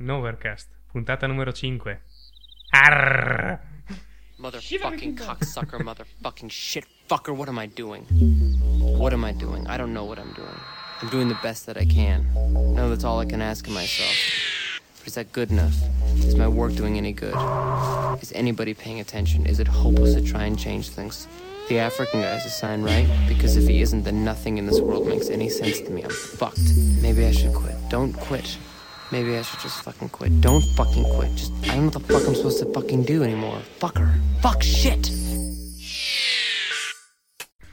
Novercast, 0.00 0.66
puntata 0.94 1.28
numero 1.28 1.52
5. 1.52 1.98
Arrrr. 2.72 3.58
Motherfucking 4.40 5.14
cocksucker, 5.18 5.78
motherfucking 5.78 6.50
shit 6.50 6.86
fucker, 7.06 7.36
what 7.36 7.50
am 7.50 7.58
I 7.58 7.66
doing? 7.66 8.04
What 8.80 9.12
am 9.12 9.26
I 9.26 9.32
doing? 9.32 9.66
I 9.66 9.76
don't 9.76 9.92
know 9.92 10.06
what 10.06 10.18
I'm 10.18 10.32
doing. 10.32 10.58
I'm 11.02 11.10
doing 11.10 11.28
the 11.28 11.38
best 11.42 11.66
that 11.66 11.76
I 11.76 11.84
can. 11.84 12.26
No, 12.74 12.88
that's 12.88 13.04
all 13.04 13.18
I 13.20 13.26
can 13.26 13.42
ask 13.42 13.66
of 13.66 13.74
myself. 13.74 14.16
But 15.00 15.08
is 15.08 15.14
that 15.16 15.32
good 15.32 15.50
enough? 15.50 15.74
Is 16.16 16.34
my 16.34 16.48
work 16.48 16.74
doing 16.74 16.96
any 16.96 17.12
good? 17.12 17.34
Is 18.22 18.32
anybody 18.34 18.72
paying 18.72 19.00
attention? 19.00 19.44
Is 19.44 19.60
it 19.60 19.68
hopeless 19.68 20.14
to 20.14 20.22
try 20.22 20.44
and 20.44 20.58
change 20.58 20.88
things? 20.88 21.28
The 21.68 21.78
African 21.78 22.22
guy's 22.22 22.46
a 22.46 22.50
sign, 22.50 22.82
right? 22.82 23.06
Because 23.28 23.58
if 23.58 23.68
he 23.68 23.82
isn't, 23.82 24.04
then 24.04 24.24
nothing 24.24 24.56
in 24.56 24.64
this 24.64 24.80
world 24.80 25.06
makes 25.06 25.28
any 25.28 25.50
sense 25.50 25.80
to 25.82 25.90
me. 25.90 26.02
I'm 26.02 26.10
fucked. 26.10 26.72
Maybe 27.02 27.26
I 27.26 27.32
should 27.32 27.52
quit. 27.52 27.76
Don't 27.90 28.14
quit. 28.14 28.56
Maybe 29.10 29.36
I 29.36 29.42
should 29.42 29.60
just 29.60 29.82
fucking 29.82 30.08
quit. 30.10 30.30
Don't 30.40 30.62
fucking 30.74 31.04
quit. 31.16 31.32
Just, 31.34 31.52
I 31.64 31.74
don't 31.74 31.76
know 31.78 31.90
what 31.90 32.06
the 32.06 32.12
fuck 32.12 32.26
I'm 32.28 32.34
supposed 32.34 32.58
to 32.60 32.70
fucking 32.72 33.04
do 33.04 33.22
anymore. 33.24 33.60
Fucker. 33.78 34.08
Fuck 34.40 34.62
shit. 34.62 35.10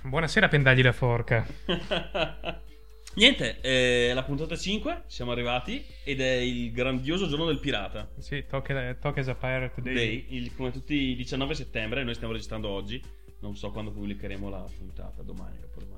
Buonasera, 0.04 0.48
pendagli 0.48 0.82
la 0.82 0.94
forca. 0.94 1.46
Niente, 3.18 3.60
è 3.62 4.14
la 4.14 4.24
puntata 4.24 4.56
5, 4.56 5.04
siamo 5.08 5.32
arrivati 5.32 5.84
ed 6.04 6.22
è 6.22 6.34
il 6.36 6.72
grandioso 6.72 7.28
giorno 7.28 7.46
del 7.46 7.60
pirata. 7.60 8.08
Sì, 8.20 8.46
tocca 8.48 8.96
as 9.02 9.28
a 9.28 9.36
Pirate 9.36 9.82
Day. 9.82 9.94
Day, 9.94 10.26
il- 10.30 10.56
come 10.56 10.72
tutti 10.72 10.94
i 10.94 11.16
19 11.16 11.56
settembre, 11.56 12.04
noi 12.04 12.14
stiamo 12.14 12.34
registrando 12.34 12.70
oggi. 12.70 13.02
Non 13.40 13.56
so 13.56 13.72
quando 13.72 13.92
pubblicheremo 13.92 14.50
la 14.50 14.64
puntata, 14.78 15.24
domani 15.24 15.58
o 15.58 15.62
dopodomani. 15.62 15.97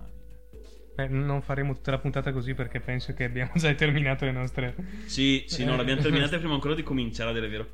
Beh, 0.99 1.07
non 1.07 1.41
faremo 1.41 1.73
tutta 1.75 1.91
la 1.91 1.97
puntata 1.97 2.33
così 2.33 2.53
perché 2.53 2.81
penso 2.81 3.13
che 3.13 3.23
abbiamo 3.23 3.53
già 3.55 3.73
terminato 3.73 4.25
le 4.25 4.33
nostre... 4.33 4.75
Sì, 5.05 5.45
sì, 5.47 5.63
no, 5.63 5.77
l'abbiamo 5.77 6.01
terminata 6.01 6.37
prima 6.37 6.55
ancora 6.55 6.75
di 6.75 6.83
cominciare, 6.83 7.29
a 7.29 7.33
dire 7.33 7.47
vero. 7.47 7.71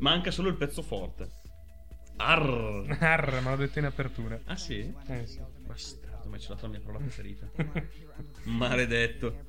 Manca 0.00 0.30
solo 0.30 0.50
il 0.50 0.54
pezzo 0.54 0.82
forte. 0.82 1.30
Arr. 2.16 2.94
Arr, 2.98 3.40
me 3.40 3.50
l'ho 3.50 3.56
detto 3.56 3.78
in 3.78 3.86
apertura. 3.86 4.38
Ah 4.44 4.56
sì? 4.56 4.80
Eh 5.06 5.26
sì. 5.26 5.40
Bastardo, 5.66 6.30
hai 6.30 6.40
celato 6.40 6.66
la 6.66 6.72
mia 6.72 6.80
parola 6.80 6.98
preferita. 6.98 7.48
Maledetto. 8.42 9.46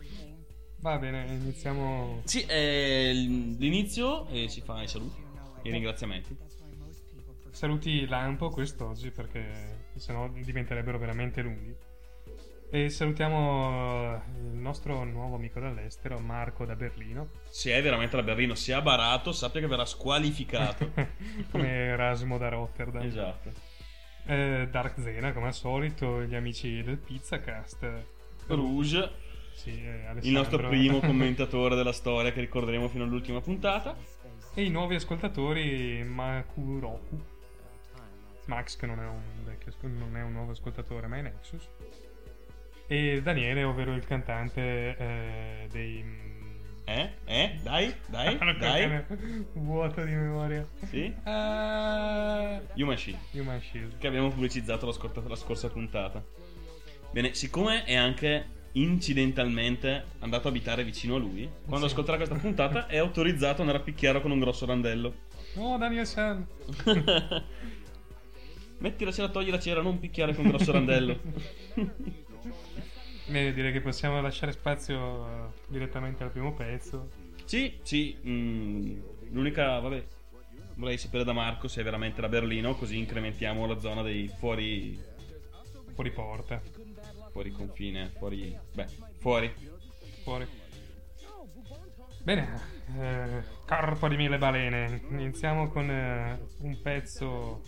Va 0.78 0.98
bene, 0.98 1.26
iniziamo... 1.26 2.22
Sì, 2.23 2.44
è 2.44 3.11
l'inizio 3.11 4.30
e 4.30 4.48
si 4.48 4.61
fa 4.61 4.81
i 4.81 4.88
saluti, 4.88 5.22
i 5.64 5.72
ringraziamenti. 5.72 6.38
Saluti 7.52 8.08
lampo 8.08 8.50
quest'oggi 8.50 9.11
perché 9.11 9.89
sennò 9.98 10.30
diventerebbero 10.30 10.98
veramente 10.98 11.42
lunghi. 11.42 11.88
E 12.72 12.89
salutiamo 12.89 14.22
il 14.38 14.58
nostro 14.58 15.03
nuovo 15.03 15.36
amico 15.36 15.59
dall'estero, 15.59 16.20
Marco 16.20 16.66
da 16.66 16.76
Berlino, 16.76 17.30
Se 17.50 17.73
è 17.73 17.81
veramente 17.81 18.16
da 18.16 18.22
Berlino, 18.22 18.53
se 18.53 18.73
ha 18.73 18.81
barato, 18.81 19.31
sappia 19.31 19.59
che 19.59 19.66
verrà 19.66 19.86
squalificato. 19.86 20.92
come 21.50 21.67
Erasmo 21.67 22.38
da 22.38 22.50
Rotterdam. 22.50 23.02
esatto. 23.03 23.52
Eh, 24.28 24.67
Dark 24.70 25.00
Zena, 25.00 25.34
come 25.34 25.48
al 25.48 25.56
solito, 25.56 26.22
gli 26.22 26.36
amici 26.36 26.84
del 26.84 26.98
Pizzacast. 26.98 27.88
Rouge, 28.45 29.11
Sì, 29.54 29.72
eh, 29.72 30.14
il 30.22 30.31
nostro 30.31 30.67
primo 30.67 31.00
commentatore 31.02 31.76
della 31.76 31.92
storia 31.92 32.31
che 32.31 32.42
ricorderemo 32.42 32.88
fino 32.88 33.04
all'ultima 33.04 33.42
puntata. 33.42 33.98
e 34.54 34.64
i 34.64 34.70
nuovi 34.70 34.94
ascoltatori, 34.94 36.04
Makuroku. 36.04 37.20
Max, 38.45 38.76
che 38.76 38.86
non 38.86 39.00
è 39.00 39.08
un, 39.08 39.44
vecchio, 39.44 39.73
non 39.81 40.16
è 40.16 40.22
un 40.22 40.33
nuovo 40.33 40.52
ascoltatore, 40.52 41.08
ma 41.08 41.17
è 41.17 41.22
Nexus. 41.22 41.67
E 42.92 43.22
Daniele, 43.22 43.64
ovvero 43.64 43.94
il 43.94 44.04
cantante 44.04 44.95
eh, 44.98 45.68
dei... 45.72 46.04
Eh? 46.86 47.09
Eh? 47.26 47.59
Dai, 47.62 47.94
dai, 48.08 48.36
dai. 48.58 49.04
Vuoto 49.54 50.04
di 50.04 50.12
memoria. 50.12 50.68
Sì? 50.86 51.14
Ah, 51.23 52.60
Human 52.78 52.98
Shield, 52.98 53.20
Human 53.34 53.62
Shield. 53.62 54.00
che 54.00 54.08
abbiamo 54.08 54.30
pubblicizzato 54.30 54.88
la, 54.88 54.92
scorta- 54.92 55.22
la 55.28 55.36
scorsa 55.36 55.70
puntata. 55.70 56.23
Bene, 57.11 57.36
siccome 57.36 57.83
è 57.83 57.94
anche 57.95 58.58
incidentalmente 58.72 60.06
andato 60.20 60.48
a 60.48 60.50
abitare 60.50 60.83
vicino 60.83 61.16
a 61.16 61.20
lui, 61.20 61.48
quando 61.67 61.86
Sì. 61.86 61.92
ascolterà 61.94 62.17
questa 62.17 62.36
puntata 62.36 62.88
è 62.88 62.98
autorizzato 62.98 63.54
ad 63.61 63.67
andare 63.67 63.77
a 63.77 63.82
picchiarlo 63.82 64.21
con 64.21 64.32
un 64.32 64.39
grosso 64.39 64.66
randello. 64.66 65.14
Oh, 65.58 65.77
Daniel 65.77 66.08
San. 66.08 66.44
Metti 68.80 69.06
la 69.06 69.11
cera, 69.11 69.30
togli 69.30 69.52
la 69.52 69.60
cera, 69.60 69.82
non 69.83 70.00
picchiare 70.00 70.33
con 70.33 70.45
un 70.45 70.52
grosso 70.52 70.71
randello. 70.71 71.20
Bene, 73.27 73.54
direi 73.54 73.72
che 73.72 73.82
possiamo 73.82 74.20
lasciare 74.22 74.52
spazio 74.52 75.27
eh, 75.27 75.52
direttamente 75.67 76.23
al 76.23 76.32
primo 76.32 76.54
pezzo. 76.54 77.10
Sì, 77.45 77.80
sì, 77.83 78.17
mm, 78.26 79.00
l'unica, 79.32 79.80
vabbè, 79.80 80.04
vorrei 80.76 80.98
sapere 80.98 81.23
da 81.23 81.33
Marco 81.33 81.67
se 81.67 81.82
è 81.82 81.83
veramente 81.83 82.22
da 82.22 82.30
Berlino, 82.30 82.76
così 82.76 82.98
incrementiamo 82.98 83.66
la 83.67 83.80
zona 83.80 84.02
dei 84.02 84.27
fuori, 84.27 85.00
Fuori 85.94 86.11
porta. 86.11 86.61
fuori 87.32 87.52
confine, 87.52 88.11
fuori, 88.17 88.58
beh, 88.73 88.88
fuori. 89.20 89.54
Fuori. 90.23 90.48
Bene, 92.23 92.61
eh, 93.00 93.44
corpo 93.66 94.08
di 94.08 94.16
mille 94.16 94.38
balene. 94.38 95.02
Iniziamo 95.10 95.70
con 95.70 95.89
eh, 95.89 96.39
un 96.60 96.82
pezzo. 96.82 97.61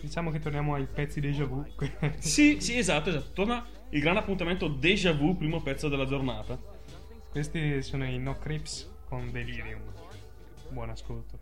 Diciamo 0.00 0.30
che 0.30 0.38
torniamo 0.38 0.74
ai 0.74 0.86
pezzi 0.86 1.20
déjà 1.20 1.44
vu. 1.44 1.64
Sì, 2.18 2.60
sì, 2.60 2.78
esatto, 2.78 3.10
esatto, 3.10 3.32
torna 3.32 3.64
il 3.90 4.00
gran 4.00 4.16
appuntamento 4.16 4.68
déjà 4.68 5.12
vu, 5.12 5.36
primo 5.36 5.60
pezzo 5.62 5.88
della 5.88 6.06
giornata. 6.06 6.58
Questi 7.30 7.82
sono 7.82 8.04
i 8.04 8.18
No 8.18 8.38
Crips 8.38 8.90
con 9.06 9.30
Delirium. 9.30 9.82
Buon 10.70 10.90
ascolto. 10.90 11.38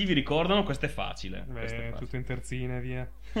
Chi 0.00 0.06
vi 0.06 0.14
ricordano? 0.14 0.62
Questo 0.62 0.86
è 0.86 0.88
facile. 0.88 1.44
Beh, 1.46 1.60
è 1.60 1.68
facile. 1.68 1.92
tutto 1.98 2.16
in 2.16 2.24
terzina 2.24 2.78
e 2.78 2.80
via. 2.80 3.10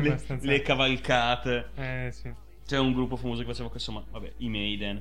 le, 0.00 0.20
le 0.40 0.60
cavalcate. 0.60 1.68
Eh 1.76 2.08
sì. 2.10 2.34
C'è 2.66 2.78
un 2.80 2.92
gruppo 2.92 3.14
famoso 3.14 3.42
che 3.42 3.46
faceva 3.46 3.70
questo, 3.70 3.92
ma 3.92 4.02
vabbè, 4.10 4.32
i 4.38 4.48
Maiden. 4.48 5.00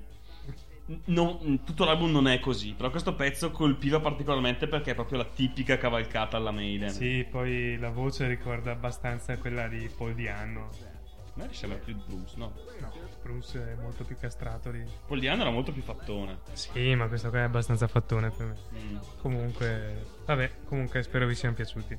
Non- 1.06 1.63
tutto 1.63 1.84
l'album 1.84 2.12
non 2.12 2.28
è 2.28 2.40
così, 2.40 2.74
però 2.74 2.92
questo 2.92 3.16
pezzo 3.16 3.50
colpiva 3.50 4.00
particolarmente 4.01 4.68
perché 4.68 4.92
è 4.92 4.94
proprio 4.94 5.18
la 5.18 5.25
tipica 5.25 5.80
cavalcata 5.80 6.38
alla 6.38 6.51
Maiden. 6.51 6.92
Sì, 6.92 7.25
poi 7.28 7.75
la 7.80 7.90
voce 7.90 8.28
ricorda 8.28 8.69
abbastanza 8.69 9.36
quella 9.40 9.68
di 9.68 9.90
Paul 9.98 10.13
Dianno. 10.13 10.69
A 10.69 11.31
me 11.34 11.48
sembra 11.54 11.80
più 11.80 11.95
Bruce, 12.06 12.36
no? 12.38 12.54
No, 12.80 12.94
Bruce 13.24 13.74
è 13.74 13.81
molto 13.81 14.04
più 14.04 14.18
castrato 14.20 14.70
di... 14.70 14.84
Paul 15.08 15.20
Diano 15.20 15.42
era 15.42 15.50
molto 15.50 15.72
più 15.72 15.81
fattone. 15.81 16.40
Sì, 16.52 16.94
ma 16.96 17.08
questo 17.08 17.30
qua 17.30 17.40
è 17.40 17.44
abbastanza 17.44 17.88
fattone 17.88 18.30
per 18.30 18.46
me. 18.46 18.56
Mm. 18.80 18.98
Comunque, 19.22 20.06
vabbè, 20.25 20.52
comunque 20.66 21.02
spero 21.02 21.25
vi 21.25 21.36
siano 21.36 21.56
piaciuti. 21.56 21.98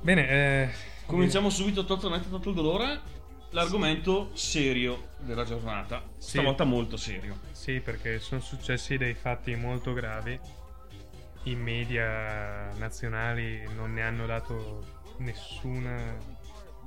Bene, 0.00 0.28
eh, 0.28 0.70
Cominciamo 1.08 1.48
subito, 1.48 1.86
tolto 1.86 2.10
netto, 2.10 2.28
tolto 2.28 2.50
il 2.50 2.54
dolore. 2.54 3.00
L'argomento 3.52 4.28
serio 4.34 5.08
della 5.20 5.42
giornata. 5.42 6.02
Sì. 6.18 6.32
Stavolta 6.32 6.64
molto 6.64 6.98
serio. 6.98 7.38
Sì, 7.52 7.80
perché 7.80 8.18
sono 8.18 8.42
successi 8.42 8.98
dei 8.98 9.14
fatti 9.14 9.56
molto 9.56 9.94
gravi. 9.94 10.38
I 11.44 11.54
media 11.54 12.70
nazionali 12.74 13.66
non 13.74 13.94
ne 13.94 14.02
hanno 14.02 14.26
dato 14.26 14.84
nessuna. 15.20 15.96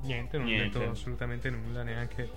Niente, 0.03 0.37
non 0.37 0.47
hanno 0.47 0.57
detto 0.57 0.89
assolutamente 0.91 1.49
nulla, 1.49 1.81
neanche, 1.81 2.29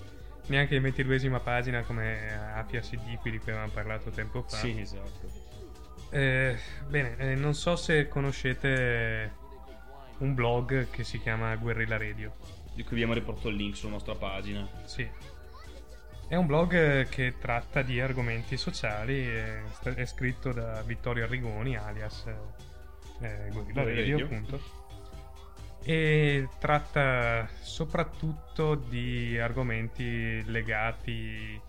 neanche 0.47 0.75
in 0.75 0.81
ventiduesima 0.81 1.39
pagina 1.39 1.81
come 1.83 2.33
Apia 2.53 2.81
CD 2.81 3.03
di 3.03 3.17
cui 3.17 3.51
avevamo 3.51 3.71
parlato 3.71 4.09
tempo 4.11 4.43
fa. 4.43 4.57
Sì, 4.57 4.79
esatto. 4.79 5.43
Eh, 6.09 6.57
bene, 6.87 7.17
eh, 7.17 7.35
non 7.35 7.53
so 7.53 7.75
se 7.75 8.07
conoscete 8.07 9.43
un 10.19 10.33
blog 10.33 10.89
che 10.89 11.03
si 11.03 11.19
chiama 11.19 11.55
Guerrilla 11.55 11.97
Radio. 11.97 12.33
Di 12.73 12.83
cui 12.83 12.93
abbiamo 12.93 13.13
riportato 13.13 13.49
il 13.49 13.55
link 13.55 13.75
sulla 13.75 13.93
nostra 13.93 14.15
pagina. 14.15 14.67
Sì. 14.83 15.07
È 16.27 16.35
un 16.35 16.45
blog 16.45 17.07
che 17.07 17.35
tratta 17.39 17.81
di 17.81 17.99
argomenti 17.99 18.57
sociali, 18.57 19.27
è, 19.27 19.61
è 19.83 20.05
scritto 20.05 20.51
da 20.51 20.81
Vittorio 20.81 21.25
Arrigoni, 21.25 21.77
alias 21.77 22.25
eh, 23.19 23.49
Guerrilla 23.51 23.51
Guerrilla 23.51 23.83
Radio, 23.83 24.17
Radio. 24.17 24.25
appunto. 24.25 24.84
E 25.87 26.49
tratta 26.57 27.47
soprattutto 27.61 28.73
di 28.73 29.37
argomenti 29.37 30.43
legati 30.45 31.61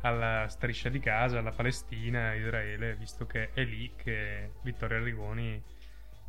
alla 0.00 0.48
striscia 0.48 0.88
di 0.88 0.98
Gaza, 0.98 1.38
alla 1.38 1.52
Palestina, 1.52 2.34
Israele, 2.34 2.96
visto 2.96 3.26
che 3.26 3.52
è 3.52 3.62
lì 3.62 3.92
che 3.94 4.54
Vittorio 4.64 4.98
Arrigoni 4.98 5.62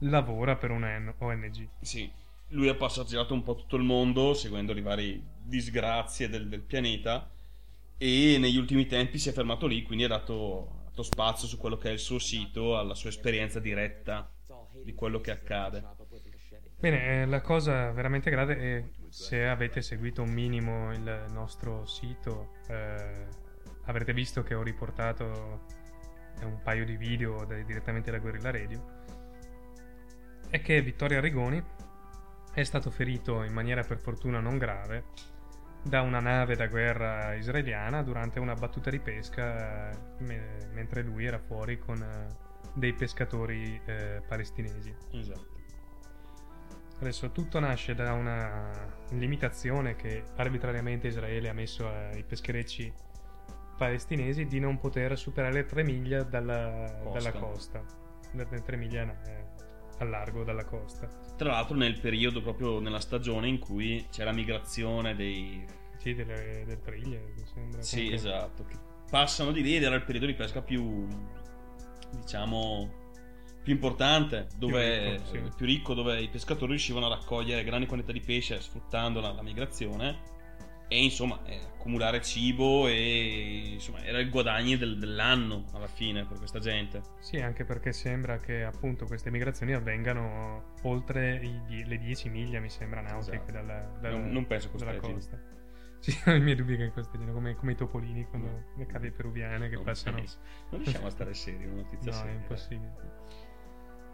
lavora 0.02 0.56
per 0.56 0.70
una 0.70 1.16
ONG. 1.18 1.68
Sì, 1.82 2.12
lui 2.50 2.68
ha 2.68 2.76
passeggiato 2.76 3.34
un 3.34 3.42
po' 3.42 3.56
tutto 3.56 3.76
il 3.76 3.84
mondo 3.84 4.36
seguendo 4.36 4.72
le 4.74 4.82
varie 4.82 5.22
disgrazie 5.44 6.30
del, 6.30 6.48
del 6.48 6.62
pianeta 6.62 7.28
e 7.98 8.38
negli 8.40 8.58
ultimi 8.58 8.86
tempi 8.86 9.18
si 9.18 9.30
è 9.30 9.32
fermato 9.32 9.66
lì, 9.66 9.82
quindi 9.82 10.04
ha 10.04 10.10
dato, 10.10 10.84
dato 10.86 11.02
spazio 11.02 11.48
su 11.48 11.58
quello 11.58 11.78
che 11.78 11.90
è 11.90 11.94
il 11.94 12.00
suo 12.00 12.20
sito, 12.20 12.78
alla 12.78 12.94
sua 12.94 13.10
esperienza 13.10 13.60
diretta 13.60 14.32
di 14.84 14.94
quello 14.94 15.20
che 15.22 15.32
accade. 15.32 15.84
Bene, 16.82 17.22
eh, 17.22 17.26
la 17.28 17.42
cosa 17.42 17.92
veramente 17.92 18.32
grave 18.32 18.58
è 18.58 18.84
se 19.08 19.48
avete 19.48 19.84
seguito 19.84 20.24
un 20.24 20.32
minimo 20.32 20.92
il 20.92 21.26
nostro 21.30 21.86
sito, 21.86 22.54
eh, 22.70 23.28
avrete 23.84 24.14
visto 24.14 24.42
che 24.42 24.56
ho 24.56 24.64
riportato 24.64 25.62
eh, 26.40 26.46
un 26.46 26.60
paio 26.64 26.84
di 26.84 26.98
video 26.98 27.46
da- 27.46 27.62
direttamente 27.62 28.10
da 28.10 28.18
Guerrilla 28.18 28.50
Radio. 28.50 28.84
È 30.50 30.60
che 30.60 30.82
Vittorio 30.82 31.20
Arrigoni 31.20 31.64
è 32.52 32.64
stato 32.64 32.90
ferito 32.90 33.44
in 33.44 33.54
maniera 33.54 33.84
per 33.84 34.00
fortuna 34.00 34.40
non 34.40 34.58
grave 34.58 35.04
da 35.84 36.02
una 36.02 36.20
nave 36.20 36.56
da 36.56 36.66
guerra 36.66 37.36
israeliana 37.36 38.02
durante 38.02 38.40
una 38.40 38.56
battuta 38.56 38.90
di 38.90 39.00
pesca 39.00 39.92
eh, 39.92 39.98
me- 40.24 40.68
mentre 40.74 41.04
lui 41.04 41.26
era 41.26 41.38
fuori 41.38 41.78
con 41.78 42.02
eh, 42.02 42.28
dei 42.74 42.94
pescatori 42.94 43.80
eh, 43.86 44.24
palestinesi. 44.28 44.96
Esatto. 45.12 45.61
Adesso 47.02 47.32
tutto 47.32 47.60
nasce 47.60 47.96
da 47.96 48.14
una 48.14 48.72
limitazione 49.14 49.96
che 49.96 50.24
arbitrariamente 50.36 51.08
Israele 51.08 51.50
ha 51.50 51.54
messo 51.54 51.88
ai 51.90 52.24
pescherecci 52.24 52.94
palestinesi 53.76 54.46
di 54.46 54.60
non 54.60 54.78
poter 54.78 55.18
superare 55.18 55.52
le 55.52 55.66
3 55.66 55.84
miglia 55.84 56.22
dalla 56.22 57.00
Costa. 57.02 57.32
dalla 57.32 57.40
costa. 57.40 57.86
Le 58.34 58.46
3 58.46 58.78
miglia 58.78 59.02
eh, 59.26 59.46
al 59.98 60.10
largo 60.10 60.44
dalla 60.44 60.64
costa. 60.64 61.08
Tra 61.36 61.50
l'altro 61.50 61.76
nel 61.76 62.00
periodo 62.00 62.40
proprio 62.40 62.80
nella 62.80 63.00
stagione 63.00 63.48
in 63.48 63.58
cui 63.58 64.06
c'è 64.12 64.24
la 64.24 64.32
migrazione 64.32 65.16
dei... 65.16 65.66
Sì, 65.98 66.14
delle, 66.14 66.64
delle 66.66 66.82
triglie, 66.82 67.34
mi 67.36 67.46
sembra. 67.52 67.82
Sì, 67.82 67.96
Comunque- 67.96 68.16
esatto, 68.16 68.64
che 68.66 68.76
passano 69.10 69.52
di 69.52 69.64
lì 69.64 69.76
ed 69.76 69.84
era 69.84 69.96
il 69.96 70.04
periodo 70.04 70.28
di 70.28 70.36
pesca 70.36 70.62
più, 70.62 71.08
diciamo, 72.12 73.01
più 73.64 73.74
importante, 73.74 74.48
dove, 74.58 75.12
ricco, 75.18 75.26
sì. 75.26 75.42
più 75.56 75.66
ricco, 75.66 75.94
dove 75.94 76.20
i 76.22 76.30
pescatori 76.30 76.72
riuscivano 76.72 77.06
a 77.06 77.10
raccogliere 77.10 77.64
grandi 77.64 77.86
quantità 77.86 78.12
di 78.12 78.22
pesce 78.22 78.60
sfruttando 78.60 79.20
la, 79.22 79.32
la 79.32 79.44
migrazione 79.44 80.30
e 80.88 81.04
insomma 81.04 81.40
eh, 81.46 81.56
accumulare 81.76 82.22
cibo 82.22 82.86
e 82.88 83.72
insomma 83.74 84.04
era 84.04 84.20
il 84.20 84.30
guadagno 84.30 84.76
del- 84.78 84.98
dell'anno 84.98 85.64
alla 85.74 85.88
fine 85.88 86.26
per 86.26 86.38
questa 86.38 86.60
gente. 86.60 87.02
Sì, 87.20 87.38
anche 87.38 87.64
perché 87.64 87.94
sembra 87.94 88.40
che 88.40 88.64
appunto 88.64 89.06
queste 89.06 89.30
migrazioni 89.32 89.74
avvengano 89.74 90.74
oltre 90.84 91.36
i 91.68 91.86
le 91.86 91.98
10 91.98 92.30
miglia, 92.30 92.60
mi 92.60 92.70
sembra, 92.70 93.00
nautiche 93.02 93.38
Esatto. 93.38 93.52
dalla, 93.52 93.98
dalla- 94.02 94.18
Non- 94.18 94.32
non 94.32 94.48
penso 94.48 94.70
dalla 94.76 94.96
costa. 94.98 95.40
Sì, 96.02 96.18
ho 96.26 96.32
i 96.34 96.40
miei 96.42 96.56
dubbi 96.56 96.76
che 96.78 96.90
costeggino, 96.92 97.32
come, 97.32 97.54
come 97.54 97.74
i 97.74 97.76
topolini, 97.76 98.26
quando 98.26 98.64
le 98.76 98.88
cave 98.88 99.12
peruviane 99.12 99.70
che 99.70 99.76
Non 99.76 99.84
passano... 99.84 100.18
Non 100.72 100.82
riusciamo 100.82 101.06
a 101.06 101.10
stare 101.12 101.36
seri, 101.36 101.64
una 101.66 101.84
notizia 101.84 102.12
No, 102.12 102.18
seria. 102.18 102.32
è 102.32 102.36
impossibile. 102.38 102.94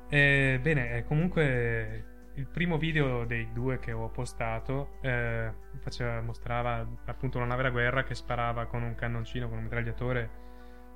Eh, 0.09 0.59
bene, 0.61 0.97
eh, 0.97 1.03
comunque 1.03 2.31
il 2.35 2.47
primo 2.47 2.77
video 2.77 3.25
dei 3.25 3.51
due 3.51 3.79
che 3.79 3.91
ho 3.91 4.09
postato 4.09 4.99
eh, 5.01 5.51
faceva- 5.79 6.21
mostrava 6.21 6.87
appunto 7.05 7.37
una 7.37 7.47
nave 7.47 7.63
da 7.63 7.69
guerra 7.71 8.03
che 8.03 8.15
sparava 8.15 8.67
con 8.67 8.83
un 8.83 8.95
cannoncino, 8.95 9.49
con 9.49 9.57
un 9.57 9.63
mitragliatore, 9.63 10.29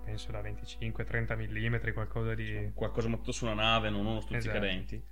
penso 0.03 0.31
da 0.31 0.41
25-30 0.41 1.35
mm, 1.35 1.93
qualcosa 1.93 2.33
di... 2.35 2.71
Qualcosa 2.73 3.07
montato 3.09 3.31
su 3.31 3.45
una 3.45 3.53
nave, 3.55 3.89
non 3.89 4.01
uno 4.05 4.17
Esatto. 4.19 4.33
stuzzicadenti. 4.33 5.03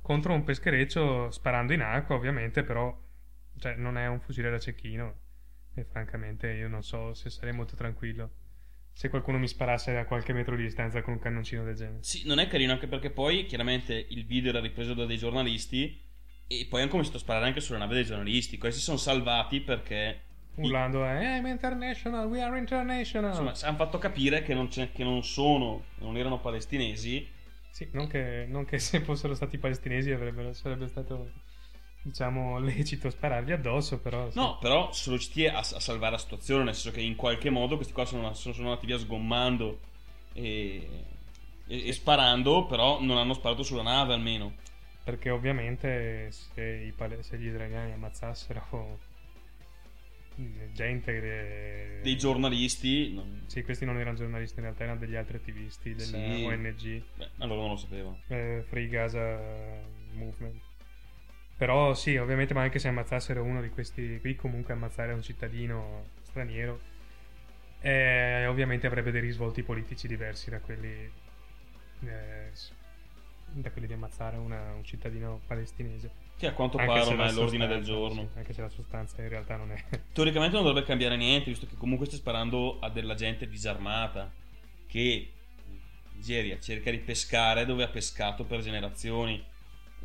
contro 0.00 0.32
un 0.34 0.44
peschereccio 0.44 1.30
sparando 1.30 1.72
in 1.72 1.82
acqua, 1.82 2.16
ovviamente, 2.16 2.62
però 2.62 2.96
cioè, 3.58 3.74
non 3.76 3.96
è 3.98 4.06
un 4.06 4.20
fucile 4.20 4.50
da 4.50 4.58
cecchino. 4.58 5.14
E 5.74 5.84
francamente 5.84 6.50
io 6.52 6.68
non 6.68 6.82
so 6.82 7.14
se 7.14 7.30
sarei 7.30 7.52
molto 7.54 7.76
tranquillo 7.76 8.39
se 9.00 9.08
qualcuno 9.08 9.38
mi 9.38 9.48
sparasse 9.48 9.96
a 9.96 10.04
qualche 10.04 10.34
metro 10.34 10.54
di 10.54 10.62
distanza 10.62 11.00
con 11.00 11.14
un 11.14 11.20
cannoncino 11.20 11.64
del 11.64 11.74
genere. 11.74 12.02
Sì, 12.02 12.26
non 12.26 12.38
è 12.38 12.46
carino 12.48 12.72
anche 12.72 12.86
perché 12.86 13.08
poi 13.08 13.46
chiaramente 13.46 13.94
il 14.10 14.26
video 14.26 14.50
era 14.50 14.60
ripreso 14.60 14.92
da 14.92 15.06
dei 15.06 15.16
giornalisti 15.16 15.98
e 16.46 16.66
poi 16.68 16.82
hanno 16.82 16.90
cominciato 16.90 17.16
a 17.16 17.20
sparare 17.20 17.46
anche 17.46 17.62
sulla 17.62 17.78
nave 17.78 17.94
dei 17.94 18.04
giornalisti. 18.04 18.58
Questi 18.58 18.78
sono 18.82 18.98
salvati 18.98 19.62
perché 19.62 20.20
Urlando, 20.56 21.06
eh, 21.06 21.36
I'm 21.38 21.46
international, 21.46 22.26
we 22.26 22.42
are 22.42 22.58
international. 22.58 23.30
insomma 23.30 23.54
hanno 23.62 23.76
fatto 23.78 23.96
capire 23.96 24.42
che 24.42 24.52
non, 24.52 24.68
c'è- 24.68 24.92
che 24.92 25.02
non 25.02 25.24
sono, 25.24 25.84
non 26.00 26.18
erano 26.18 26.38
palestinesi. 26.38 27.26
Sì, 27.70 27.88
non 27.92 28.06
che, 28.06 28.44
non 28.50 28.66
che 28.66 28.78
se 28.78 29.00
fossero 29.00 29.32
stati 29.32 29.56
palestinesi 29.56 30.10
avrebbero, 30.10 30.52
sarebbe 30.52 30.86
stato, 30.88 31.30
diciamo, 32.02 32.58
lecito 32.60 33.10
sparargli 33.10 33.52
addosso, 33.52 33.98
però... 33.98 34.30
sì. 34.30 34.38
No, 34.38 34.58
però 34.58 34.92
sono 34.92 35.16
riusciti 35.16 35.46
a, 35.46 35.58
a 35.58 35.62
salvare 35.62 36.12
la 36.12 36.18
situazione, 36.18 36.64
nel 36.64 36.74
senso 36.74 36.90
che 36.92 37.02
in 37.02 37.16
qualche 37.16 37.50
modo 37.50 37.76
questi 37.76 37.92
qua 37.92 38.04
sono, 38.04 38.32
sono, 38.34 38.54
sono 38.54 38.68
andati 38.68 38.86
via 38.86 38.98
sgommando 38.98 39.78
e, 40.32 40.88
e- 41.66 41.88
e 41.88 41.92
sparando, 41.92 42.66
però 42.66 43.00
non 43.02 43.16
hanno 43.18 43.34
sparato 43.34 43.62
sulla 43.62 43.82
nave 43.82 44.14
almeno. 44.14 44.54
Perché 45.02 45.30
ovviamente 45.30 46.30
se, 46.30 46.62
i 46.62 46.94
se 47.22 47.38
gli 47.38 47.46
israeliani 47.46 47.92
ammazzassero 47.92 48.98
gente... 50.72 51.20
che- 51.20 52.00
Dei 52.02 52.16
giornalisti... 52.16 53.12
non- 53.12 53.42
Sì, 53.46 53.62
questi 53.62 53.84
non 53.84 53.98
erano 53.98 54.16
giornalisti, 54.16 54.56
in 54.58 54.64
realtà 54.64 54.84
erano 54.84 55.00
degli 55.00 55.16
altri 55.16 55.36
attivisti 55.36 55.94
della 55.94 56.18
Sì. 56.18 56.44
ONG, 56.44 57.02
Beh, 57.16 57.30
allora 57.38 57.60
non 57.60 57.70
lo 57.70 57.76
sapevo. 57.76 58.18
eh, 58.28 58.64
Free 58.68 58.88
Gaza 58.88 59.38
Movement. 60.14 60.68
Però 61.60 61.92
sì, 61.92 62.16
ovviamente, 62.16 62.54
ma 62.54 62.62
anche 62.62 62.78
se 62.78 62.88
ammazzassero 62.88 63.42
uno 63.42 63.60
di 63.60 63.68
questi 63.68 64.18
qui, 64.22 64.34
comunque 64.34 64.72
ammazzare 64.72 65.12
un 65.12 65.20
cittadino 65.20 66.06
straniero, 66.22 66.80
eh, 67.82 68.46
ovviamente 68.46 68.86
avrebbe 68.86 69.10
dei 69.10 69.20
risvolti 69.20 69.62
politici 69.62 70.08
diversi 70.08 70.48
da 70.48 70.58
quelli, 70.60 70.88
eh, 72.06 72.50
da 73.50 73.70
quelli 73.72 73.86
di 73.86 73.92
ammazzare 73.92 74.38
una- 74.38 74.72
un 74.72 74.84
cittadino 74.84 75.42
palestinese. 75.46 76.10
Che 76.38 76.46
a 76.46 76.54
quanto 76.54 76.78
Anche 76.78 76.98
pare 76.98 77.14
la 77.14 77.26
è 77.28 77.32
l'ordine 77.32 77.66
del 77.66 77.82
giorno. 77.84 78.30
sì, 78.32 78.38
anche 78.38 78.54
se 78.54 78.62
la 78.62 78.70
sostanza 78.70 79.20
in 79.20 79.28
realtà 79.28 79.56
non 79.56 79.70
è. 79.70 79.84
Teoricamente 80.14 80.54
non 80.56 80.64
dovrebbe 80.64 80.86
cambiare 80.86 81.18
niente, 81.18 81.50
visto 81.50 81.66
che 81.66 81.76
comunque 81.76 82.06
stai 82.06 82.20
sparando 82.20 82.78
a 82.80 82.88
della 82.88 83.14
gente 83.14 83.46
disarmata 83.46 84.32
che 84.86 85.30
Nigeria, 86.14 86.58
cerca 86.58 86.90
di 86.90 87.00
pescare 87.00 87.66
dove 87.66 87.82
ha 87.84 87.88
pescato 87.88 88.44
per 88.46 88.60
generazioni. 88.62 89.44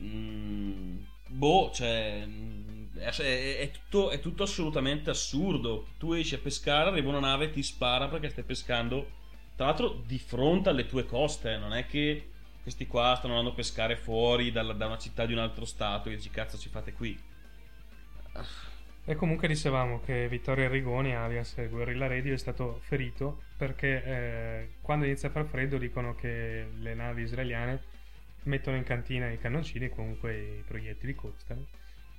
Mm, 0.01 0.97
boh, 1.35 1.71
cioè, 1.73 2.23
mm, 2.25 2.97
è, 2.97 3.57
è, 3.59 3.71
tutto, 3.71 4.09
è, 4.09 4.19
tutto, 4.19 4.43
assolutamente 4.43 5.09
assurdo. 5.09 5.87
Tu 5.97 6.13
esci 6.13 6.35
a 6.35 6.39
pescare, 6.39 6.89
arriva 6.89 7.09
una 7.09 7.19
nave 7.19 7.45
e 7.45 7.49
ti 7.51 7.61
spara 7.61 8.07
perché 8.07 8.29
stai 8.29 8.43
pescando, 8.43 9.09
tra 9.55 9.67
l'altro, 9.67 10.01
di 10.05 10.17
fronte 10.17 10.69
alle 10.69 10.85
tue 10.85 11.05
coste. 11.05 11.57
Non 11.57 11.73
è 11.73 11.85
che 11.85 12.29
questi 12.61 12.87
qua 12.87 13.15
stanno 13.15 13.33
andando 13.33 13.51
a 13.51 13.55
pescare 13.55 13.95
fuori 13.95 14.51
da, 14.51 14.63
da 14.63 14.87
una 14.87 14.97
città 14.97 15.25
di 15.25 15.33
un 15.33 15.39
altro 15.39 15.65
stato 15.65 16.09
e 16.09 16.15
dici 16.15 16.29
cazzo 16.29 16.57
ci 16.57 16.69
fate 16.69 16.93
qui. 16.93 17.17
E 19.07 19.15
comunque 19.15 19.47
dicevamo 19.47 20.01
che 20.03 20.27
Vittorio 20.27 20.65
Arrigoni, 20.65 21.15
alias 21.15 21.55
Guerrilla 21.69 22.07
Radio, 22.07 22.33
è 22.33 22.37
stato 22.37 22.79
ferito 22.81 23.43
perché 23.55 24.03
eh, 24.03 24.69
quando 24.81 25.05
inizia 25.05 25.29
a 25.29 25.31
far 25.31 25.45
freddo 25.45 25.77
dicono 25.77 26.15
che 26.15 26.67
le 26.79 26.95
navi 26.95 27.21
israeliane 27.21 27.93
mettono 28.45 28.77
in 28.77 28.83
cantina 28.83 29.29
i 29.29 29.37
cannoncini, 29.37 29.89
comunque 29.89 30.35
i 30.35 30.63
proiettili 30.65 31.13
costano, 31.13 31.67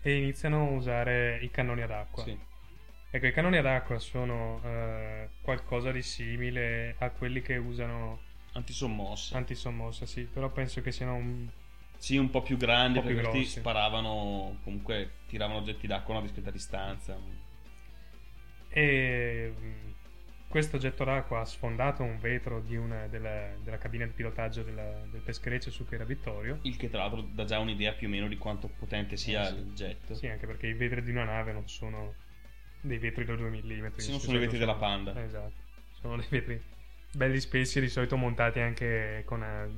e 0.03 0.17
iniziano 0.17 0.69
a 0.69 0.71
usare 0.71 1.39
i 1.43 1.51
cannoni 1.51 1.83
ad 1.83 1.91
acqua. 1.91 2.23
Sì. 2.23 2.39
Ecco, 3.11 3.27
i 3.27 3.33
cannoni 3.33 3.57
ad 3.57 3.67
acqua 3.67 3.99
sono 3.99 4.61
eh, 4.65 5.29
qualcosa 5.41 5.91
di 5.91 6.03
simile 6.03 6.97
a 6.99 7.11
quelli 7.11 7.41
che 7.43 7.57
usano... 7.57 8.21
Antisommossa. 8.53 9.37
Antisommossa, 9.37 10.07
sì, 10.07 10.25
però 10.25 10.51
penso 10.51 10.81
che 10.81 10.93
siano 10.93 11.15
un 11.15 11.49
sì, 11.99 12.17
un 12.17 12.31
po' 12.31 12.43
più 12.43 12.57
grandi 12.57 13.01
po 13.01 13.07
più 13.07 13.17
perché 13.17 13.31
grossi. 13.31 13.59
sparavano, 13.59 14.59
comunque 14.63 15.13
tiravano 15.27 15.61
oggetti 15.61 15.87
d'acqua 15.87 16.15
a 16.15 16.19
una 16.19 16.27
discreta 16.27 16.51
distanza. 16.51 17.19
E 18.69 19.55
questo 20.49 20.77
oggetto 20.77 21.05
d'acqua 21.05 21.41
ha 21.41 21.45
sfondato 21.45 22.03
un 22.03 22.19
vetro 22.19 22.65
una, 22.71 23.07
della, 23.09 23.51
della, 23.63 23.79
cabina 23.79 24.05
di 24.05 24.13
pilotaggio 24.13 24.63
della, 24.63 25.05
del 25.11 25.21
peschereccio 25.21 25.71
su 25.71 25.87
cui 25.87 25.97
era 25.97 26.05
Vittorio. 26.05 26.59
Il 26.63 26.77
che 26.77 26.89
tra 26.89 27.01
l'altro 27.01 27.23
dà 27.23 27.45
già 27.45 27.59
un'idea 27.59 27.93
più 27.93 28.07
o 28.07 28.11
meno 28.11 28.29
di 28.29 28.37
quanto 28.37 28.69
potente 28.69 29.17
sia 29.17 29.43
eh, 29.43 29.47
sì. 29.47 29.55
il 29.55 29.73
jet. 29.73 30.13
Sì, 30.13 30.27
anche 30.29 30.47
perché 30.47 30.67
i 30.67 30.75
vetri 30.75 31.03
di 31.03 31.11
una 31.11 31.25
nave 31.25 31.53
non 31.53 31.69
sono 31.69 32.15
dei 32.81 32.99
vetri 32.99 33.25
da 33.25 33.35
2 33.35 33.51
mm. 33.51 33.87
Sì, 33.97 34.11
non 34.11 34.21
sono 34.21 34.37
i 34.37 34.41
vetri 34.41 34.59
della 34.59 34.77
Panda. 34.77 35.23
Esatto, 35.23 35.63
sono 36.01 36.17
dei 36.17 36.27
vetri 36.29 36.75
belli 37.17 37.41
spessi 37.41 37.81
di 37.81 37.89
solito 37.89 38.17
montati 38.17 38.61
anche 38.61 39.23
con 39.25 39.43
eh, 39.43 39.69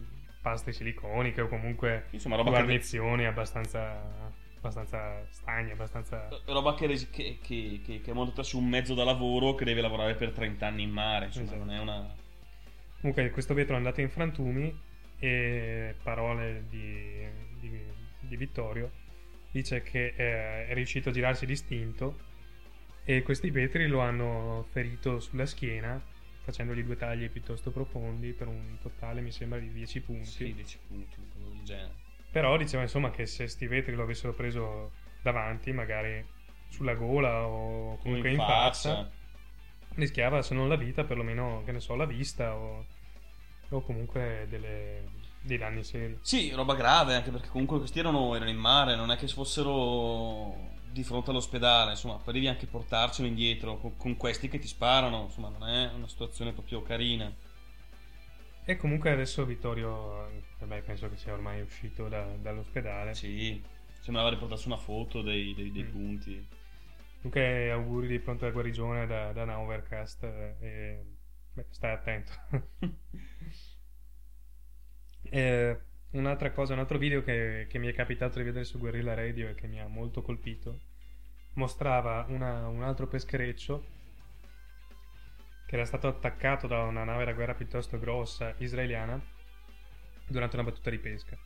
paste 0.42 0.72
siliconiche 0.72 1.42
o 1.42 1.48
comunque 1.48 2.06
Insomma, 2.10 2.36
roba 2.36 2.50
guarnizioni 2.50 3.22
che... 3.22 3.28
abbastanza, 3.28 4.32
abbastanza 4.68 5.26
stagne, 5.30 5.72
abbastanza... 5.72 6.28
Roba 6.46 6.74
che, 6.74 6.86
che, 7.10 7.38
che, 7.42 7.80
che, 7.82 8.02
è 8.04 8.12
montata 8.12 8.42
su 8.42 8.58
un 8.58 8.68
mezzo 8.68 8.94
da 8.94 9.04
lavoro 9.04 9.54
che 9.54 9.64
deve 9.64 9.80
lavorare 9.80 10.14
per 10.14 10.32
30 10.32 10.66
anni 10.66 10.82
in 10.82 10.90
mare, 10.90 11.26
insomma 11.26 11.46
esatto. 11.46 11.64
non 11.64 11.70
è 11.70 11.78
una... 11.78 12.14
Comunque 13.00 13.30
questo 13.30 13.54
vetro 13.54 13.74
è 13.74 13.76
andato 13.76 14.00
in 14.00 14.10
frantumi 14.10 14.76
e 15.18 15.94
parole 16.02 16.64
di, 16.68 17.26
di, 17.60 17.80
di 18.20 18.36
Vittorio 18.36 18.90
dice 19.50 19.82
che 19.82 20.14
eh, 20.16 20.66
è 20.66 20.74
riuscito 20.74 21.08
a 21.08 21.12
girarsi 21.12 21.46
distinto 21.46 22.26
e 23.04 23.22
questi 23.22 23.50
vetri 23.50 23.86
lo 23.86 24.00
hanno 24.00 24.66
ferito 24.70 25.20
sulla 25.20 25.46
schiena 25.46 26.00
facendogli 26.48 26.82
due 26.82 26.96
tagli 26.96 27.28
piuttosto 27.28 27.70
profondi 27.70 28.32
per 28.32 28.46
un 28.46 28.78
totale 28.80 29.20
mi 29.20 29.30
sembra 29.30 29.58
di 29.58 29.70
10 29.70 30.00
punti. 30.00 30.24
Sì, 30.24 30.54
10 30.54 30.78
punti, 30.86 31.16
del 31.34 31.62
genere. 31.62 31.94
Però 32.30 32.56
diceva 32.56 32.82
insomma 32.82 33.10
che 33.10 33.26
se 33.26 33.46
sti 33.46 33.66
vetri 33.66 33.94
lo 33.94 34.02
avessero 34.02 34.34
preso 34.34 34.92
davanti, 35.22 35.72
magari 35.72 36.24
sulla 36.68 36.94
gola 36.94 37.46
o 37.46 37.98
comunque 37.98 38.28
in, 38.28 38.38
in 38.38 38.46
faccia, 38.46 39.10
rischiava 39.94 40.42
se 40.42 40.54
non 40.54 40.68
la 40.68 40.76
vita, 40.76 41.04
perlomeno 41.04 41.62
che 41.64 41.72
ne 41.72 41.80
so, 41.80 41.94
la 41.94 42.04
vista 42.04 42.54
o, 42.54 42.84
o 43.70 43.80
comunque 43.82 44.46
delle, 44.48 45.04
dei 45.40 45.58
danni 45.58 45.82
seri. 45.82 46.18
Sì, 46.20 46.50
roba 46.50 46.74
grave, 46.74 47.14
anche 47.14 47.30
perché 47.30 47.48
comunque 47.48 47.78
questi 47.78 47.98
erano, 47.98 48.34
erano 48.34 48.50
in 48.50 48.58
mare, 48.58 48.94
non 48.94 49.10
è 49.10 49.16
che 49.16 49.26
fossero 49.28 50.76
di 50.90 51.02
fronte 51.02 51.30
all'ospedale, 51.30 51.92
insomma, 51.92 52.16
poi 52.16 52.34
devi 52.34 52.48
anche 52.48 52.66
portarcelo 52.66 53.26
indietro 53.26 53.78
con, 53.78 53.96
con, 53.96 54.16
questi 54.16 54.48
che 54.48 54.58
ti 54.58 54.66
sparano, 54.66 55.24
insomma, 55.24 55.48
non 55.48 55.68
è 55.68 55.90
una 55.94 56.08
situazione 56.08 56.52
proprio 56.52 56.82
carina. 56.82 57.32
E 58.70 58.76
comunque 58.76 59.10
adesso 59.10 59.46
Vittorio, 59.46 60.28
beh, 60.62 60.82
penso 60.82 61.08
che 61.08 61.16
sia 61.16 61.32
ormai 61.32 61.62
uscito 61.62 62.06
da, 62.06 62.36
dall'ospedale. 62.36 63.14
Sì, 63.14 63.64
sembrava 63.98 64.28
riportarsi 64.28 64.66
una 64.66 64.76
foto 64.76 65.22
dei, 65.22 65.54
dei, 65.54 65.72
dei 65.72 65.84
mm. 65.84 65.90
punti. 65.90 66.46
Comunque 67.22 67.70
auguri 67.70 68.08
di 68.08 68.18
pronta 68.18 68.50
guarigione 68.50 69.06
da, 69.06 69.32
da 69.32 69.46
Novercast 69.46 70.22
e 70.60 71.02
beh, 71.54 71.64
stai 71.70 71.92
attento. 71.92 72.32
eh, 75.30 75.80
Un'altra 76.10 76.50
cosa, 76.50 76.74
un 76.74 76.80
altro 76.80 76.98
video 76.98 77.22
che, 77.22 77.68
che, 77.70 77.78
mi 77.78 77.86
è 77.86 77.94
capitato 77.94 78.36
di 78.36 78.44
vedere 78.44 78.64
su 78.64 78.78
Guerrilla 78.78 79.14
Radio 79.14 79.48
e 79.48 79.54
che 79.54 79.66
mi 79.66 79.80
ha 79.80 79.86
molto 79.86 80.20
colpito 80.20 80.80
mostrava 81.54 82.26
una, 82.28 82.68
un 82.68 82.82
altro 82.82 83.06
peschereccio 83.06 83.96
che 85.68 85.74
era 85.74 85.84
stato 85.84 86.08
attaccato 86.08 86.66
da 86.66 86.80
una 86.84 87.04
nave 87.04 87.26
da 87.26 87.34
guerra 87.34 87.52
piuttosto 87.52 87.98
grossa 87.98 88.54
israeliana 88.56 89.20
durante 90.26 90.56
una 90.56 90.64
battuta 90.64 90.88
di 90.88 90.96
pesca. 90.98 91.36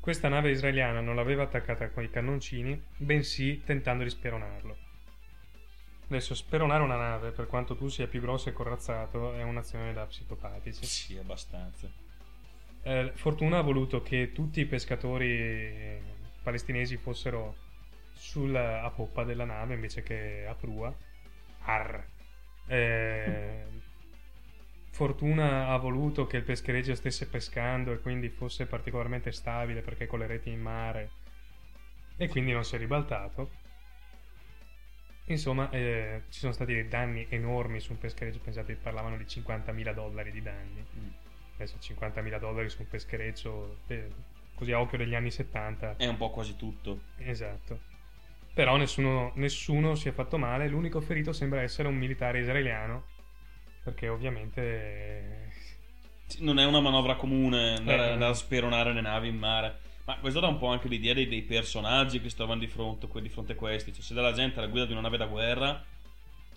Questa 0.00 0.28
nave 0.28 0.50
israeliana 0.50 1.02
non 1.02 1.14
l'aveva 1.14 1.42
attaccata 1.42 1.90
con 1.90 2.04
i 2.04 2.08
cannoncini, 2.08 2.82
bensì 2.96 3.62
tentando 3.66 4.02
di 4.02 4.08
speronarlo. 4.08 4.76
Adesso, 6.08 6.34
speronare 6.34 6.82
una 6.82 6.96
nave, 6.96 7.32
per 7.32 7.46
quanto 7.46 7.76
tu 7.76 7.88
sia 7.88 8.06
più 8.06 8.22
grosso 8.22 8.48
e 8.48 8.54
corazzato, 8.54 9.34
è 9.34 9.42
un'azione 9.42 9.92
da 9.92 10.06
psicopatici. 10.06 10.86
Sì, 10.86 11.18
abbastanza. 11.18 11.90
Eh, 12.82 13.12
Fortuna 13.14 13.58
ha 13.58 13.62
voluto 13.62 14.00
che 14.00 14.32
tutti 14.32 14.60
i 14.60 14.66
pescatori 14.66 16.00
palestinesi 16.42 16.96
fossero 16.96 17.56
sulla, 18.14 18.84
a 18.84 18.90
poppa 18.90 19.24
della 19.24 19.44
nave 19.44 19.74
invece 19.74 20.02
che 20.02 20.46
a 20.48 20.54
prua. 20.54 20.94
Arr. 21.64 22.14
Eh, 22.66 23.66
Fortuna 24.96 25.68
ha 25.68 25.76
voluto 25.76 26.26
che 26.26 26.38
il 26.38 26.42
peschereccio 26.42 26.94
stesse 26.94 27.28
pescando 27.28 27.92
e 27.92 28.00
quindi 28.00 28.30
fosse 28.30 28.64
particolarmente 28.64 29.30
stabile 29.30 29.82
perché 29.82 30.06
con 30.06 30.20
le 30.20 30.26
reti 30.26 30.48
in 30.48 30.62
mare. 30.62 31.10
E 32.16 32.28
quindi 32.28 32.52
non 32.52 32.64
si 32.64 32.76
è 32.76 32.78
ribaltato. 32.78 33.50
Insomma, 35.26 35.68
eh, 35.68 36.22
ci 36.30 36.38
sono 36.38 36.52
stati 36.52 36.72
dei 36.72 36.88
danni 36.88 37.26
enormi 37.28 37.78
su 37.78 37.92
un 37.92 37.98
peschereccio, 37.98 38.38
pensate, 38.38 38.74
parlavano 38.76 39.18
di 39.18 39.24
50.000 39.24 39.92
dollari 39.92 40.30
di 40.30 40.40
danni. 40.40 40.82
Mm. 40.98 41.08
Adesso 41.56 41.76
50.000 41.76 42.38
dollari 42.38 42.70
su 42.70 42.80
un 42.80 42.88
peschereccio 42.88 43.80
eh, 43.88 44.08
così 44.54 44.72
a 44.72 44.80
occhio 44.80 44.96
degli 44.96 45.14
anni 45.14 45.30
70 45.30 45.96
è 45.98 46.06
un 46.06 46.16
po' 46.16 46.30
quasi 46.30 46.56
tutto. 46.56 47.00
Esatto 47.18 47.95
però 48.56 48.78
nessuno, 48.78 49.32
nessuno 49.34 49.94
si 49.96 50.08
è 50.08 50.12
fatto 50.12 50.38
male. 50.38 50.66
L'unico 50.66 51.02
ferito 51.02 51.34
sembra 51.34 51.60
essere 51.60 51.88
un 51.88 51.94
militare 51.94 52.40
israeliano 52.40 53.04
perché 53.84 54.08
ovviamente 54.08 55.52
non 56.38 56.58
è 56.58 56.64
una 56.64 56.80
manovra 56.80 57.16
comune 57.16 57.76
andare, 57.76 58.06
eh, 58.06 58.12
andare, 58.12 58.30
a 58.32 58.34
speronare 58.34 58.94
le 58.94 59.02
navi 59.02 59.28
in 59.28 59.36
mare. 59.36 59.80
Ma 60.06 60.16
questo 60.20 60.40
dà 60.40 60.46
un 60.46 60.56
po' 60.56 60.68
anche 60.68 60.88
l'idea 60.88 61.12
dei, 61.12 61.28
dei 61.28 61.42
personaggi 61.42 62.18
che 62.18 62.30
si 62.30 62.36
trovano 62.36 62.60
di 62.60 62.66
fronte, 62.66 63.06
di 63.20 63.28
fronte 63.28 63.52
a 63.52 63.56
questi. 63.56 63.92
Cioè 63.92 64.02
se 64.02 64.14
della 64.14 64.32
gente 64.32 64.58
alla 64.58 64.68
guida 64.68 64.86
di 64.86 64.92
una 64.92 65.02
nave 65.02 65.18
da 65.18 65.26
guerra 65.26 65.84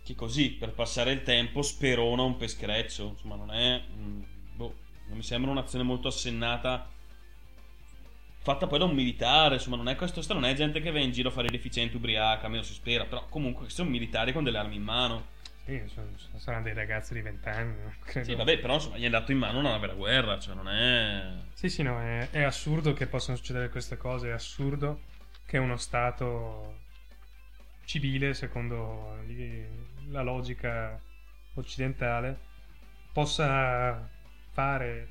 che 0.01 0.15
così 0.15 0.51
per 0.51 0.71
passare 0.71 1.11
il 1.11 1.23
tempo 1.23 1.61
sperona 1.61 2.21
un 2.21 2.37
peschereccio. 2.37 3.07
Insomma 3.09 3.35
non 3.35 3.51
è 3.51 3.83
mm, 3.93 4.21
boh 4.55 4.73
non 5.07 5.17
mi 5.17 5.23
sembra 5.23 5.51
un'azione 5.51 5.83
molto 5.83 6.07
assennata 6.07 6.89
fatta 8.51 8.65
poi 8.65 8.79
da 8.79 8.85
un 8.85 8.95
militare, 8.95 9.55
insomma, 9.55 9.75
non 9.75 9.89
è 9.89 9.95
questo, 9.95 10.21
non 10.33 10.45
è 10.45 10.53
gente 10.55 10.81
che 10.81 10.91
va 10.91 10.99
in 10.99 11.11
giro 11.11 11.29
a 11.29 11.31
fare 11.31 11.49
deficiente 11.49 11.97
ubriaca, 11.97 12.45
almeno 12.45 12.63
si 12.63 12.73
spera, 12.73 13.05
però 13.05 13.25
comunque 13.27 13.69
sono 13.69 13.89
militari 13.91 14.33
con 14.33 14.43
delle 14.43 14.57
armi 14.57 14.75
in 14.75 14.83
mano. 14.83 15.37
Sì, 15.65 15.79
sono, 15.85 16.07
saranno 16.37 16.63
dei 16.63 16.73
ragazzi 16.73 17.13
di 17.13 17.21
vent'anni. 17.21 17.75
Sì, 18.23 18.33
vabbè, 18.33 18.57
però 18.57 18.73
insomma, 18.73 18.97
gli 18.97 19.05
è 19.05 19.09
dato 19.09 19.31
in 19.31 19.37
mano 19.37 19.59
una 19.59 19.77
vera 19.77 19.93
guerra, 19.93 20.39
cioè 20.39 20.55
non 20.55 20.67
è... 20.67 21.31
Sì, 21.53 21.69
sì, 21.69 21.83
no, 21.83 22.01
è, 22.01 22.29
è 22.31 22.41
assurdo 22.41 22.93
che 22.93 23.05
possano 23.05 23.37
succedere 23.37 23.69
queste 23.69 23.97
cose, 23.97 24.29
è 24.29 24.31
assurdo 24.31 25.01
che 25.45 25.59
uno 25.59 25.77
Stato 25.77 26.79
civile, 27.85 28.33
secondo 28.33 29.15
la 30.09 30.23
logica 30.23 30.99
occidentale, 31.53 32.39
possa 33.13 34.09
fare, 34.51 35.09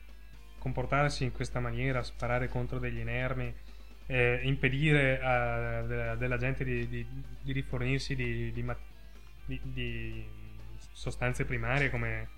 comportarsi 0.69 1.25
in 1.25 1.33
questa 1.33 1.61
maniera, 1.61 2.03
sparare 2.03 2.49
contro 2.49 2.79
degli 2.79 2.99
inermi, 2.99 3.53
eh, 4.07 4.41
impedire 4.43 5.21
a, 5.21 5.83
della, 5.83 6.15
della, 6.15 6.37
gente 6.37 6.65
di, 6.65 6.87
di, 6.89 7.07
di 7.43 7.53
rifornirsi 7.53 8.15
di, 8.15 8.53
di, 9.45 10.27
sostanze 10.93 11.45
primarie 11.45 11.91
come, 11.91 12.29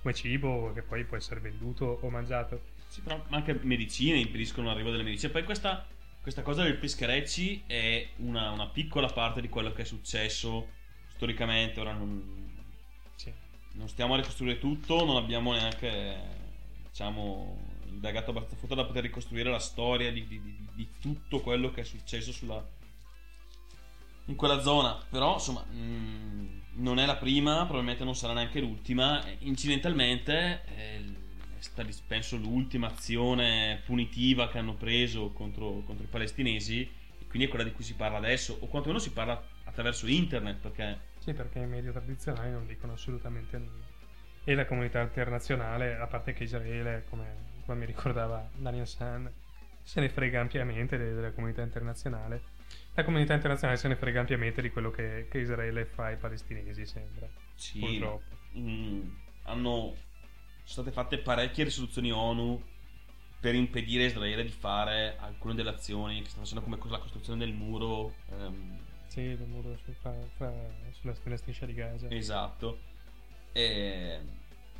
come 0.00 0.14
cibo 0.14 0.72
che 0.72 0.82
poi 0.82 1.04
può 1.04 1.16
essere 1.16 1.40
venduto 1.40 1.98
o 2.00 2.10
mangiato. 2.10 2.78
Sì, 2.86 3.00
però 3.00 3.24
anche 3.30 3.58
medicine 3.62 4.18
impediscono 4.18 4.68
l'arrivo 4.68 4.90
delle 4.90 5.02
medicine. 5.02 5.32
Poi 5.32 5.44
questa, 5.44 5.86
questa 6.20 6.42
cosa 6.42 6.62
del 6.62 6.76
pescherecci 6.76 7.64
è 7.66 8.08
una, 8.16 8.50
una, 8.50 8.68
piccola 8.68 9.08
parte 9.08 9.40
di 9.40 9.48
quello 9.48 9.72
che 9.72 9.82
è 9.82 9.84
successo 9.84 10.68
storicamente. 11.14 11.80
Ora 11.80 11.92
non, 11.92 12.52
sì. 13.14 13.32
non 13.74 13.88
stiamo 13.88 14.14
a 14.14 14.16
ricostruire 14.16 14.58
tutto, 14.58 15.04
non 15.04 15.16
abbiamo 15.16 15.52
neanche 15.52 16.38
diciamo, 16.90 17.69
indagato 17.90 18.30
abbastanza 18.30 18.74
da 18.74 18.84
poter 18.84 19.02
ricostruire 19.02 19.50
la 19.50 19.58
storia 19.58 20.10
di, 20.10 20.26
di, 20.26 20.40
di, 20.40 20.68
di, 20.74 20.88
tutto 21.00 21.40
quello 21.40 21.70
che 21.70 21.82
è 21.82 21.84
successo 21.84 22.32
sulla, 22.32 22.64
in 24.26 24.36
quella 24.36 24.60
zona. 24.60 24.98
Però, 25.08 25.34
insomma, 25.34 25.64
mh, 25.64 25.76
mm, 25.76 26.60
non 26.74 26.98
è 26.98 27.06
la 27.06 27.16
prima, 27.16 27.64
probabilmente 27.64 28.04
non 28.04 28.14
sarà 28.14 28.32
neanche 28.32 28.60
l'ultima. 28.60 29.22
Incidentalmente, 29.40 30.62
eh, 30.66 30.98
è 31.58 31.62
stata, 31.62 31.88
penso, 32.06 32.36
l'ultima 32.36 32.88
azione 32.88 33.82
punitiva 33.84 34.48
che 34.48 34.58
hanno 34.58 34.74
preso 34.74 35.30
contro, 35.32 35.82
contro 35.84 36.04
i 36.04 36.08
palestinesi, 36.08 36.80
e 36.80 37.26
quindi 37.26 37.46
è 37.46 37.48
quella 37.48 37.64
di 37.64 37.72
cui 37.72 37.84
si 37.84 37.94
parla 37.94 38.18
adesso, 38.18 38.56
o 38.60 38.66
quantomeno 38.66 39.00
si 39.00 39.12
parla 39.12 39.42
attraverso 39.64 40.06
internet, 40.06 40.58
perché... 40.58 41.08
Sì, 41.18 41.34
perché 41.34 41.58
i 41.58 41.66
media 41.66 41.90
tradizionali 41.90 42.50
non 42.50 42.66
dicono 42.66 42.94
assolutamente 42.94 43.58
nulla. 43.58 43.88
E 44.42 44.54
la 44.54 44.64
comunità 44.64 45.00
internazionale, 45.00 45.96
a 45.96 46.06
parte 46.06 46.32
che 46.32 46.44
Israele, 46.44 47.04
come, 47.10 47.49
come 47.70 47.86
mi 47.86 47.86
ricordava 47.86 48.50
Daniel 48.56 48.86
San, 48.86 49.30
se 49.84 50.00
ne 50.00 50.08
frega 50.08 50.40
ampiamente 50.40 50.98
della 50.98 51.30
comunità 51.30 51.62
internazionale 51.62 52.58
la 52.94 53.04
comunità 53.04 53.34
internazionale 53.34 53.78
se 53.78 53.86
ne 53.86 53.94
frega 53.94 54.20
ampiamente 54.20 54.60
di 54.60 54.70
quello 54.70 54.90
che, 54.90 55.28
che 55.30 55.38
Israele 55.38 55.84
fa 55.84 56.06
ai 56.06 56.16
palestinesi, 56.16 56.84
sembra. 56.84 57.28
Sì, 57.54 57.78
purtroppo. 57.78 58.36
Mm, 58.58 59.08
hanno 59.44 59.94
sono 60.64 60.86
state 60.86 60.90
fatte 60.90 61.18
parecchie 61.18 61.64
risoluzioni 61.64 62.10
ONU 62.10 62.62
per 63.40 63.54
impedire 63.54 64.04
a 64.04 64.06
Israele 64.06 64.42
di 64.42 64.50
fare 64.50 65.16
alcune 65.18 65.54
delle 65.54 65.70
azioni 65.70 66.22
che 66.22 66.28
stanno 66.28 66.44
facendo 66.44 66.64
come 66.64 66.78
la 66.90 66.98
costruzione 66.98 67.38
del 67.38 67.54
muro. 67.54 68.14
Um... 68.28 68.78
Sì, 69.06 69.36
del 69.36 69.46
muro 69.46 69.76
su, 69.76 69.92
fra, 69.92 70.14
fra, 70.36 70.52
sulla, 70.92 71.14
sulla 71.14 71.36
striscia 71.36 71.66
di 71.66 71.74
Gaza. 71.74 72.08
Esatto. 72.10 72.78
E, 73.52 74.20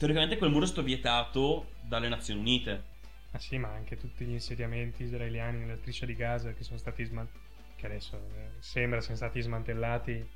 teoricamente 0.00 0.38
quel 0.38 0.50
muro 0.50 0.64
è 0.64 0.66
stato 0.66 0.82
vietato 0.82 1.72
dalle 1.82 2.08
Nazioni 2.08 2.40
Unite. 2.40 2.84
Ah 3.32 3.38
sì, 3.38 3.58
ma 3.58 3.68
anche 3.68 3.98
tutti 3.98 4.24
gli 4.24 4.32
insediamenti 4.32 5.02
israeliani 5.02 5.58
nella 5.58 5.76
striscia 5.76 6.06
di 6.06 6.14
Gaza 6.14 6.54
che 6.54 6.64
sono 6.64 6.78
stati 6.78 7.04
smantellati 7.04 7.48
che 7.76 7.86
adesso 7.86 8.16
eh, 8.16 8.50
sembra 8.58 9.00
siano 9.00 9.16
stati 9.16 9.40
smantellati 9.40 10.28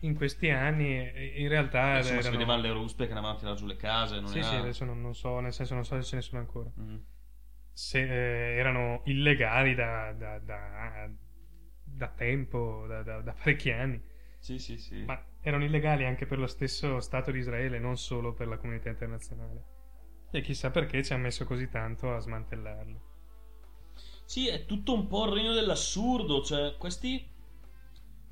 in 0.00 0.14
questi 0.14 0.48
anni 0.48 0.96
in 1.36 1.48
realtà 1.48 1.98
Insomma, 1.98 2.18
erano... 2.18 2.22
si 2.22 2.30
vedevano 2.30 2.62
le 2.62 2.72
ruspe 2.72 3.04
che 3.04 3.10
andavano 3.10 3.34
a 3.34 3.38
tirare 3.38 3.56
giù 3.56 3.66
le 3.66 3.76
case 3.76 4.18
non 4.18 4.30
sì 4.30 4.38
era... 4.38 4.48
sì 4.48 4.54
adesso 4.54 4.84
non, 4.86 5.00
non, 5.02 5.14
so 5.14 5.40
nel 5.40 5.52
senso 5.52 5.74
non 5.74 5.84
so 5.84 6.00
se 6.00 6.08
ce 6.08 6.16
ne 6.16 6.22
sono 6.22 6.40
ancora 6.40 6.70
mm. 6.80 6.96
se, 7.70 8.00
eh, 8.00 8.56
erano 8.56 9.02
illegali 9.04 9.74
da, 9.74 10.12
da, 10.12 10.38
da, 10.38 11.10
da 11.84 12.08
tempo 12.08 12.86
da, 12.86 13.34
parecchi 13.36 13.70
anni 13.72 14.00
sì 14.38 14.58
sì 14.58 14.78
sì 14.78 15.02
ma 15.04 15.22
erano 15.42 15.64
illegali 15.64 16.04
anche 16.04 16.26
per 16.26 16.38
lo 16.38 16.46
stesso 16.46 17.00
Stato 17.00 17.30
di 17.30 17.38
Israele 17.38 17.78
non 17.78 17.96
solo 17.96 18.32
per 18.34 18.48
la 18.48 18.58
comunità 18.58 18.88
internazionale 18.88 19.64
e 20.30 20.40
chissà 20.42 20.70
perché 20.70 21.02
ci 21.02 21.12
ha 21.12 21.16
messo 21.16 21.44
così 21.44 21.68
tanto 21.68 22.14
a 22.14 22.18
smantellarli 22.18 23.08
sì, 24.30 24.46
è 24.46 24.64
tutto 24.64 24.94
un 24.94 25.08
po' 25.08 25.24
il 25.24 25.32
regno 25.32 25.52
dell'assurdo. 25.52 26.40
Cioè, 26.40 26.76
questi. 26.76 27.26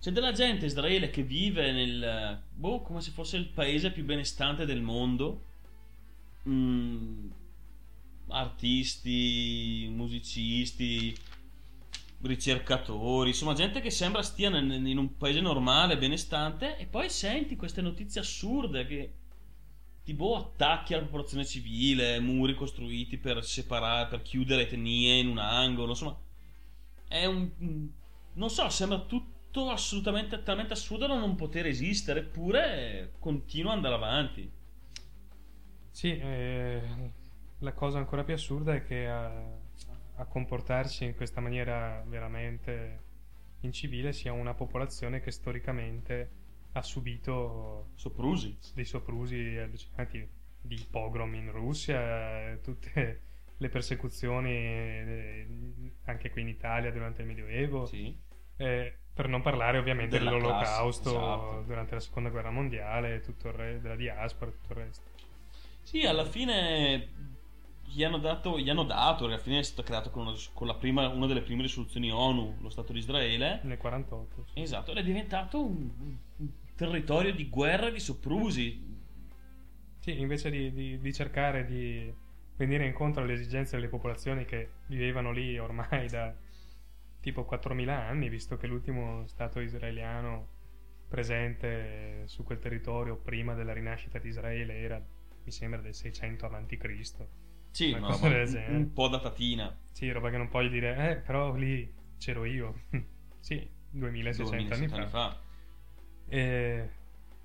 C'è 0.01 0.13
della 0.13 0.31
gente 0.31 0.67
Israele 0.67 1.11
che 1.11 1.25
vive 1.25 1.73
nel. 1.73 2.41
Boh, 2.55 2.83
come 2.83 3.01
se 3.01 3.11
fosse 3.11 3.37
il 3.37 3.49
paese 3.49 3.91
più 3.91 4.05
benestante 4.05 4.65
del 4.65 4.81
mondo. 4.81 5.43
Mm, 6.49 7.31
artisti, 8.29 9.89
musicisti, 9.91 11.17
ricercatori, 12.23 13.29
insomma, 13.31 13.55
gente 13.55 13.81
che 13.81 13.91
sembra 13.91 14.23
stia 14.23 14.49
in 14.57 14.99
un 14.99 15.17
paese 15.17 15.41
normale, 15.41 15.99
benestante. 15.99 16.77
E 16.77 16.87
poi 16.87 17.09
senti 17.11 17.57
queste 17.57 17.81
notizie 17.81 18.21
assurde 18.21 18.87
che 18.87 19.13
tipo 20.03 20.37
attacchi 20.37 20.95
alla 20.95 21.05
popolazione 21.05 21.45
civile, 21.45 22.19
muri 22.19 22.55
costruiti 22.55 23.19
per 23.19 23.45
separare, 23.45 24.09
per 24.09 24.23
chiudere 24.23 24.63
etnie 24.63 25.19
in 25.19 25.29
un 25.29 25.39
angolo, 25.39 25.91
insomma, 25.91 26.19
è 27.07 27.27
un... 27.27 27.91
non 28.33 28.51
so, 28.51 28.69
sembra 28.71 29.01
tutto 29.01 29.69
assolutamente 29.69 30.43
talmente 30.43 30.73
assurdo 30.73 31.07
da 31.07 31.15
non 31.15 31.35
poter 31.35 31.67
esistere, 31.67 32.21
eppure 32.21 33.13
continua 33.19 33.73
ad 33.73 33.77
andare 33.77 33.95
avanti. 33.95 34.51
Sì, 35.91 36.17
eh, 36.17 36.83
la 37.59 37.73
cosa 37.75 37.99
ancora 37.99 38.25
più 38.25 38.33
assurda 38.35 38.75
è 38.75 38.87
che 38.87 39.09
a, 39.09 39.58
a 40.19 40.25
comportarsi 40.27 41.05
in 41.05 41.15
questa 41.15 41.41
maniera 41.41 42.03
veramente 42.07 43.07
incivile 43.61 44.13
sia 44.13 44.33
una 44.33 44.55
popolazione 44.55 45.21
che 45.21 45.31
storicamente 45.31 46.31
ha 46.73 46.83
subito 46.83 47.91
soprusi. 47.95 48.57
dei 48.75 48.85
soprusi 48.85 49.57
allucinanti 49.57 50.29
di 50.61 50.87
pogrom 50.91 51.35
in 51.35 51.51
Russia, 51.51 52.57
tutte 52.63 53.23
le 53.57 53.69
persecuzioni 53.69 54.51
eh, 54.51 55.47
anche 56.05 56.31
qui 56.31 56.43
in 56.43 56.49
Italia 56.49 56.93
durante 56.93 57.23
il 57.23 57.29
Medioevo. 57.29 57.87
Sì. 57.87 58.17
Eh, 58.57 58.99
per 59.15 59.29
non 59.29 59.41
parlare 59.41 59.79
ovviamente 59.79 60.19
Della 60.19 60.31
dell'olocausto 60.31 61.11
esatto. 61.11 61.63
durante 61.67 61.95
la 61.95 62.01
seconda 62.01 62.29
guerra 62.29 62.51
mondiale, 62.51 63.21
tutto 63.21 63.49
il 63.49 63.55
re- 63.55 63.81
della 63.81 63.97
diaspora, 63.97 64.51
tutto 64.51 64.73
il 64.73 64.79
resto. 64.79 65.07
Sì, 65.83 66.05
alla 66.05 66.25
fine 66.25 67.37
gli 67.91 68.05
hanno 68.05 68.19
dato, 68.19 68.59
gli 68.59 68.69
hanno 68.69 68.85
dato 68.85 69.25
alla 69.25 69.39
fine 69.39 69.61
è 69.61 69.63
stato 69.63 69.83
creato 69.83 70.11
con, 70.11 70.27
una, 70.27 70.37
con 70.53 70.77
prima, 70.79 71.09
una, 71.09 71.27
delle 71.27 71.43
prime 71.43 71.63
risoluzioni 71.63 72.11
ONU, 72.11 72.59
lo 72.61 72.69
Stato 72.69 72.93
di 72.93 72.99
Israele. 72.99 73.61
Nel 73.63 73.79
48. 73.79 74.45
Sì. 74.53 74.61
Esatto, 74.61 74.91
ed 74.91 74.99
è 74.99 75.03
diventato 75.03 75.65
un, 75.65 75.91
un 76.37 76.49
territorio 76.75 77.33
di 77.33 77.49
guerra 77.49 77.89
e 77.89 77.93
di 77.93 78.01
soprusi. 78.01 78.97
Sì, 80.01 80.21
invece 80.21 80.51
di, 80.51 80.73
di, 80.73 80.99
di, 81.01 81.13
cercare 81.13 81.65
di 81.65 82.13
venire 82.57 82.87
incontro 82.87 83.23
alle 83.23 83.35
esigenze 83.35 83.77
delle 83.77 83.89
popolazioni 83.89 84.45
che 84.45 84.71
vivevano 84.87 85.33
lì 85.33 85.59
ormai 85.59 86.09
da 86.09 86.35
tipo 87.21 87.47
4.000 87.51 87.89
anni, 87.89 88.29
visto 88.29 88.57
che 88.57 88.67
l'ultimo 88.67 89.27
Stato 89.27 89.61
israeliano 89.61 90.57
presente 91.09 92.23
su 92.27 92.45
quel 92.45 92.59
territorio 92.59 93.17
prima 93.17 93.55
della 93.55 93.73
rinascita 93.73 94.19
di 94.19 94.29
Israele 94.29 94.75
era, 94.75 95.03
mi 95.45 95.51
sembra, 95.51 95.81
del 95.81 95.95
600 95.95 96.47
a.C. 96.47 96.77
Sì, 97.71 97.93
del 97.93 98.47
genere. 98.49 98.77
un 98.77 98.93
po' 98.93 99.09
datatina. 99.09 99.77
Sì, 99.93 100.11
roba 100.11 100.31
che 100.31 100.37
non 100.37 100.49
puoi 100.49 100.69
dire, 100.69 101.11
eh, 101.11 101.17
però 101.17 101.55
lì 101.55 101.93
c'ero 102.19 102.45
io. 102.45 102.83
sì, 103.41 103.69
2600, 103.91 104.51
2600 104.51 104.95
anni, 104.95 105.03
anni 105.03 105.11
fa. 105.11 105.31
fa. 105.31 105.41
E 106.29 106.91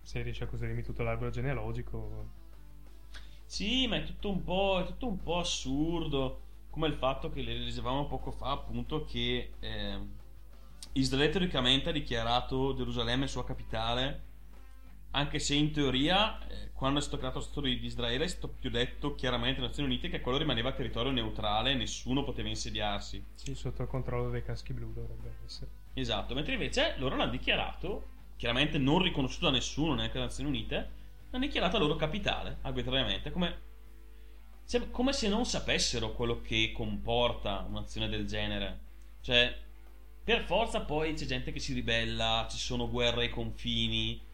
se 0.01 0.21
riesci 0.21 0.43
a 0.43 0.47
costruirmi 0.47 0.83
tutto 0.83 1.03
l'albero 1.03 1.31
genealogico. 1.31 2.41
Sì, 3.45 3.88
ma 3.88 3.97
è 3.97 4.03
tutto 4.03 4.29
un 4.29 4.43
po', 4.43 4.81
è 4.81 4.86
tutto 4.86 5.07
un 5.07 5.21
po 5.21 5.39
assurdo. 5.39 6.41
Come 6.69 6.88
il 6.88 6.95
fatto 6.95 7.29
che 7.29 7.41
le 7.41 7.57
dicevamo 7.59 8.07
poco 8.07 8.31
fa, 8.31 8.51
appunto, 8.51 9.05
che 9.05 9.53
eh, 9.59 9.99
Israele 10.93 11.29
teoricamente 11.29 11.89
ha 11.89 11.93
dichiarato 11.93 12.73
Gerusalemme 12.73 13.27
sua 13.27 13.45
capitale, 13.45 14.31
anche 15.15 15.39
se 15.39 15.54
in 15.54 15.71
teoria, 15.71 16.39
eh, 16.47 16.71
quando 16.73 16.99
è 16.99 17.02
stato 17.02 17.17
creato 17.17 17.38
lo 17.38 17.43
Stato 17.43 17.62
di 17.62 17.80
Israele, 17.84 18.26
è 18.26 18.28
stato 18.28 18.47
più 18.47 18.69
detto 18.69 19.13
chiaramente 19.13 19.60
alle 19.60 19.67
Nazioni 19.67 19.89
Unite 19.89 20.10
che 20.10 20.21
quello 20.21 20.38
rimaneva 20.38 20.71
territorio 20.71 21.12
neutrale, 21.12 21.76
nessuno 21.76 22.23
poteva 22.23 22.49
insediarsi. 22.49 23.23
Sì, 23.36 23.54
sotto 23.54 23.84
il 23.84 23.88
controllo 23.88 24.30
dei 24.30 24.43
caschi 24.43 24.73
blu 24.73 24.91
dovrebbe 24.91 25.38
essere. 25.45 25.69
Esatto, 25.93 26.34
mentre 26.34 26.54
invece 26.54 26.95
loro 26.97 27.15
l'hanno 27.15 27.32
dichiarato 27.32 28.10
chiaramente 28.36 28.80
non 28.80 29.02
riconosciuto 29.02 29.45
da 29.45 29.52
nessuno, 29.52 29.93
neanche 29.93 30.13
dalle 30.13 30.26
Nazioni 30.26 30.49
Unite, 30.49 30.89
hanno 31.30 31.45
dichiarato 31.45 31.78
la 31.78 31.84
loro 31.86 31.95
capitale 31.95 32.58
arbitrariamente, 32.62 33.32
come, 33.32 33.60
se, 34.63 34.89
come 34.89 35.13
se 35.13 35.30
non 35.30 35.45
sapessero 35.45 36.13
quello 36.13 36.41
che 36.41 36.71
comporta 36.73 37.65
un'azione 37.69 38.10
del 38.10 38.26
genere. 38.26 38.80
Cioè, 39.21 39.56
per 40.23 40.43
forza 40.43 40.82
poi 40.82 41.13
c'è 41.13 41.26
gente 41.26 41.52
che 41.52 41.60
si 41.60 41.73
ribella, 41.73 42.47
ci 42.49 42.58
sono 42.58 42.89
guerre 42.89 43.23
ai 43.23 43.30
confini. 43.30 44.32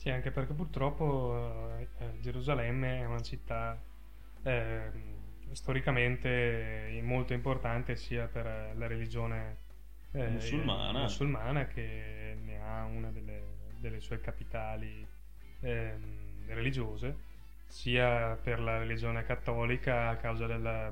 Sì, 0.00 0.08
anche 0.08 0.30
perché 0.30 0.54
purtroppo 0.54 1.76
eh, 1.76 1.88
eh 1.98 2.20
Gerusalemme 2.20 3.00
è 3.00 3.04
una 3.04 3.20
città 3.20 3.78
eh, 4.44 4.90
storicamente 5.52 6.98
molto 7.02 7.34
importante 7.34 7.96
sia 7.96 8.26
per 8.26 8.72
la 8.76 8.86
religione 8.86 9.58
eh, 10.12 10.26
musulmana. 10.26 11.00
musulmana 11.02 11.66
che 11.66 12.34
ne 12.42 12.62
ha 12.62 12.84
una 12.84 13.10
delle, 13.10 13.42
delle 13.78 14.00
sue 14.00 14.22
capitali 14.22 15.06
eh, 15.60 15.98
religiose, 16.46 17.16
sia 17.66 18.38
per 18.42 18.58
la 18.58 18.78
religione 18.78 19.22
cattolica 19.24 20.08
a 20.08 20.16
causa 20.16 20.46
della, 20.46 20.90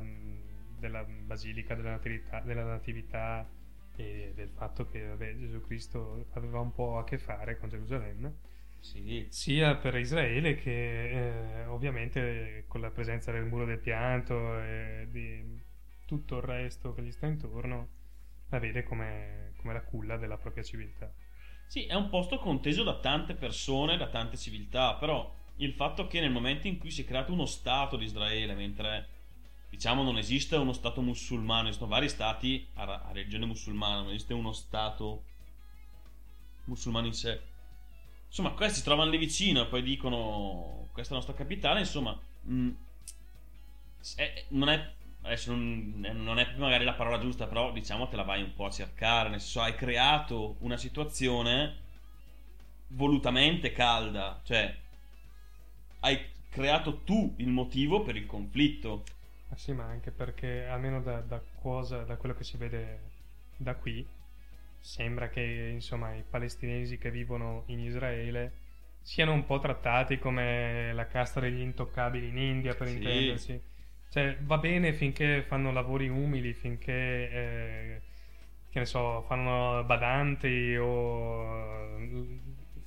della 0.79 1.03
Basilica 1.03 1.75
della 1.75 1.93
Natività, 1.93 2.41
della 2.41 2.65
Natività 2.65 3.49
e 3.97 4.33
del 4.35 4.51
fatto 4.51 4.87
che 4.87 5.07
vabbè, 5.07 5.35
Gesù 5.39 5.63
Cristo 5.63 6.27
aveva 6.35 6.61
un 6.61 6.75
po' 6.75 6.99
a 6.99 7.05
che 7.05 7.17
fare 7.17 7.57
con 7.57 7.71
Gerusalemme. 7.71 8.48
Sì. 8.81 9.27
sia 9.29 9.77
per 9.77 9.97
Israele 9.97 10.55
che 10.55 11.61
eh, 11.61 11.67
ovviamente 11.67 12.65
con 12.69 12.81
la 12.81 12.91
presenza 12.91 13.33
del 13.33 13.45
muro 13.45 13.65
del 13.67 13.79
pianto 13.79 14.59
e 14.61 15.09
di 15.11 15.61
tutto 16.07 16.37
il 16.37 16.43
resto 16.43 16.95
che 16.95 17.03
gli 17.03 17.13
sta 17.13 17.27
intorno 17.27 17.89
la 18.49 18.59
vede 18.59 18.83
come, 18.85 19.53
come 19.57 19.75
la 19.75 19.83
culla 19.83 20.17
della 20.17 20.39
propria 20.39 20.63
civiltà. 20.63 21.13
Sì, 21.67 21.85
è 21.85 21.95
un 21.95 22.09
posto 22.09 22.39
conteso 22.39 22.83
da 22.83 22.99
tante 22.99 23.35
persone, 23.35 23.99
da 23.99 24.09
tante 24.09 24.39
civiltà, 24.39 24.95
però 24.95 25.35
il 25.57 25.75
fatto 25.75 26.07
che 26.07 26.21
nel 26.21 26.31
momento 26.31 26.67
in 26.67 26.79
cui 26.79 26.91
si 26.91 27.03
è 27.03 27.05
creato 27.05 27.33
uno 27.33 27.45
Stato 27.45 27.97
di 27.97 28.05
Israele, 28.05 28.55
mentre 28.55 29.07
diciamo 29.69 30.03
non 30.03 30.17
esiste 30.17 30.57
uno 30.57 30.73
stato 30.73 31.03
musulmano, 31.03 31.69
esistono 31.69 31.91
vari 31.91 32.09
stati 32.09 32.67
a, 32.75 32.85
a 32.85 33.13
religione 33.13 33.45
musulmana, 33.45 34.01
non 34.01 34.09
esiste 34.09 34.33
uno 34.33 34.53
stato 34.53 35.25
musulmano 36.65 37.07
in 37.07 37.13
sé. 37.13 37.48
Insomma, 38.29 38.51
questi 38.53 38.79
si 38.79 38.85
trovano 38.85 39.11
lì 39.11 39.19
vicino 39.19 39.63
e 39.63 39.67
poi 39.67 39.83
dicono 39.83 40.89
questa 40.93 41.15
è 41.15 41.17
la 41.17 41.25
nostra 41.25 41.35
capitale, 41.35 41.81
insomma, 41.81 42.19
mh, 42.43 42.55
mm, 42.55 42.71
è, 44.17 44.45
non 44.49 44.69
è 44.69 44.93
adesso 45.23 45.51
non, 45.51 46.07
non, 46.15 46.39
è 46.39 46.55
magari 46.57 46.85
la 46.85 46.95
parola 46.95 47.19
giusta, 47.19 47.47
però 47.47 47.73
diciamo 47.73 48.09
te 48.09 48.17
la 48.17 48.23
vai 48.23 48.43
un 48.43 48.55
po' 48.55 48.67
a 48.67 48.71
cercare, 48.71 49.29
nel 49.29 49.41
senso 49.41 49.61
hai 49.61 49.75
creato 49.75 50.57
una 50.61 50.77
situazione 50.77 51.87
volutamente 52.89 53.73
calda, 53.73 54.41
cioè 54.45 54.75
hai 56.01 56.19
creato 56.49 57.01
tu 57.03 57.35
il 57.39 57.49
motivo 57.49 58.03
per 58.03 58.17
il 58.17 58.27
conflitto. 58.27 59.05
Ah 59.51 59.57
sì, 59.57 59.73
ma 59.73 59.85
anche 59.85 60.11
perché 60.11 60.67
almeno 60.67 61.01
da, 61.01 61.21
da, 61.21 61.41
cosa, 61.61 62.03
da 62.03 62.17
quello 62.17 62.35
che 62.35 62.45
si 62.45 62.57
vede 62.57 63.01
da 63.57 63.75
qui, 63.75 64.07
sembra 64.81 65.29
che 65.29 65.71
insomma 65.73 66.15
i 66.15 66.25
palestinesi 66.29 66.99
che 66.99 67.11
vivono 67.11 67.65
in 67.67 67.81
Israele 67.81 68.53
siano 69.03 69.33
un 69.33 69.47
po' 69.47 69.59
trattati 69.59 70.19
come 70.19 70.93
la 70.93 71.07
casta 71.07 71.41
degli 71.41 71.61
intoccabili 71.61 72.29
in 72.29 72.37
India, 72.37 72.75
per 72.75 72.89
sì. 72.89 72.95
intendersi. 72.97 73.63
Cioè, 74.11 74.37
va 74.41 74.59
bene 74.59 74.93
finché 74.93 75.43
fanno 75.47 75.73
lavori 75.73 76.09
umili, 76.09 76.53
finché, 76.53 76.93
eh, 76.93 78.01
che 78.71 78.79
ne 78.79 78.85
so, 78.85 79.23
fanno 79.23 79.83
badanti 79.85 80.77
o, 80.77 81.97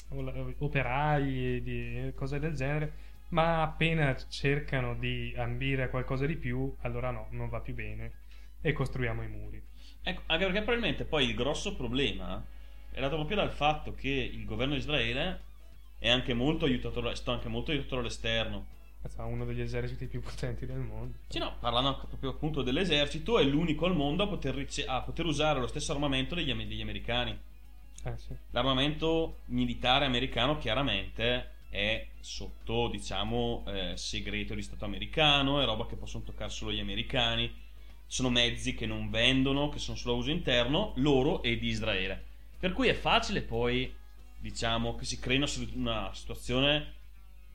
o 0.09 0.53
operai, 0.59 1.61
di, 1.61 2.11
cose 2.15 2.39
del 2.39 2.53
genere, 2.53 2.93
ma 3.29 3.61
appena 3.61 4.15
cercano 4.15 4.95
di 4.95 5.33
ambire 5.37 5.83
a 5.83 5.89
qualcosa 5.89 6.25
di 6.25 6.35
più, 6.35 6.75
allora 6.81 7.11
no, 7.11 7.27
non 7.31 7.49
va 7.49 7.61
più 7.61 7.73
bene 7.73 8.13
e 8.61 8.73
costruiamo 8.73 9.23
i 9.23 9.27
muri. 9.27 9.60
Ecco, 10.03 10.21
anche 10.25 10.45
perché 10.45 10.61
probabilmente 10.61 11.05
poi 11.05 11.25
il 11.25 11.35
grosso 11.35 11.75
problema 11.75 12.43
è 12.91 12.99
dato 12.99 13.15
proprio 13.15 13.37
dal 13.37 13.51
fatto 13.51 13.93
che 13.93 14.09
il 14.09 14.43
governo 14.45 14.73
di 14.73 14.79
Israele 14.79 15.41
è 15.99 16.09
anche 16.09 16.33
molto 16.33 16.65
aiutato, 16.65 17.09
è 17.09 17.15
stato 17.15 17.31
anche 17.31 17.47
molto 17.47 17.71
aiutato 17.71 17.99
all'esterno. 17.99 18.65
Ha 19.17 19.25
uno 19.25 19.45
degli 19.45 19.61
eserciti 19.61 20.07
più 20.07 20.21
potenti 20.21 20.65
del 20.65 20.77
mondo. 20.77 21.17
Sì, 21.27 21.39
no, 21.39 21.55
parlando 21.59 22.05
proprio 22.07 22.31
appunto 22.31 22.61
dell'esercito, 22.61 23.39
è 23.39 23.43
l'unico 23.43 23.85
al 23.85 23.95
mondo 23.95 24.23
a 24.23 24.27
poter, 24.27 24.53
rice- 24.53 24.85
a 24.85 25.01
poter 25.01 25.25
usare 25.25 25.59
lo 25.59 25.67
stesso 25.67 25.91
armamento 25.91 26.35
degli, 26.35 26.53
degli 26.53 26.81
americani. 26.81 27.37
Eh, 28.03 28.17
sì. 28.17 28.35
L'armamento 28.51 29.41
militare 29.45 30.05
americano 30.05 30.57
chiaramente 30.57 31.49
è 31.69 32.07
sotto, 32.19 32.89
diciamo, 32.89 33.63
eh, 33.67 33.93
segreto 33.95 34.53
di 34.53 34.61
Stato 34.61 34.85
americano, 34.85 35.61
è 35.61 35.65
roba 35.65 35.87
che 35.87 35.95
possono 35.95 36.23
toccare 36.23 36.49
solo 36.49 36.71
gli 36.71 36.79
americani, 36.79 37.51
sono 38.11 38.29
mezzi 38.29 38.73
che 38.73 38.85
non 38.85 39.09
vendono, 39.09 39.69
che 39.69 39.79
sono 39.79 39.95
solo 39.95 40.15
a 40.15 40.17
uso 40.17 40.31
interno, 40.31 40.91
loro 40.97 41.41
e 41.41 41.57
di 41.57 41.69
Israele. 41.69 42.21
Per 42.59 42.73
cui 42.73 42.89
è 42.89 42.93
facile 42.93 43.41
poi, 43.41 43.95
diciamo, 44.37 44.95
che 44.95 45.05
si 45.05 45.17
crei 45.17 45.37
una 45.37 46.11
situazione 46.13 46.93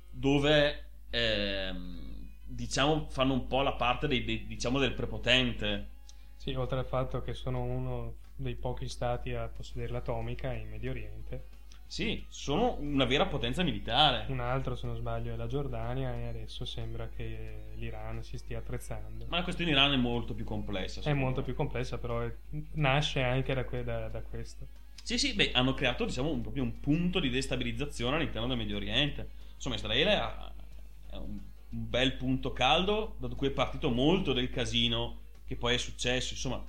dove, 0.09 0.85
ehm, 1.11 2.31
diciamo, 2.43 3.07
fanno 3.11 3.35
un 3.35 3.47
po' 3.47 3.61
la 3.61 3.75
parte 3.75 4.09
dei, 4.09 4.25
dei, 4.25 4.47
diciamo, 4.47 4.79
del 4.79 4.95
prepotente. 4.95 5.89
Sì, 6.37 6.55
oltre 6.55 6.79
al 6.79 6.87
fatto 6.87 7.21
che 7.21 7.35
sono 7.35 7.63
uno 7.63 8.15
dei 8.35 8.55
pochi 8.55 8.89
stati 8.89 9.35
a 9.35 9.49
possedere 9.49 9.93
l'atomica 9.93 10.55
in 10.55 10.71
Medio 10.71 10.91
Oriente 10.93 11.49
sì, 11.89 12.25
sono 12.29 12.77
una 12.81 13.05
vera 13.05 13.27
potenza 13.27 13.63
militare. 13.63 14.27
Un 14.29 14.41
altro, 14.41 14.75
se 14.75 14.87
non 14.87 14.97
sbaglio, 14.97 15.33
è 15.33 15.37
la 15.37 15.47
Giordania 15.47 16.15
e 16.17 16.27
adesso 16.27 16.65
sembra 16.65 17.09
che 17.09 17.73
l'Iran 17.77 18.25
si 18.25 18.37
stia 18.39 18.59
attrezzando. 18.59 19.27
Ma 19.29 19.39
la 19.39 19.45
questione 19.45 19.71
Iran 19.71 19.93
è 19.93 19.97
molto 19.97 20.35
più 20.35 20.45
complessa. 20.45 21.01
È 21.01 21.13
molto 21.13 21.41
me. 21.41 21.47
più 21.47 21.55
complessa, 21.55 21.99
però 21.99 22.21
è, 22.21 22.33
nasce 22.73 23.23
anche 23.23 23.55
da, 23.55 23.65
que- 23.65 23.85
da, 23.85 24.09
da, 24.09 24.21
questo. 24.21 24.67
Sì, 25.03 25.17
sì, 25.17 25.35
beh, 25.35 25.53
hanno 25.53 25.75
creato 25.75 26.05
diciamo, 26.05 26.31
un, 26.31 26.41
proprio 26.41 26.65
un 26.65 26.81
punto 26.81 27.21
di 27.21 27.31
destabilizzazione 27.31 28.17
all'interno 28.17 28.49
del 28.49 28.57
Medio 28.57 28.77
Oriente. 28.77 29.31
Insomma, 29.55 29.77
Israele 29.77 30.13
è 30.13 31.17
un, 31.17 31.39
un 31.69 31.89
bel 31.89 32.15
punto 32.15 32.53
caldo 32.53 33.15
da 33.19 33.29
cui 33.29 33.47
è 33.47 33.53
partito 33.53 33.91
molto 33.91 34.33
del 34.33 34.51
casino 34.51 35.21
che 35.47 35.55
poi 35.55 35.75
è 35.75 35.79
successo. 35.79 36.35
Insomma, 36.35 36.65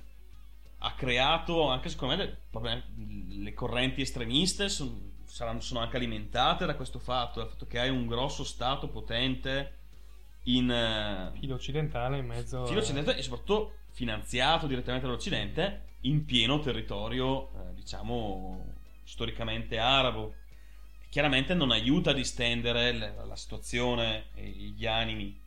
ha 0.78 0.94
creato 0.94 1.68
anche 1.68 1.88
secondo 1.88 2.16
me 2.16 2.38
le, 2.50 2.82
le 3.42 3.54
correnti 3.54 4.02
estremiste 4.02 4.68
sono, 4.68 4.96
saranno, 5.24 5.60
sono, 5.60 5.80
anche 5.80 5.96
alimentate 5.96 6.66
da 6.66 6.76
questo 6.76 6.98
fatto, 6.98 7.40
dal 7.40 7.48
fatto 7.48 7.66
che 7.66 7.78
hai 7.78 7.90
un 7.90 8.06
grosso 8.06 8.44
stato 8.44 8.88
potente 8.88 9.76
in 10.44 10.70
eh, 10.70 11.32
filo 11.38 11.56
occidentale 11.56 12.18
in 12.18 12.26
mezzo 12.26 12.64
filo 12.66 12.80
occidentale 12.80 13.18
e 13.18 13.22
soprattutto 13.22 13.78
finanziato 13.90 14.66
direttamente 14.66 15.06
dall'Occidente 15.06 15.86
in 16.02 16.24
pieno 16.24 16.60
territorio 16.60 17.48
eh, 17.48 17.74
diciamo 17.74 18.76
storicamente 19.08 19.78
arabo. 19.78 20.34
Chiaramente 21.08 21.54
non 21.54 21.70
aiuta 21.70 22.10
a 22.10 22.14
distendere 22.14 22.92
la, 22.92 23.24
la 23.24 23.36
situazione 23.36 24.26
e 24.34 24.46
gli 24.46 24.86
animi 24.86 25.40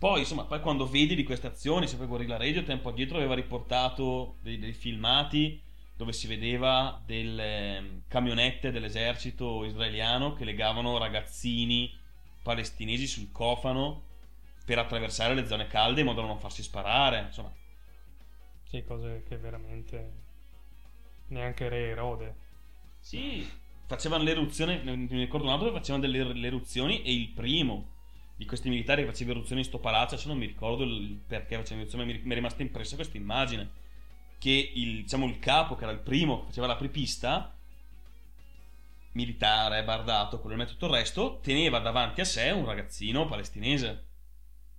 poi, 0.00 0.20
insomma, 0.20 0.44
poi 0.44 0.62
quando 0.62 0.88
vedi 0.88 1.14
di 1.14 1.24
queste 1.24 1.48
azioni, 1.48 1.86
sempre 1.86 2.06
Gorilla 2.06 2.38
Radio 2.38 2.64
tempo 2.64 2.88
addietro 2.88 3.18
aveva 3.18 3.34
riportato 3.34 4.36
dei, 4.40 4.58
dei 4.58 4.72
filmati 4.72 5.60
dove 5.94 6.14
si 6.14 6.26
vedeva 6.26 7.02
delle 7.04 7.76
ehm, 7.76 8.02
camionette 8.08 8.70
dell'esercito 8.70 9.62
israeliano 9.62 10.32
che 10.32 10.46
legavano 10.46 10.96
ragazzini 10.96 11.94
palestinesi 12.42 13.06
sul 13.06 13.30
cofano 13.30 14.04
per 14.64 14.78
attraversare 14.78 15.34
le 15.34 15.46
zone 15.46 15.66
calde 15.66 16.00
in 16.00 16.06
modo 16.06 16.22
da 16.22 16.28
non 16.28 16.38
farsi 16.38 16.62
sparare, 16.62 17.24
insomma. 17.26 17.52
Sì, 18.70 18.82
cose 18.82 19.22
che 19.28 19.36
veramente 19.36 20.12
neanche 21.26 21.68
Re 21.68 21.88
Erode. 21.88 22.36
Sì, 23.00 23.46
facevano 23.86 24.22
l'eruzione, 24.22 24.80
mi 24.82 25.06
ricordo 25.08 25.46
un 25.46 25.52
altro 25.52 25.70
facevano 25.72 26.06
delle 26.06 26.46
eruzioni 26.46 27.02
e 27.02 27.12
il 27.12 27.28
primo 27.28 27.98
di 28.40 28.46
questi 28.46 28.70
militari 28.70 29.02
che 29.02 29.08
facevano 29.08 29.36
eruzioni 29.36 29.60
in 29.60 29.66
sto 29.66 29.80
palazzo, 29.80 30.14
adesso 30.14 30.28
non 30.28 30.38
mi 30.38 30.46
ricordo 30.46 30.82
il 30.82 31.20
perché 31.26 31.56
facevano 31.56 31.82
eruzioni, 31.82 32.06
ma 32.06 32.18
mi 32.22 32.30
è 32.30 32.34
rimasta 32.34 32.62
impressa 32.62 32.94
questa 32.94 33.18
immagine, 33.18 33.68
che 34.38 34.72
il, 34.76 35.02
diciamo, 35.02 35.26
il 35.26 35.38
capo, 35.38 35.76
che 35.76 35.82
era 35.82 35.92
il 35.92 35.98
primo 35.98 36.38
che 36.40 36.46
faceva 36.46 36.66
l'apripista, 36.66 37.54
militare, 39.12 39.84
bardato, 39.84 40.40
quello 40.40 40.62
e 40.62 40.64
tutto 40.64 40.86
il 40.86 40.92
resto, 40.92 41.38
teneva 41.42 41.80
davanti 41.80 42.22
a 42.22 42.24
sé 42.24 42.48
un 42.48 42.64
ragazzino 42.64 43.26
palestinese. 43.26 44.06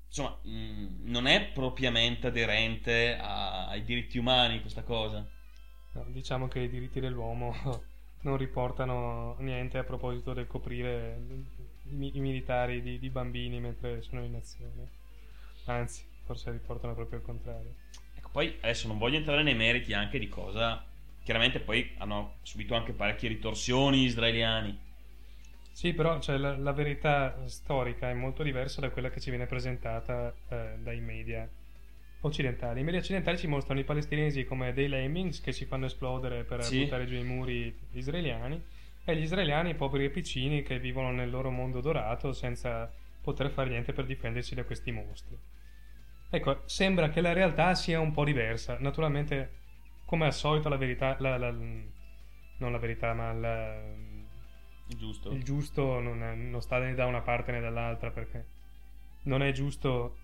Insomma, 0.07 0.39
mm, 0.47 1.03
non 1.03 1.27
è 1.27 1.51
propriamente 1.51 2.27
aderente 2.27 3.15
a, 3.15 3.67
ai 3.67 3.83
diritti 3.83 4.17
umani 4.17 4.61
questa 4.61 4.81
cosa. 4.81 5.23
No, 5.91 6.05
diciamo 6.07 6.47
che 6.47 6.61
i 6.61 6.69
diritti 6.69 6.99
dell'uomo 6.99 7.53
non 8.21 8.37
riportano 8.37 9.35
niente 9.37 9.77
a 9.77 9.83
proposito 9.83 10.33
del 10.33 10.47
coprire 10.47 11.19
i, 11.91 12.17
i 12.17 12.19
militari 12.19 12.81
di, 12.81 12.99
di, 12.99 13.09
bambini 13.09 13.59
mentre 13.59 14.01
sono 14.01 14.23
in 14.23 14.35
azione. 14.35 14.89
Anzi, 15.65 16.03
forse 16.25 16.51
riportano 16.51 16.93
proprio 16.93 17.19
il 17.19 17.25
contrario. 17.25 17.73
Ecco, 18.15 18.29
poi 18.31 18.57
adesso 18.61 18.87
non 18.87 18.97
voglio 18.97 19.17
entrare 19.17 19.43
nei 19.43 19.55
meriti 19.55 19.93
anche 19.93 20.19
di 20.19 20.27
cosa. 20.27 20.83
Chiaramente 21.23 21.59
poi 21.59 21.91
hanno 21.97 22.37
subito 22.41 22.75
anche 22.75 22.93
parecchie 22.93 23.29
ritorsioni 23.29 24.03
israeliani. 24.03 24.89
Sì, 25.71 25.93
però 25.93 26.19
cioè, 26.19 26.37
la, 26.37 26.57
la, 26.57 26.73
verità 26.73 27.47
storica 27.47 28.09
è 28.09 28.13
molto 28.13 28.43
diversa 28.43 28.81
da 28.81 28.89
quella 28.89 29.09
che 29.09 29.19
ci 29.19 29.29
viene 29.29 29.45
presentata 29.45 30.33
eh, 30.49 30.77
dai 30.79 30.99
media 30.99 31.47
occidentali. 32.21 32.81
I 32.81 32.83
media 32.83 32.99
occidentali 32.99 33.37
ci 33.37 33.47
mostrano 33.47 33.79
i 33.79 33.83
palestinesi 33.83 34.43
come 34.43 34.73
dei 34.73 34.87
lemmings 34.87 35.41
che 35.41 35.51
si 35.51 35.65
fanno 35.65 35.85
esplodere 35.85 36.43
per 36.43 36.63
sì. 36.63 36.83
buttare 36.83 37.05
giù 37.05 37.15
i 37.15 37.23
muri 37.23 37.73
israeliani 37.93 38.61
e 39.03 39.15
gli 39.15 39.23
israeliani 39.23 39.75
poveri 39.75 40.05
e 40.05 40.09
piccini 40.09 40.61
che 40.61 40.79
vivono 40.79 41.11
nel 41.11 41.29
loro 41.29 41.49
mondo 41.49 41.81
dorato 41.81 42.33
senza 42.33 42.91
poter 43.21 43.49
fare 43.49 43.69
niente 43.69 43.93
per 43.93 44.05
difendersi 44.05 44.55
da 44.55 44.63
questi 44.63 44.91
mostri. 44.91 45.37
Ecco, 46.29 46.61
sembra 46.65 47.09
che 47.09 47.21
la 47.21 47.33
realtà 47.33 47.73
sia 47.75 47.99
un 47.99 48.11
po' 48.11 48.23
diversa. 48.23 48.77
Naturalmente, 48.79 49.57
come 50.05 50.25
al 50.25 50.33
solito, 50.33 50.69
la 50.69 50.77
verità, 50.77 51.15
la, 51.19 51.37
la, 51.37 51.51
non 51.51 52.71
la 52.71 52.77
verità, 52.77 53.13
ma 53.13 53.33
la, 53.33 53.75
il 54.87 54.97
giusto, 54.97 55.31
il 55.31 55.43
giusto 55.43 55.99
non, 55.99 56.23
è, 56.23 56.33
non 56.35 56.61
sta 56.61 56.79
né 56.79 56.93
da 56.93 57.05
una 57.05 57.21
parte 57.21 57.51
né 57.51 57.59
dall'altra 57.59 58.11
perché 58.11 58.45
non 59.23 59.41
è 59.41 59.51
giusto 59.51 60.17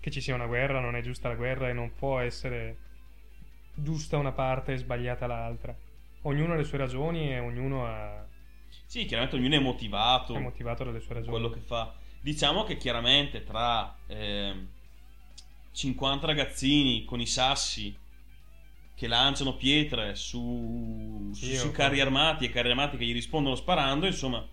che 0.00 0.10
ci 0.10 0.20
sia 0.20 0.34
una 0.34 0.46
guerra, 0.46 0.80
non 0.80 0.96
è 0.96 1.00
giusta 1.00 1.28
la 1.28 1.34
guerra 1.34 1.68
e 1.68 1.72
non 1.72 1.92
può 1.94 2.18
essere 2.18 2.88
giusta 3.74 4.18
una 4.18 4.32
parte 4.32 4.72
e 4.72 4.76
sbagliata 4.76 5.26
l'altra 5.26 5.74
ognuno 6.22 6.52
ha 6.52 6.56
le 6.56 6.64
sue 6.64 6.78
ragioni 6.78 7.30
e 7.30 7.38
ognuno 7.38 7.86
ha... 7.86 8.26
Sì, 8.86 9.04
chiaramente 9.04 9.36
ognuno 9.36 9.54
è 9.54 9.60
motivato. 9.60 10.34
È 10.34 10.40
motivato 10.40 10.84
dalle 10.84 11.00
sue 11.00 11.14
ragioni. 11.14 11.32
Quello 11.32 11.50
che 11.50 11.60
fa. 11.60 11.94
Diciamo 12.20 12.64
che 12.64 12.76
chiaramente 12.76 13.44
tra 13.44 13.96
eh, 14.06 14.66
50 15.72 16.26
ragazzini 16.26 17.04
con 17.04 17.20
i 17.20 17.26
sassi 17.26 17.96
che 18.94 19.06
lanciano 19.06 19.56
pietre 19.56 20.14
su, 20.14 21.30
sì, 21.32 21.56
su, 21.56 21.70
carri 21.70 22.00
armati 22.00 22.44
e 22.44 22.50
carri 22.50 22.68
armati 22.68 22.98
che 22.98 23.06
gli 23.06 23.14
rispondono 23.14 23.54
sparando, 23.54 24.04
insomma, 24.04 24.46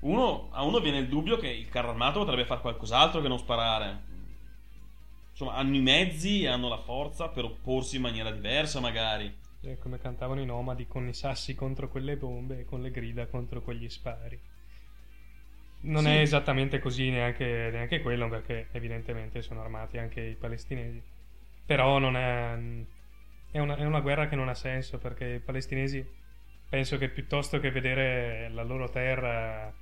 uno, 0.00 0.48
a 0.50 0.62
uno 0.64 0.80
viene 0.80 0.98
il 0.98 1.08
dubbio 1.08 1.38
che 1.38 1.48
il 1.48 1.68
carro 1.70 1.88
armato 1.88 2.18
potrebbe 2.18 2.44
fare 2.44 2.60
qualcos'altro 2.60 3.22
che 3.22 3.28
non 3.28 3.38
sparare. 3.38 4.02
insomma, 5.30 5.54
hanno 5.54 5.76
i 5.76 5.80
mezzi 5.80 6.42
e 6.42 6.48
hanno 6.48 6.68
la 6.68 6.76
forza 6.76 7.28
per 7.28 7.44
opporsi 7.44 7.96
in 7.96 8.02
maniera 8.02 8.30
diversa, 8.30 8.80
magari. 8.80 9.34
È 9.62 9.78
come 9.78 9.98
cantavano 9.98 10.40
i 10.42 10.44
nomadi 10.44 10.86
con 10.86 11.08
i 11.08 11.14
sassi 11.14 11.54
contro 11.54 11.88
quelle 11.88 12.16
bombe 12.16 12.58
e 12.58 12.64
con 12.66 12.82
le 12.82 12.90
grida 12.90 13.26
contro 13.26 13.62
quegli 13.62 13.88
spari. 13.88 14.38
Non 15.82 16.04
Sì. 16.04 16.08
è 16.08 16.20
esattamente 16.20 16.78
così 16.78 17.08
neanche, 17.10 17.70
neanche 17.72 18.00
quello, 18.02 18.28
perché 18.28 18.68
evidentemente 18.72 19.40
sono 19.42 19.62
armati 19.62 19.96
anche 19.98 20.20
i 20.20 20.34
palestinesi. 20.36 21.02
Però 21.64 21.98
non 21.98 22.16
è, 22.16 22.58
è, 23.50 23.58
una, 23.58 23.76
è 23.76 23.84
una 23.84 24.00
guerra 24.00 24.28
che 24.28 24.36
non 24.36 24.48
ha 24.48 24.54
senso, 24.54 24.98
perché 24.98 25.26
i 25.34 25.40
palestinesi 25.40 26.06
penso 26.68 26.98
che 26.98 27.08
piuttosto 27.08 27.58
che 27.60 27.70
vedere 27.70 28.48
la 28.50 28.62
loro 28.62 28.88
terra 28.90 29.72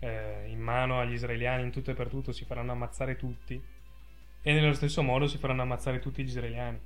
eh, 0.00 0.44
in 0.48 0.60
mano 0.60 1.00
agli 1.00 1.12
israeliani 1.14 1.62
in 1.64 1.70
tutto 1.72 1.90
e 1.92 1.94
per 1.94 2.08
tutto, 2.08 2.32
si 2.32 2.44
faranno 2.44 2.72
ammazzare 2.72 3.16
tutti. 3.16 3.60
E 4.42 4.52
nello 4.52 4.74
stesso 4.74 5.02
modo 5.02 5.26
si 5.28 5.38
faranno 5.38 5.62
ammazzare 5.62 5.98
tutti 6.00 6.22
gli 6.22 6.28
israeliani. 6.28 6.80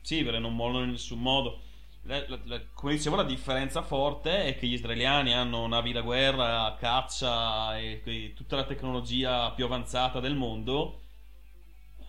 Sì, 0.00 0.22
perché 0.22 0.38
non 0.38 0.54
mollano 0.54 0.84
in 0.84 0.90
nessun 0.90 1.20
modo. 1.20 1.60
La- 2.04 2.24
la- 2.44 2.60
come 2.74 2.94
dicevo, 2.94 3.14
la 3.16 3.22
differenza 3.22 3.82
forte 3.82 4.44
è 4.46 4.58
che 4.58 4.66
gli 4.66 4.72
israeliani 4.72 5.32
hanno 5.34 5.66
navi 5.68 5.92
da 5.92 6.00
guerra, 6.00 6.76
caccia 6.78 7.78
e, 7.78 8.02
e 8.04 8.32
tutta 8.34 8.56
la 8.56 8.64
tecnologia 8.64 9.52
più 9.52 9.64
avanzata 9.64 10.18
del 10.18 10.34
mondo. 10.34 10.98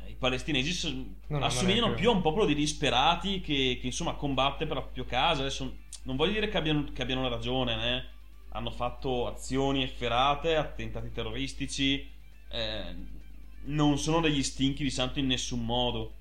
I 0.08 0.16
palestinesi 0.16 1.16
non 1.28 1.44
assomigliano 1.44 1.88
più- 1.88 1.96
più 1.98 2.10
a 2.10 2.14
un 2.14 2.22
popolo 2.22 2.46
di 2.46 2.56
disperati 2.56 3.40
che, 3.42 3.78
che, 3.80 3.86
insomma 3.88 4.14
combatte 4.16 4.66
per 4.66 4.76
la 4.78 4.82
propria 4.82 5.06
casa. 5.06 5.42
Adesso 5.42 5.76
non 6.04 6.16
voglio 6.16 6.34
dire 6.34 6.50
che 6.50 6.58
abbiano, 6.58 6.86
che 6.92 7.02
abbiano 7.02 7.28
ragione, 7.30 7.98
eh. 7.98 8.04
hanno 8.50 8.72
fatto 8.72 9.28
azioni 9.28 9.84
efferate, 9.84 10.56
attentati 10.56 11.12
terroristici. 11.12 12.10
eh, 12.50 12.96
non 13.66 13.98
sono 13.98 14.20
degli 14.20 14.44
stinchi 14.44 14.84
di 14.84 14.90
santo 14.90 15.20
in 15.20 15.28
nessun 15.28 15.64
modo. 15.64 16.14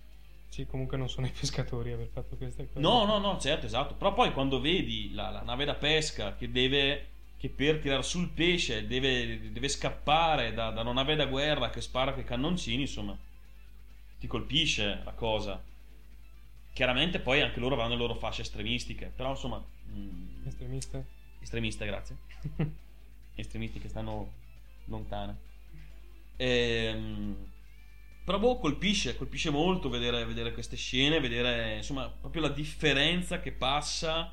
Sì, 0.52 0.66
comunque 0.66 0.98
non 0.98 1.08
sono 1.08 1.26
i 1.26 1.30
pescatori 1.30 1.92
a 1.92 1.94
aver 1.94 2.08
fatto 2.12 2.36
queste 2.36 2.66
cose. 2.66 2.78
No, 2.78 3.06
no, 3.06 3.16
no, 3.16 3.38
certo, 3.40 3.64
esatto. 3.64 3.94
Però 3.94 4.12
poi 4.12 4.32
quando 4.34 4.60
vedi 4.60 5.10
la, 5.14 5.30
la 5.30 5.40
nave 5.40 5.64
da 5.64 5.74
pesca 5.74 6.34
che 6.34 6.50
deve. 6.50 7.06
che 7.38 7.48
per 7.48 7.78
tirare 7.78 8.02
sul 8.02 8.28
pesce 8.28 8.86
deve, 8.86 9.50
deve 9.50 9.68
scappare 9.68 10.52
da, 10.52 10.68
da 10.70 10.82
una 10.82 10.92
nave 10.92 11.14
da 11.16 11.24
guerra 11.24 11.70
che 11.70 11.80
spara 11.80 12.12
con 12.12 12.20
i 12.20 12.24
cannoncini, 12.26 12.82
insomma. 12.82 13.16
Ti 14.20 14.26
colpisce 14.26 15.00
la 15.02 15.12
cosa. 15.12 15.58
Chiaramente 16.74 17.18
poi 17.18 17.40
anche 17.40 17.58
loro 17.58 17.74
avranno 17.74 17.94
le 17.94 18.00
loro 18.00 18.14
fasce 18.14 18.42
estremistiche. 18.42 19.10
Però 19.16 19.30
insomma. 19.30 19.64
mm, 19.88 20.46
Estremista? 20.46 21.02
estremiste, 21.40 21.86
grazie. 21.86 22.16
Estremisti 23.36 23.78
che 23.80 23.88
stanno 23.88 24.30
lontane. 24.84 25.36
Ehm, 26.36 27.51
però 28.24 28.38
boh, 28.38 28.58
colpisce, 28.58 29.16
colpisce 29.16 29.50
molto 29.50 29.88
vedere, 29.88 30.24
vedere 30.24 30.52
queste 30.52 30.76
scene, 30.76 31.20
vedere 31.20 31.76
insomma 31.76 32.08
proprio 32.08 32.42
la 32.42 32.48
differenza 32.48 33.40
che 33.40 33.52
passa 33.52 34.32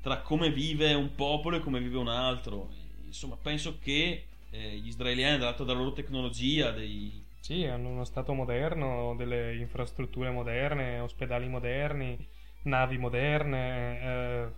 tra 0.00 0.20
come 0.22 0.50
vive 0.50 0.94
un 0.94 1.14
popolo 1.14 1.56
e 1.56 1.60
come 1.60 1.80
vive 1.80 1.98
un 1.98 2.08
altro. 2.08 2.70
Insomma, 3.04 3.36
penso 3.36 3.78
che 3.80 4.26
eh, 4.50 4.76
gli 4.76 4.88
israeliani, 4.88 5.38
dato 5.38 5.64
dalla 5.64 5.78
loro 5.80 5.92
tecnologia, 5.92 6.70
dei, 6.70 7.24
Sì, 7.40 7.64
hanno 7.64 7.88
uno 7.88 8.04
stato 8.04 8.32
moderno, 8.34 9.14
delle 9.16 9.56
infrastrutture 9.56 10.30
moderne, 10.30 11.00
ospedali 11.00 11.48
moderni, 11.48 12.16
navi 12.62 12.98
moderne. 12.98 14.00
eh, 14.00 14.48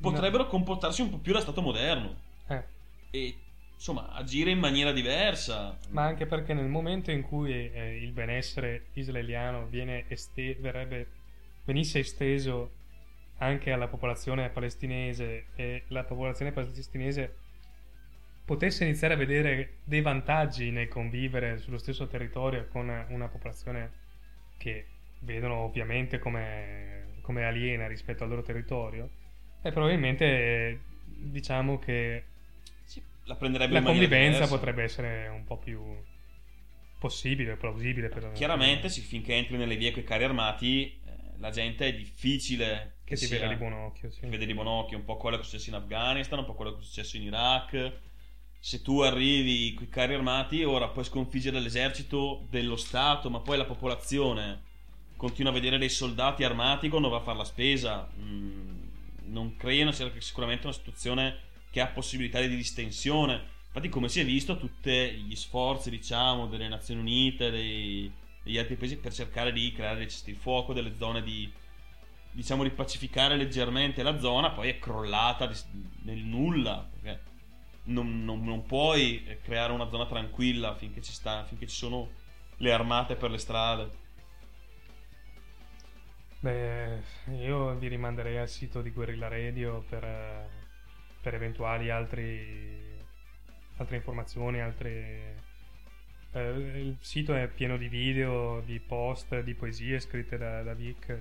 potrebbero 0.00 0.46
comportarsi 0.46 1.02
un 1.02 1.10
po' 1.10 1.18
più 1.18 1.32
da 1.32 1.40
stato 1.40 1.62
moderno 1.62 2.22
eh, 2.48 2.64
e 3.10 3.43
insomma 3.74 4.08
agire 4.12 4.50
in 4.50 4.58
maniera 4.58 4.92
diversa. 4.92 5.78
ma 5.90 6.04
anche 6.04 6.26
perché 6.26 6.54
nel 6.54 6.68
momento 6.68 7.10
in 7.10 7.22
cui 7.22 7.52
eh, 7.52 7.96
il 8.02 8.12
benessere 8.12 8.86
israeliano 8.94 9.68
este- 10.08 10.56
verrebbe, 10.60 11.06
venisse 11.64 11.98
esteso 11.98 12.82
anche 13.38 13.72
alla 13.72 13.88
popolazione 13.88 14.48
palestinese 14.48 15.46
e 15.54 15.84
la 15.88 16.04
popolazione 16.04 16.52
palestinese 16.52 17.34
potesse 18.44 18.84
iniziare 18.84 19.14
a 19.14 19.16
vedere 19.16 19.78
dei 19.84 20.02
vantaggi 20.02 20.70
nel 20.70 20.88
convivere 20.88 21.58
sullo 21.58 21.78
stesso 21.78 22.06
territorio 22.06 22.68
con 22.68 22.88
una 23.08 23.28
popolazione 23.28 24.02
che 24.58 24.86
vedono 25.20 25.56
ovviamente 25.56 26.18
come, 26.18 27.18
come 27.22 27.44
aliena 27.44 27.86
rispetto 27.86 28.22
al 28.22 28.28
loro 28.28 28.42
territorio, 28.42 29.08
e 29.62 29.72
probabilmente 29.72 30.24
eh, 30.26 30.78
diciamo 31.04 31.78
che 31.78 32.24
la 33.24 33.36
prenderebbe 33.36 33.72
la 33.72 33.78
in 33.78 33.84
maniera 33.84 34.06
convivenza 34.06 34.38
diversa. 34.44 34.56
potrebbe 34.56 34.82
essere 34.82 35.28
un 35.28 35.44
po' 35.44 35.58
più 35.58 35.80
possibile, 36.98 37.56
plausibile. 37.56 38.08
Per, 38.08 38.32
Chiaramente, 38.32 38.88
sì, 38.88 39.00
finché 39.00 39.34
entri 39.34 39.56
nelle 39.56 39.76
vie 39.76 39.90
con 39.90 40.02
i 40.02 40.04
carri 40.04 40.24
armati, 40.24 41.00
eh, 41.04 41.38
la 41.38 41.50
gente 41.50 41.86
è 41.86 41.94
difficile 41.94 42.98
che 43.04 43.16
ti 43.16 43.26
sia- 43.26 43.38
veda 43.38 43.48
di 43.48 43.56
buon 43.56 43.72
occhio. 43.74 44.10
Sì. 44.10 44.20
che 44.20 44.28
vede 44.28 44.46
di 44.46 44.54
buon 44.54 44.66
occhio, 44.66 44.96
un 44.96 45.04
po' 45.04 45.16
quello 45.16 45.36
che 45.36 45.42
è 45.42 45.44
successo 45.44 45.68
in 45.70 45.76
Afghanistan, 45.76 46.38
un 46.38 46.44
po' 46.46 46.54
quello 46.54 46.74
che 46.74 46.80
è 46.80 46.84
successo 46.84 47.16
in 47.16 47.24
Iraq. 47.24 47.92
Se 48.58 48.80
tu 48.80 49.00
arrivi 49.00 49.74
con 49.74 49.84
i 49.84 49.88
carri 49.90 50.14
armati, 50.14 50.64
ora 50.64 50.88
puoi 50.88 51.04
sconfiggere 51.04 51.60
l'esercito 51.60 52.46
dello 52.48 52.76
Stato, 52.76 53.28
ma 53.28 53.40
poi 53.40 53.58
la 53.58 53.66
popolazione 53.66 54.62
continua 55.16 55.50
a 55.50 55.54
vedere 55.54 55.76
dei 55.76 55.90
soldati 55.90 56.44
armati 56.44 56.88
quando 56.88 57.10
va 57.10 57.18
a 57.18 57.20
fare 57.20 57.36
la 57.36 57.44
spesa. 57.44 58.08
Mm, 58.18 58.82
non 59.26 59.56
sia 59.92 60.10
sicuramente 60.18 60.66
una 60.66 60.74
situazione 60.74 61.52
che 61.74 61.80
ha 61.80 61.88
possibilità 61.88 62.40
di 62.40 62.54
distensione. 62.54 63.50
Infatti, 63.66 63.88
come 63.88 64.08
si 64.08 64.20
è 64.20 64.24
visto, 64.24 64.56
tutti 64.56 64.92
gli 64.92 65.34
sforzi, 65.34 65.90
diciamo, 65.90 66.46
delle 66.46 66.68
Nazioni 66.68 67.00
Unite, 67.00 67.50
dei- 67.50 68.12
degli 68.44 68.58
altri 68.58 68.76
paesi 68.76 68.96
per 68.96 69.12
cercare 69.12 69.50
di 69.52 69.72
creare 69.72 69.96
dei 69.96 70.08
cesti 70.08 70.30
di 70.30 70.38
fuoco, 70.38 70.72
delle 70.72 70.94
zone 70.96 71.20
di, 71.24 71.52
diciamo, 72.30 72.62
di 72.62 72.70
pacificare 72.70 73.36
leggermente 73.36 74.04
la 74.04 74.20
zona, 74.20 74.52
poi 74.52 74.68
è 74.68 74.78
crollata 74.78 75.50
nel 76.02 76.18
nulla. 76.18 76.88
Perché 76.92 77.22
non, 77.86 78.24
non- 78.24 78.44
non 78.44 78.64
puoi 78.66 79.36
creare 79.42 79.72
una 79.72 79.88
zona 79.88 80.06
tranquilla 80.06 80.76
finché 80.76 81.02
ci, 81.02 81.12
sta, 81.12 81.44
finché 81.44 81.66
ci 81.66 81.74
sono 81.74 82.08
le 82.58 82.72
armate 82.72 83.16
per 83.16 83.32
le 83.32 83.38
strade. 83.38 83.90
Beh, 86.38 87.02
io 87.40 87.74
vi 87.74 87.88
rimanderei 87.88 88.38
al 88.38 88.48
sito 88.48 88.80
di 88.80 88.90
Guerrilla 88.90 89.26
Radio 89.26 89.82
per, 89.88 90.04
eh, 90.04 90.63
per 91.24 91.34
eventuali 91.34 91.88
altri, 91.88 93.00
altre 93.78 93.96
informazioni, 93.96 94.60
altre... 94.60 95.42
eh, 96.32 96.48
il 96.50 96.96
sito 97.00 97.34
è 97.34 97.48
pieno 97.48 97.78
di 97.78 97.88
video, 97.88 98.60
di 98.60 98.78
post, 98.78 99.40
di 99.40 99.54
poesie 99.54 100.00
scritte 100.00 100.36
da, 100.36 100.62
da 100.62 100.74
Vic. 100.74 101.18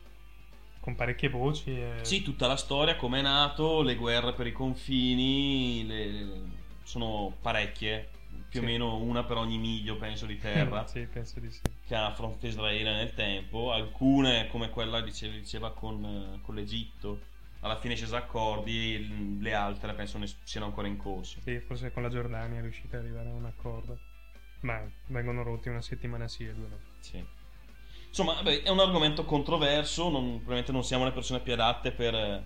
con 0.81 0.95
parecchie 0.95 1.29
voci. 1.29 1.71
e- 1.71 1.99
Sì, 2.03 2.23
tutta 2.23 2.47
la 2.47 2.57
storia, 2.57 2.97
come 2.97 3.19
è 3.21 3.23
nato, 3.23 3.83
le 3.83 3.95
guerre 3.95 4.33
per 4.33 4.47
i 4.47 4.53
confini, 4.53 5.85
le- 5.87 6.07
le- 6.07 6.41
sono 6.83 7.37
parecchie. 7.41 8.11
più 8.49 8.61
Sì. 8.61 8.65
o 8.67 8.69
meno 8.69 8.97
una 8.97 9.25
per 9.25 9.37
ogni 9.37 9.59
miglio, 9.59 9.97
penso, 9.97 10.25
di 10.25 10.39
terra 10.39 10.87
sì, 10.89 11.07
penso 11.07 11.39
di 11.41 11.51
sì. 11.51 11.61
che 11.87 11.95
ha 11.95 12.07
affrontato 12.07 12.47
Israele 12.47 12.93
nel 12.95 13.13
tempo. 13.15 13.73
Alcune, 13.73 14.49
come 14.49 14.71
quella 14.71 15.01
diceva, 15.03 15.35
diceva 15.35 15.73
con, 15.73 16.03
eh, 16.05 16.41
con 16.43 16.55
l'Egitto, 16.55 17.21
alla 17.61 17.79
fine 17.79 17.95
scesa 17.95 18.19
accordi, 18.19 19.39
le 19.41 19.53
altre 19.55 19.93
penso 19.95 20.17
ne 20.19 20.27
siano 20.45 20.67
ancora 20.67 20.87
in 20.89 20.97
corso. 20.97 21.41
Sì, 21.41 21.59
forse 21.61 21.91
con 21.93 22.03
la 22.03 22.09
Giordania 22.09 22.59
è 22.59 22.63
riuscita 22.63 22.97
ad 22.97 23.05
arrivare 23.05 23.29
a 23.29 23.33
un 23.33 23.45
accordo. 23.47 23.99
Ma 24.61 24.81
vengono 25.07 25.43
rotti 25.43 25.69
una 25.69 25.83
settimana 25.83 26.27
sì 26.29 26.45
e 26.47 26.55
due 26.55 26.69
no. 26.69 26.79
Sì. 27.01 27.25
Insomma, 28.09 28.35
vabbè, 28.35 28.63
è 28.63 28.69
un 28.71 28.81
argomento 28.81 29.25
controverso, 29.25 30.09
non- 30.11 30.37
probabilmente 30.37 30.73
non 30.73 30.85
siamo 30.85 31.05
le 31.05 31.13
persone 31.13 31.41
più 31.41 31.53
adatte 31.53 31.93
per... 31.93 32.15
eh, 32.15 32.43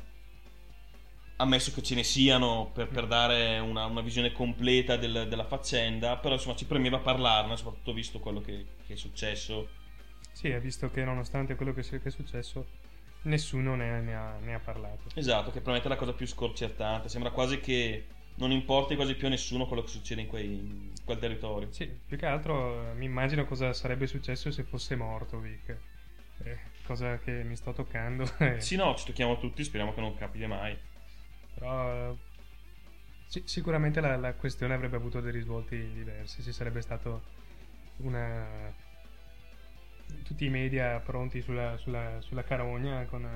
ammesso 1.37 1.73
che 1.73 1.83
ce 1.83 1.95
ne 1.97 2.05
siano 2.05 2.71
per, 2.73 2.89
per 2.89 3.07
dare 3.07 3.59
una, 3.59 3.87
una 3.87 4.01
visione 4.01 4.33
completa 4.33 4.97
del- 4.97 5.27
della 5.29 5.45
faccenda, 5.45 6.17
però 6.17 6.35
insomma 6.35 6.55
ci 6.55 6.67
premeva 6.67 6.99
parlarne, 6.99 7.57
soprattutto 7.57 7.93
visto 7.93 8.21
quello 8.21 8.41
che, 8.41 8.65
che 8.87 8.93
è 8.93 8.97
successo. 8.97 9.69
Sì, 10.33 10.49
è 10.49 10.61
visto 10.61 10.91
che 10.91 11.05
nonostante 11.05 11.57
quello 11.57 11.73
che, 11.73 11.83
che 11.83 12.01
è 12.03 12.11
successo, 12.11 12.67
nessuno 13.23 13.75
ne, 13.75 14.01
ne 14.01 14.15
ha, 14.15 14.39
ne 14.41 14.55
ha 14.55 14.61
parlato. 14.61 15.11
Esatto, 15.15 15.51
che 15.51 15.61
probabilmente 15.61 15.89
è 15.89 15.91
la 15.91 15.97
cosa 15.97 16.13
più 16.13 16.27
scorcertante, 16.27 17.09
sembra 17.09 17.31
quasi 17.31 17.61
che 17.61 18.07
non 18.37 18.51
importi 18.51 18.95
quasi 18.97 19.15
più 19.15 19.27
a 19.27 19.31
nessuno 19.31 19.67
quello 19.67 19.83
che 19.83 19.89
succede 19.89 20.21
in, 20.23 20.27
quei- 20.27 20.59
in 20.59 20.93
quel 21.05 21.19
territorio. 21.19 21.71
Sì, 21.71 21.87
più 22.07 22.17
che 22.17 22.27
altro 22.27 22.91
eh, 22.91 22.95
mi 22.95 23.05
immagino 23.07 23.45
cosa 23.47 23.73
sarebbe 23.73 24.07
successo 24.07 24.51
se 24.53 24.63
fosse 24.65 24.95
morto 24.95 25.41
Vic. 25.41 25.69
Eh, 26.39 26.59
cosa 26.85 27.19
che 27.19 27.43
mi 27.45 27.57
sto 27.57 27.73
toccando. 27.73 28.25
eh, 28.39 28.61
Sì, 28.61 28.77
no, 28.77 28.95
ci 28.95 29.05
tocchiamo 29.05 29.37
tutti, 29.39 29.63
speriamo 29.63 29.93
che 29.93 30.01
non 30.01 30.15
capiti 30.17 30.47
mai. 30.47 30.75
Però 31.55 32.11
eh, 32.13 32.17
sì, 33.27 33.43
sicuramente 33.47 34.01
la, 34.01 34.17
la 34.17 34.35
questione 34.35 34.75
avrebbe 34.75 34.97
avuto 34.97 35.21
dei 35.21 35.33
risvolti 35.33 35.77
diversi. 35.93 36.43
Ci 36.43 36.53
sarebbe 36.53 36.81
stato 36.83 37.23
una... 37.99 38.75
tutti 40.25 40.45
i 40.45 40.49
media 40.51 41.01
pronti 41.01 41.41
sulla, 41.43 41.77
sulla, 41.77 42.21
sulla 42.21 42.45
carogna 42.45 43.05
con... 43.07 43.27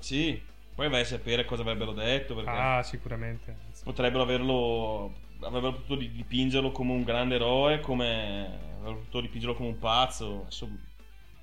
Sì, 0.00 0.42
poi 0.74 0.88
vai 0.88 1.02
a 1.02 1.04
sapere 1.04 1.44
cosa 1.44 1.62
avrebbero 1.62 1.92
detto, 1.92 2.34
perché... 2.34 2.50
Ah, 2.50 2.82
sicuramente. 2.82 3.56
potrebbero 3.84 4.22
averlo 4.22 5.12
avrebbero 5.42 5.72
potuto 5.72 5.96
di- 5.96 6.12
dipingerlo 6.12 6.70
come 6.70 6.92
un 6.92 7.02
grande 7.02 7.34
eroe 7.34 7.80
come 7.80 8.44
avrebbero 8.76 8.98
potuto 8.98 9.20
dipingerlo 9.22 9.56
come 9.56 9.70
un 9.70 9.78
pazzo 9.78 10.42
Adesso, 10.42 10.68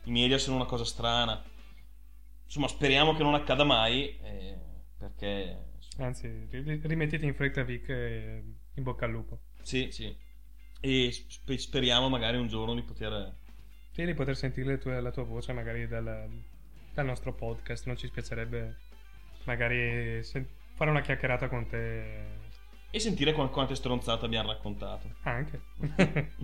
i 0.06 0.12
media 0.12 0.38
sono 0.38 0.56
una 0.56 0.65
cosa 0.65 0.86
strana 0.86 1.44
insomma 2.46 2.70
speriamo 2.70 3.13
che 3.13 3.24
non 3.24 3.34
accada 3.34 3.65
mai 3.65 4.18
eh, 4.24 4.58
perché 4.98 5.65
Anzi, 5.98 6.48
ri- 6.50 6.80
rimettiti 6.84 7.26
in 7.26 7.34
fretta 7.36 7.63
Vic 7.63 7.89
e 7.89 8.44
in 8.76 8.84
bocca 8.84 9.04
al 9.04 9.12
lupo. 9.12 9.39
sì 9.62 9.89
sì 9.92 10.15
e 10.80 11.12
sp- 11.12 11.56
speriamo 11.56 12.08
magari 12.08 12.38
un 12.38 12.48
giorno 12.48 12.74
di 12.76 12.84
poter 12.84 13.34
Sì, 13.92 14.06
di 14.06 14.13
poter 14.13 14.38
sentire 14.38 14.68
le 14.70 14.78
tue- 14.78 15.02
la 15.02 15.12
tua 15.12 15.24
voce 15.24 15.52
magari 15.52 15.88
dal, 15.89 16.30
dal 16.94 17.06
nostro 17.06 17.34
podcast. 17.34 17.86
Non 17.86 17.98
ci 17.98 18.08
spiacerebbe 18.08 18.78
magari 19.45 20.21
fare 20.73 20.89
una 20.89 21.02
chiacchierata 21.02 21.47
con 21.47 21.67
te 21.67 22.38
e 22.91 22.99
sentire 22.99 23.34
qu- 23.34 23.49
quante 23.52 23.75
stronzate 23.75 24.25
abbiamo 24.25 24.49
raccontato 24.52 25.10
anche. 25.23 25.62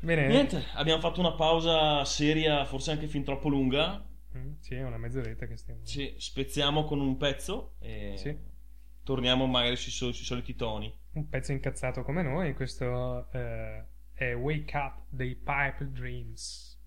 Bene. 0.00 0.26
niente 0.26 0.64
abbiamo 0.74 1.00
fatto 1.00 1.20
una 1.20 1.32
pausa 1.34 2.04
seria 2.04 2.64
forse 2.64 2.90
anche 2.90 3.06
fin 3.06 3.22
troppo 3.24 3.48
lunga 3.48 4.04
Mm, 4.34 4.54
Sì, 4.60 4.76
è 4.76 4.82
una 4.82 4.96
mezz'oretta 4.96 5.46
che 5.46 5.58
stiamo. 5.58 5.80
Sì, 5.84 6.14
spezziamo 6.16 6.84
con 6.84 7.00
un 7.00 7.18
pezzo 7.18 7.74
e 7.80 8.14
Sì. 8.16 8.34
torniamo 9.04 9.44
magari 9.44 9.76
sui, 9.76 9.90
sui 9.90 10.14
soliti 10.14 10.54
toni. 10.54 10.90
Un 11.12 11.28
pezzo 11.28 11.52
incazzato 11.52 12.02
come 12.02 12.22
noi. 12.22 12.54
Questo 12.54 13.30
eh, 13.32 13.84
è 14.14 14.34
Wake 14.34 14.74
Up 14.74 15.02
dei 15.10 15.34
Pipe 15.34 15.90
Dreams. 15.90 16.80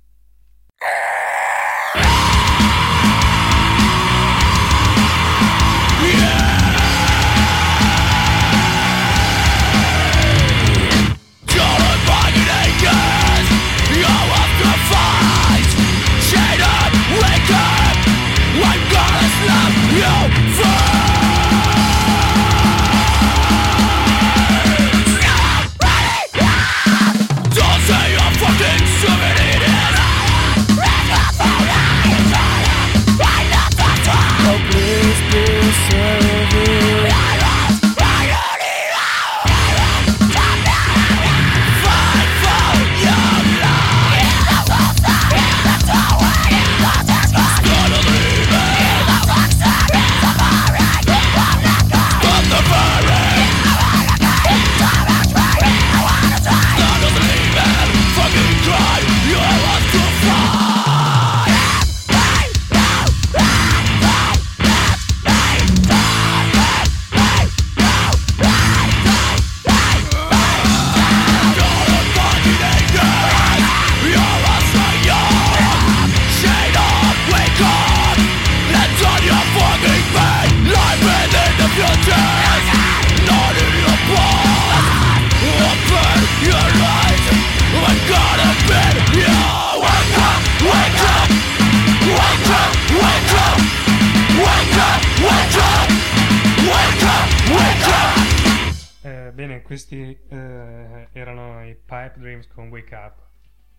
Wake 102.85 102.95
Up. 102.95 103.23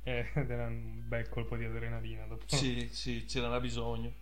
Eh, 0.03 0.27
Ed 0.35 0.51
era 0.51 0.67
un 0.67 1.03
bel 1.07 1.29
colpo 1.29 1.57
di 1.57 1.65
adrenalina 1.65 2.25
dopo. 2.27 2.45
Sì, 2.47 2.89
sì, 2.91 3.27
ce 3.27 3.41
n'era 3.41 3.61
bisogno. 3.61 4.13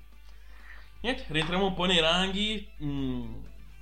Niente, 1.01 1.25
rientriamo 1.29 1.67
un 1.67 1.75
po' 1.75 1.85
nei 1.85 2.01
ranghi, 2.01 2.67
mm, 2.83 3.35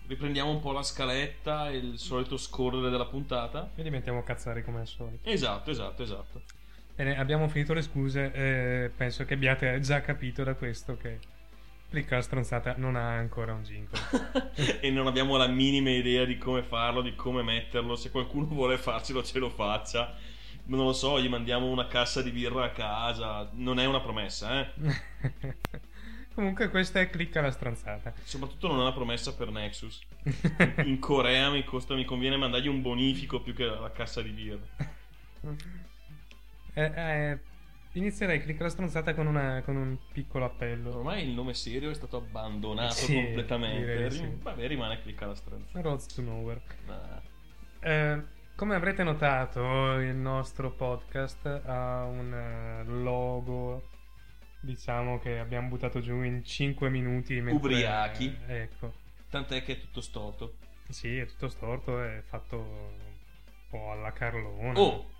riprendiamo 0.08 0.50
un 0.50 0.60
po' 0.60 0.72
la 0.72 0.82
scaletta 0.82 1.70
e 1.70 1.76
il 1.76 1.98
solito 1.98 2.36
scorrere 2.36 2.90
della 2.90 3.06
puntata. 3.06 3.70
E 3.74 3.82
diventiamo 3.82 4.22
cazzari 4.22 4.64
come 4.64 4.80
al 4.80 4.88
solito. 4.88 5.28
Esatto, 5.28 5.70
esatto, 5.70 6.02
esatto. 6.02 6.42
Bene, 6.94 7.16
abbiamo 7.18 7.48
finito 7.48 7.72
le 7.74 7.82
scuse. 7.82 8.32
eh, 8.32 8.90
penso 8.96 9.24
che 9.24 9.34
abbiate 9.34 9.78
già 9.80 10.00
capito 10.00 10.42
da 10.42 10.54
questo 10.54 10.96
che 10.96 11.18
Clicca 11.92 12.16
la 12.16 12.22
stronzata 12.22 12.74
non 12.78 12.96
ha 12.96 13.10
ancora 13.18 13.52
un 13.52 13.62
jingle. 13.64 14.00
e 14.80 14.90
non 14.90 15.06
abbiamo 15.06 15.36
la 15.36 15.46
minima 15.46 15.90
idea 15.90 16.24
di 16.24 16.38
come 16.38 16.62
farlo, 16.62 17.02
di 17.02 17.14
come 17.14 17.42
metterlo. 17.42 17.96
Se 17.96 18.10
qualcuno 18.10 18.46
vuole 18.46 18.78
farcelo, 18.78 19.22
ce 19.22 19.38
lo 19.38 19.50
faccia. 19.50 20.16
Non 20.64 20.86
lo 20.86 20.92
so, 20.92 21.20
gli 21.20 21.28
mandiamo 21.28 21.66
una 21.66 21.86
cassa 21.88 22.22
di 22.22 22.30
birra 22.30 22.64
a 22.64 22.70
casa. 22.70 23.48
Non 23.54 23.78
è 23.78 23.84
una 23.84 24.00
promessa, 24.00 24.60
eh. 24.60 24.70
Comunque 26.34 26.70
questa 26.70 27.00
è 27.00 27.10
clicca 27.10 27.40
la 27.42 27.50
stronzata. 27.50 28.12
Soprattutto 28.22 28.68
non 28.68 28.78
è 28.78 28.82
una 28.82 28.92
promessa 28.92 29.34
per 29.34 29.50
Nexus. 29.50 30.00
In 30.84 30.98
Corea 30.98 31.50
mi, 31.50 31.62
costa, 31.64 31.94
mi 31.94 32.04
conviene 32.06 32.36
mandargli 32.36 32.68
un 32.68 32.80
bonifico 32.80 33.42
più 33.42 33.52
che 33.54 33.64
la 33.66 33.90
cassa 33.92 34.22
di 34.22 34.30
birra. 34.30 34.60
Eh, 36.74 36.90
eh, 36.94 37.38
inizierei 37.92 38.40
clicca 38.40 38.62
la 38.62 38.70
stronzata 38.70 39.12
con, 39.14 39.26
una- 39.26 39.60
con 39.62 39.76
un 39.76 39.98
piccolo 40.10 40.46
appello. 40.46 40.96
Ormai 40.96 41.24
il 41.28 41.34
nome 41.34 41.52
serio 41.52 41.90
è 41.90 41.94
stato 41.94 42.16
abbandonato 42.16 42.94
Sì, 42.94 43.12
completamente. 43.14 44.08
Rim- 44.08 44.10
sì. 44.10 44.38
Vabbè, 44.40 44.66
rimane 44.68 45.02
clicca 45.02 45.26
la 45.26 45.34
stronza. 45.34 45.80
Roads 45.82 46.06
to 46.06 46.22
Nowhere. 46.22 46.62
Ah, 46.86 47.20
Eh, 47.80 48.22
come 48.62 48.76
avrete 48.76 49.02
notato, 49.02 49.94
il 49.98 50.14
nostro 50.14 50.70
podcast 50.70 51.46
ha 51.66 52.04
un 52.04 52.32
eh, 52.32 52.84
logo, 52.84 53.88
diciamo 54.60 55.18
che 55.18 55.40
abbiamo 55.40 55.66
buttato 55.66 55.98
giù 55.98 56.22
in 56.22 56.44
5 56.44 56.88
minuti. 56.88 57.40
mentre- 57.40 57.54
Ubriachi. 57.54 58.38
ecco. 58.46 58.94
Tant'è 59.28 59.64
che 59.64 59.72
è 59.72 59.80
tutto 59.80 60.00
storto. 60.00 60.58
Sì, 60.88 61.18
è 61.18 61.26
tutto 61.26 61.48
storto, 61.48 62.00
è 62.04 62.22
fatto 62.24 62.92
po' 63.68 63.90
alla 63.90 64.12
Carlona. 64.12 64.78
Oh, 64.78 65.10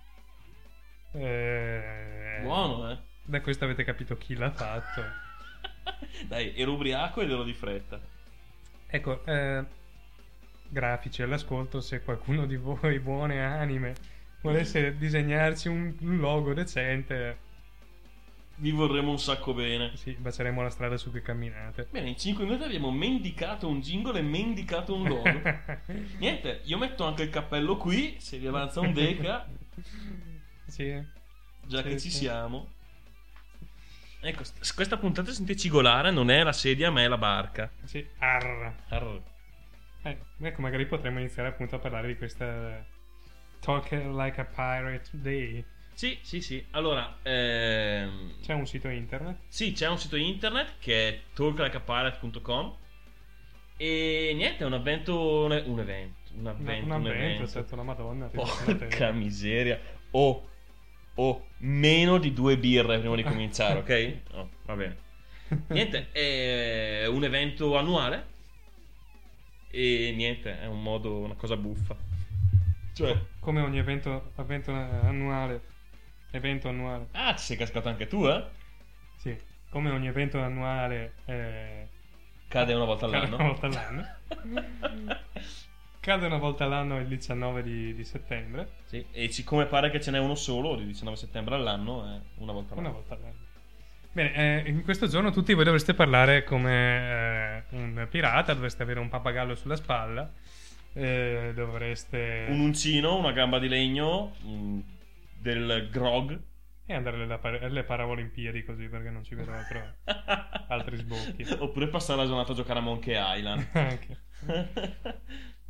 Eh, 1.11 2.39
buono, 2.43 2.93
eh. 2.93 2.99
Da 3.25 3.41
questo 3.41 3.65
avete 3.65 3.83
capito 3.83 4.17
chi 4.17 4.37
l'ha 4.37 4.53
fatto. 4.53 5.03
Dai, 6.29 6.55
ero 6.55 6.75
ubriaco 6.75 7.23
ed 7.23 7.31
ero 7.33 7.43
di 7.43 7.55
fretta. 7.55 8.01
Ecco, 8.87 9.25
eh, 9.25 9.65
grafici 10.73 11.23
all'ascolto, 11.23 11.81
se 11.81 12.03
qualcuno 12.03 12.47
di 12.47 12.57
voi 12.57 12.99
buone 13.01 13.45
anime 13.45 13.95
volesse 14.41 14.97
disegnarci 14.97 15.69
un, 15.69 15.95
un 16.01 16.17
logo 16.19 16.53
decente, 16.55 17.37
Vi 18.57 18.71
vorremmo 18.73 19.11
un 19.11 19.19
sacco 19.19 19.55
bene. 19.55 19.93
sì, 19.97 20.13
baceremo 20.19 20.63
la 20.63 20.71
strada 20.71 20.97
su 20.97 21.11
cui 21.11 21.23
camminate. 21.23 21.87
Bene, 21.91 22.09
in 22.09 22.17
5 22.19 22.43
minuti 22.45 22.65
abbiamo 22.65 22.91
mendicato 22.91 23.69
un 23.69 23.81
jingle 23.81 24.19
e 24.19 24.23
mendicato 24.23 24.95
un 24.97 25.09
logo. 25.09 25.43
Niente, 26.19 26.61
io 26.65 26.79
metto 26.79 27.05
anche 27.05 27.23
il 27.25 27.31
cappello 27.31 27.77
qui, 27.77 28.17
se 28.19 28.39
vi 28.39 28.47
avanza 28.49 28.81
un 28.81 28.93
deca, 28.93 29.47
sì, 30.67 31.01
già 31.67 31.79
Sì, 31.79 31.83
che 31.85 32.01
ci 32.01 32.11
sì. 32.11 32.17
siamo. 32.19 32.69
Ecco, 34.25 34.45
st- 34.45 34.75
questa 34.75 34.97
puntata 34.97 35.31
sentite 35.33 35.59
cigolare, 35.59 36.11
non 36.11 36.31
è 36.31 36.43
la 36.43 36.53
sedia, 36.53 36.91
ma 36.91 37.03
è 37.03 37.09
la 37.09 37.19
barca. 37.19 37.71
sì, 37.85 38.05
arr. 38.19 38.73
Arr. 38.89 39.21
Eh, 40.05 40.19
ecco, 40.41 40.61
magari 40.61 40.87
potremmo 40.87 41.19
iniziare 41.21 41.49
appunto 41.49 41.77
a 41.77 41.79
parlare 41.79 42.09
di 42.09 42.17
questa 42.17 42.85
Talk 43.61 43.91
Like 43.93 44.41
a 44.41 44.45
Pirate 44.45 45.09
Day. 45.13 45.65
Sì, 45.95 46.19
sì, 46.23 46.41
sì. 46.41 46.65
Allora, 46.71 47.19
ehm, 47.23 48.41
C'è 48.41 48.55
un 48.55 48.67
sito 48.67 48.89
internet. 48.89 49.39
sì, 49.47 49.73
c'è 49.73 49.89
un 49.89 49.99
sito 49.99 50.17
internet 50.17 50.75
che 50.81 51.09
è 51.09 51.21
talklikeapirate.com 51.35 52.77
e 53.77 54.33
niente, 54.35 54.65
è 54.65 54.67
un 54.67 54.73
avvento, 54.75 55.45
un, 55.45 55.63
un 55.67 55.79
evento, 55.81 56.33
un 56.37 56.47
avvento, 56.47 56.85
un 56.85 56.91
un 56.91 57.07
avvento, 57.07 57.23
evento. 57.25 57.47
certo, 57.49 57.77
la 57.77 57.83
Madonna. 57.83 58.27
Porca 58.27 59.13
miseria. 59.13 59.79
Oh, 60.13 60.49
oh, 61.15 61.47
meno 61.59 62.19
di 62.19 62.33
due 62.33 62.59
birre 62.59 62.99
prima 62.99 63.15
di 63.17 63.23
cominciare, 63.23 63.79
ok? 63.79 64.17
Oh, 64.35 64.49
va 64.65 64.75
bene. 64.75 64.97
Niente, 65.69 66.11
è 66.13 67.07
un 67.07 67.23
evento 67.25 67.77
annuale 67.77 68.31
e 69.73 70.13
niente, 70.15 70.61
è 70.61 70.67
un 70.67 70.83
modo, 70.83 71.19
una 71.19 71.35
cosa 71.35 71.57
buffa. 71.57 71.97
Cioè, 72.95 73.19
Come 73.41 73.61
ogni 73.63 73.79
evento, 73.79 74.33
avvento 74.37 74.71
annuale. 74.73 75.63
Evento 76.31 76.69
annuale. 76.69 77.09
ah, 77.13 77.35
ci 77.37 77.45
sei 77.47 77.57
cascato 77.57 77.89
anche 77.89 78.07
tu, 78.07 78.27
eh? 78.27 78.45
Sì, 79.17 79.37
come 79.71 79.91
ogni 79.91 80.07
evento 80.09 80.41
annuale 80.41 81.15
eh, 81.27 81.89
Cade 82.49 82.75
una 82.75 82.85
volta 82.85 83.09
cade 83.09 83.17
all'anno. 83.17 83.37
una 83.37 83.47
volta 83.49 83.67
all'anno. 83.67 84.07
Cade 86.01 86.27
una 86.27 86.37
volta 86.39 86.65
all'anno 86.65 86.99
il 86.99 87.07
19 87.07 87.63
di, 87.63 87.95
di 87.95 88.05
settembre. 88.05 88.69
Sì, 88.87 89.05
e 89.13 89.31
siccome 89.31 89.67
pare 89.67 89.91
che 89.91 90.01
ce 90.01 90.11
n'è 90.11 90.19
uno 90.19 90.35
solo, 90.35 90.75
il 90.75 90.87
19 90.87 91.17
settembre 91.17 91.55
all'anno, 91.55 92.05
è 92.05 92.21
una 92.39 92.53
volta 92.53 92.75
Una 92.75 92.89
all'anno. 92.89 92.95
volta 92.95 93.15
all'anno. 93.15 93.42
Bene, 94.15 94.35
eh, 94.35 94.69
in 94.69 94.83
questo 94.83 95.07
giorno 95.07 95.31
tutti 95.31 95.55
voi 95.55 95.65
dovreste 95.65 95.95
parlare 95.95 96.45
come 96.45 97.63
eh, 97.71 97.77
un 97.77 98.07
pirata, 98.11 98.53
dovreste 98.53 98.83
avere 98.83 99.01
un 99.01 99.09
pappagallo 99.09 99.55
sulla 99.55 99.75
spalla, 99.75 100.31
eh, 100.93 101.53
dovreste... 101.55 102.45
Un 102.51 102.61
uncino, 102.61 103.17
una 103.17 103.33
gamba 103.33 103.59
di 103.59 103.69
legno, 103.69 104.35
mm, 104.45 104.81
del 105.41 105.89
grog. 105.91 106.39
E 106.85 106.93
andare 106.95 107.23
alle, 107.23 107.39
par- 107.39 107.63
alle 107.63 107.85
Paralimpiadi 107.85 108.65
così 108.65 108.87
perché 108.89 109.09
non 109.09 109.25
ci 109.25 109.35
vedo 109.35 109.53
altro... 109.53 109.95
altri 110.69 110.97
sbocchi. 110.97 111.47
Oppure 111.59 111.89
passare 111.89 112.21
la 112.21 112.27
giornata 112.27 112.53
a 112.53 112.55
giocare 112.55 112.81
a 112.81 112.83
Monkey 112.83 113.15
Island. 113.17 113.67
Anche. 113.73 114.21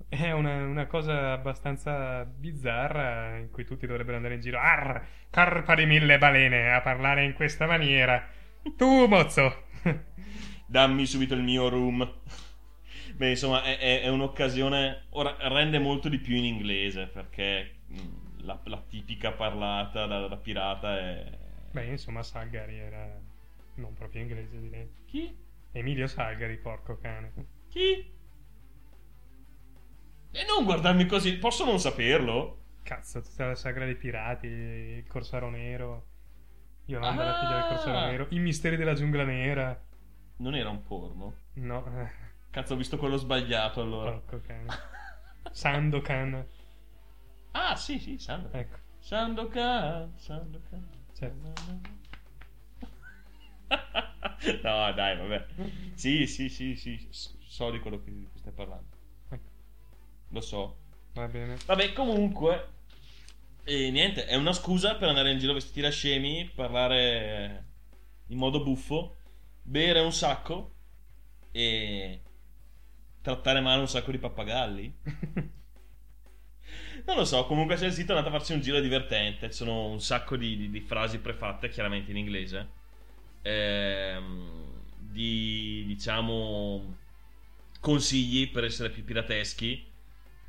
È 0.09 0.31
una, 0.31 0.65
una 0.65 0.87
cosa 0.87 1.33
abbastanza 1.33 2.25
bizzarra 2.25 3.37
in 3.39 3.51
cui 3.51 3.65
tutti 3.65 3.87
dovrebbero 3.87 4.17
andare 4.17 4.35
in 4.35 4.41
giro. 4.41 4.59
Arr, 4.59 5.01
carpa 5.31 5.75
di 5.75 5.87
mille 5.87 6.19
balene 6.19 6.73
a 6.73 6.81
parlare 6.83 7.25
in 7.25 7.33
questa 7.33 7.67
maniera. 7.67 8.25
Tu, 8.77 9.07
mozzo! 9.07 9.65
Dammi 10.67 11.07
subito 11.07 11.35
il 11.35 11.43
mio 11.43 11.69
room. 11.69 12.09
Beh, 13.17 13.31
insomma, 13.31 13.63
è, 13.63 13.79
è- 13.79 14.01
è 14.03 14.09
un'occasione. 14.09 15.07
Ora 15.11 15.37
rende 15.49 15.79
molto 15.79 16.09
di 16.09 16.19
più 16.19 16.35
in 16.37 16.45
inglese 16.45 17.07
perché 17.07 17.81
mm, 17.91 18.39
la, 18.45 18.61
la 18.65 18.83
tipica 18.89 19.33
parlata 19.33 20.07
da, 20.07 20.27
da 20.29 20.37
pirata 20.37 20.99
è. 20.99 21.39
Beh, 21.71 21.87
insomma, 21.87 22.23
Salgari 22.23 22.79
era 22.79 23.21
non 23.75 23.95
proprio 23.95 24.23
inglese, 24.23 24.61
direi. 24.61 24.89
Chi? 25.07 25.37
Emilio 25.73 26.07
Salgari, 26.07 26.57
porco 26.59 26.99
cane. 26.99 27.33
Chi? 27.69 28.11
E 30.33 30.45
non 30.45 30.65
guardarmi 30.65 31.07
così, 31.07 31.37
posso 31.39 31.65
non 31.65 31.79
saperlo? 31.79 32.59
Cazzo, 32.83 33.21
tutta 33.23 33.47
la 33.47 33.55
sagra 33.55 33.85
dei 33.85 33.97
pirati, 33.97 34.47
il 34.47 35.07
corsaro 35.09 35.49
nero, 35.51 36.07
Yolanda 36.87 37.25
la 37.25 37.31
Ah! 37.31 37.35
figlia 37.35 37.55
del 37.57 37.65
corsaro 37.65 38.01
nero, 38.01 38.27
i 38.31 38.39
misteri 38.39 38.77
della 38.77 38.95
giungla 38.95 39.25
nera. 39.25 39.81
Non 40.39 40.55
era 40.55 40.69
un 40.69 40.83
porno. 40.83 41.35
No, 41.55 41.83
Cazzo, 42.51 42.75
ho 42.75 42.77
visto 42.77 42.99
quello 42.99 43.17
sbagliato 43.17 43.81
allora. 43.81 44.11
porco 44.11 44.41
cane. 44.47 44.69
Sandokan, 45.53 46.45
Ah, 47.55 47.77
sì, 47.77 47.99
sì, 47.99 48.19
Sandokan. 48.19 48.61
ecco. 48.61 48.79
Sandokan, 49.01 50.13
Sandokan. 50.17 50.89
Certo. 51.15 51.55
no, 54.65 54.93
dai, 54.95 55.17
vabbè. 55.17 55.47
Sì, 55.95 56.27
sì, 56.27 56.49
sì, 56.49 56.75
sì, 56.77 57.09
so 57.11 57.71
di 57.71 57.79
quello 57.81 57.97
di 57.99 58.03
cui 58.03 58.29
stai 58.35 58.53
parlando. 58.53 59.01
Lo 60.33 60.41
so. 60.41 60.77
va 61.15 61.27
bene. 61.29 61.57
Vabbè, 61.67 61.93
comunque, 61.93 62.69
e 63.65 63.91
niente, 63.91 64.25
è 64.27 64.35
una 64.35 64.53
scusa 64.53 64.97
per 64.97 65.09
andare 65.09 65.31
in 65.31 65.39
giro 65.39 65.53
vestiti 65.53 65.81
da 65.81 65.91
scemi, 65.91 66.51
parlare 66.55 67.65
in 68.29 68.39
modo 68.39 68.63
buffo, 68.63 69.17
bere 69.63 70.01
un 70.01 70.13
sacco 70.13 70.71
e 71.53 72.21
trattare 73.21 73.61
male 73.61 73.81
un 73.81 73.89
sacco 73.89 74.11
di 74.11 74.19
pappagalli. 74.19 74.95
Non 77.05 77.17
lo 77.17 77.25
so, 77.25 77.47
comunque 77.47 77.77
se 77.77 77.87
il 77.87 77.93
sito 77.93 78.13
è 78.13 78.17
andato 78.17 78.33
a 78.33 78.39
farsi 78.39 78.53
un 78.53 78.61
giro 78.61 78.79
divertente, 78.79 79.49
ci 79.51 79.57
sono 79.57 79.87
un 79.89 80.01
sacco 80.01 80.37
di, 80.37 80.57
di- 80.57 80.71
di 80.71 80.81
frasi 80.81 81.19
prefatte, 81.19 81.69
chiaramente 81.69 82.13
in 82.13 82.17
inglese, 82.17 82.69
ehm, 83.43 84.81
di 84.99 85.83
diciamo 85.87 86.97
consigli 87.81 88.49
per 88.51 88.65
essere 88.65 88.91
più 88.91 89.05
pirateschi, 89.05 89.92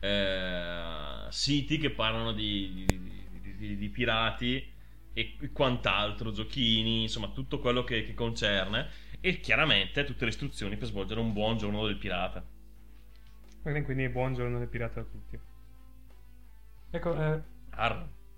eh, 0.04 1.28
siti 1.30 1.78
che 1.78 1.92
parlano 1.92 2.34
di, 2.34 2.86
di- 2.86 3.56
di- 3.56 3.78
di 3.78 3.90
pirati 3.90 4.72
e 5.14 5.38
quant'altro, 5.54 6.32
giochini, 6.32 7.04
insomma 7.04 7.30
tutto 7.30 7.60
quello 7.60 7.84
che, 7.84 8.04
che 8.04 8.14
concerne 8.14 8.90
e 9.22 9.40
chiaramente 9.40 10.04
tutte 10.04 10.26
le 10.26 10.32
istruzioni 10.32 10.76
per 10.76 10.88
svolgere 10.88 11.22
un 11.22 11.32
buon 11.32 11.58
giorno 11.58 11.86
del 11.86 11.98
pirata. 11.98 12.44
Bene, 13.62 13.84
quindi 13.84 14.10
buongiorno 14.10 14.60
del 14.60 14.68
pirata 14.68 15.00
a 15.00 15.04
tutti. 15.04 15.40
Ecco, 16.90 17.16
eh, 17.16 17.42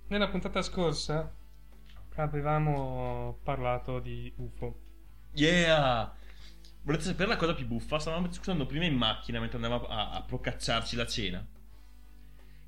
nella 0.07 0.28
puntata 0.30 0.61
scorsa 0.61 1.34
avevamo 2.18 3.39
parlato 3.43 3.99
di 3.99 4.32
UFO. 4.38 4.80
Yeah! 5.34 6.13
Volete 6.84 7.03
sapere 7.05 7.30
la 7.30 7.38
cosa 7.38 7.55
più 7.55 7.66
buffa? 7.66 7.97
Stavamo 7.97 8.28
discutendo 8.28 8.68
prima 8.68 8.86
in 8.86 8.95
macchina 8.95 9.39
mentre 9.39 9.57
andavamo 9.57 9.88
a, 9.88 10.11
a 10.11 10.22
procacciarci 10.22 10.95
la 10.95 11.07
cena. 11.07 11.45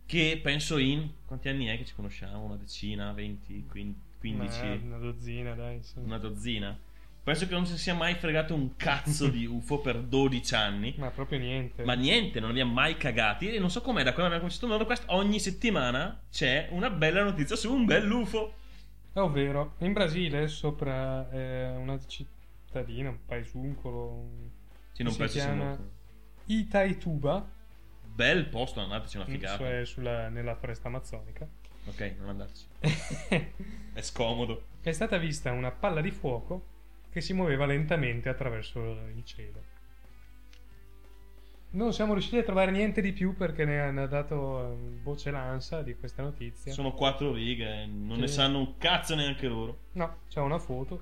Che 0.08 0.40
penso 0.42 0.78
in. 0.78 1.08
Quanti 1.26 1.50
anni 1.50 1.66
è 1.66 1.78
che 1.78 1.86
ci 1.86 1.94
conosciamo? 1.94 2.46
Una 2.46 2.56
decina, 2.56 3.12
20, 3.12 3.66
15, 3.70 4.60
Eh, 4.62 4.80
una 4.86 4.98
dozzina, 4.98 5.54
dai. 5.54 5.84
sì. 5.84 6.00
una 6.00 6.18
dozzina. 6.18 6.76
Penso 7.24 7.46
che 7.46 7.52
non 7.54 7.66
si 7.66 7.78
sia 7.78 7.94
mai 7.94 8.16
fregato 8.16 8.54
un 8.56 8.78
cazzo 8.78 9.28
di 9.28 9.46
UFO 9.52 9.80
per 9.80 10.00
12 10.00 10.56
anni. 10.56 10.96
Ma 10.98 11.10
proprio 11.12 11.40
niente. 11.40 11.84
Ma 11.84 11.94
niente, 11.94 12.40
non 12.40 12.52
abbiamo 12.52 12.72
mai 12.72 12.96
cagati. 12.96 13.50
E 13.54 13.60
non 13.60 13.70
so 13.70 13.82
com'è, 13.82 14.02
da 14.04 14.14
quando 14.14 14.34
abbiamo 14.34 14.40
cominciato 14.50 14.68
Nordquest, 14.68 15.04
ogni 15.08 15.40
settimana 15.42 16.22
c'è 16.32 16.70
una 16.72 16.90
bella 16.90 17.24
notizia 17.24 17.58
su 17.58 17.74
un 17.74 17.84
bel 17.84 18.10
UFO. 18.10 18.54
Ovvero, 19.16 19.74
in 19.80 19.92
Brasile, 19.92 20.48
sopra 20.48 21.30
eh, 21.32 21.76
una 21.76 22.00
cittadina, 22.08 23.10
un 23.10 23.18
paesuncolo, 23.26 24.10
un- 24.10 24.50
Sì, 24.94 25.04
non 25.04 25.12
Si 25.12 25.18
penso 25.18 25.38
chiama-. 25.38 25.78
Itaituba, 26.46 27.46
Bel 28.18 28.46
posto, 28.48 28.80
andateci 28.80 29.18
una 29.18 29.26
figata. 29.28 29.58
cioè 29.58 29.86
sulla- 29.86 30.28
nella 30.30 30.56
foresta 30.56 30.88
amazzonica, 30.88 31.48
Ok, 31.88 32.16
non 32.20 32.30
andarci. 32.30 32.66
È 33.94 34.02
scomodo. 34.02 34.64
è 34.82 34.92
stata 34.92 35.18
vista 35.18 35.52
una 35.52 35.70
palla 35.70 36.02
di 36.02 36.10
fuoco 36.10 36.66
che 37.12 37.22
si 37.22 37.34
muoveva 37.34 37.68
lentamente 37.68 38.28
attraverso 38.28 38.80
il 39.16 39.24
cielo. 39.24 39.62
Non 41.70 41.94
siamo 41.94 42.14
riusciti 42.14 42.38
a 42.38 42.44
trovare 42.44 42.72
niente 42.72 43.02
di 43.02 43.12
più 43.14 43.36
perché 43.36 43.66
ne 43.66 43.80
hanno 43.82 44.08
dato 44.08 44.72
eh, 44.72 45.00
voce 45.04 45.30
l'ANSA 45.30 45.84
di 45.84 45.96
questa 45.96 46.24
notizia. 46.24 46.72
Sono 46.74 46.94
quattro 46.94 47.34
righe, 47.34 47.86
non 47.86 48.16
Sì. 48.16 48.22
ne 48.22 48.28
sanno 48.28 48.58
un 48.58 48.78
cazzo 48.78 49.14
neanche 49.14 49.48
loro. 49.48 49.78
No, 49.92 50.22
c'è 50.28 50.40
una 50.40 50.58
foto. 50.58 50.98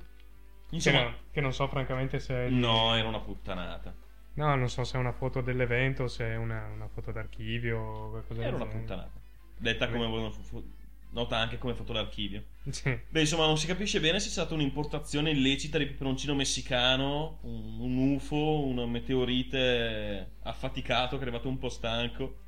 Che, 0.68 0.76
Insomma, 0.76 1.02
non, 1.04 1.16
che 1.32 1.40
non 1.40 1.54
so 1.54 1.68
francamente 1.70 2.20
se 2.20 2.48
è 2.48 2.50
no, 2.50 2.94
era 2.96 3.08
una 3.08 3.20
puttanata. 3.22 3.94
No, 4.36 4.56
non 4.56 4.70
so 4.70 4.84
se 4.84 4.98
è 4.98 5.00
una 5.00 5.14
foto 5.14 5.42
dell'evento 5.42 6.04
o 6.04 6.08
se 6.08 6.26
è 6.26 6.36
una, 6.36 6.66
una 6.68 6.88
foto 6.88 7.12
d'archivio 7.12 7.80
o 7.80 8.10
qualcosa 8.10 8.44
Era 8.44 8.56
una 8.56 8.66
puttanata. 8.66 9.12
Detta 9.58 9.90
come 9.90 10.32
fu- 10.32 10.64
nota 11.12 11.38
anche 11.38 11.58
come 11.58 11.74
fatto 11.74 11.94
l'archivio. 11.94 12.44
Sì. 12.70 13.00
Beh, 13.10 13.22
insomma, 13.22 13.46
non 13.46 13.58
si 13.58 13.66
capisce 13.66 14.02
bene 14.02 14.20
se 14.20 14.28
è 14.28 14.32
stata 14.32 14.54
un'importazione 14.54 15.32
illecita 15.32 15.78
di 15.78 15.86
peperoncino 15.86 16.36
messicano, 16.36 17.40
un, 17.44 17.80
un 17.80 18.14
UFO, 18.16 18.66
un 18.66 18.90
meteorite 18.90 20.34
affaticato 20.44 21.16
che 21.16 21.24
è 21.24 21.28
arrivato 21.28 21.48
un 21.48 21.58
po' 21.58 21.70
stanco. 21.70 22.40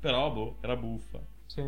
Però, 0.00 0.32
boh, 0.32 0.58
era 0.60 0.76
buffa. 0.76 1.20
Sì. 1.46 1.60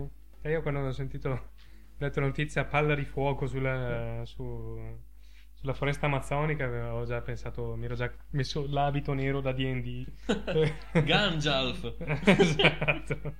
E 0.42 0.50
io 0.50 0.62
quando 0.62 0.80
ho 0.80 0.92
sentito, 0.92 1.30
ho 1.30 1.50
letto 1.98 2.20
la 2.20 2.26
notizia 2.26 2.64
palla 2.64 2.94
di 2.96 3.04
fuoco 3.04 3.46
sulla, 3.46 4.22
su- 4.24 4.78
sulla 5.66 5.74
foresta 5.74 6.06
amazzonica, 6.06 6.64
avevo 6.64 7.04
già 7.04 7.20
pensato, 7.20 7.74
mi 7.74 7.86
ero 7.86 7.96
già 7.96 8.08
messo 8.30 8.66
l'abito 8.68 9.14
nero 9.14 9.40
da 9.40 9.50
D&D. 9.50 10.06
Ganjalf. 11.04 11.94
esatto. 12.24 13.34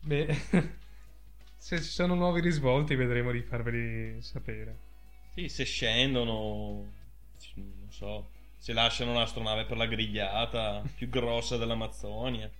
Beh, 0.00 0.26
se 1.54 1.76
ci 1.76 1.88
sono 1.88 2.14
nuovi 2.14 2.40
risvolti 2.40 2.96
vedremo 2.96 3.30
di 3.30 3.42
farveli 3.42 4.20
sapere. 4.20 4.76
Sì, 5.34 5.48
se 5.48 5.64
scendono, 5.64 6.90
non 7.54 7.90
so, 7.90 8.30
se 8.58 8.72
lasciano 8.72 9.12
l'astronave 9.14 9.66
per 9.66 9.76
la 9.76 9.86
grigliata 9.86 10.82
più 10.96 11.08
grossa 11.08 11.56
dell'Amazzonia. 11.56 12.50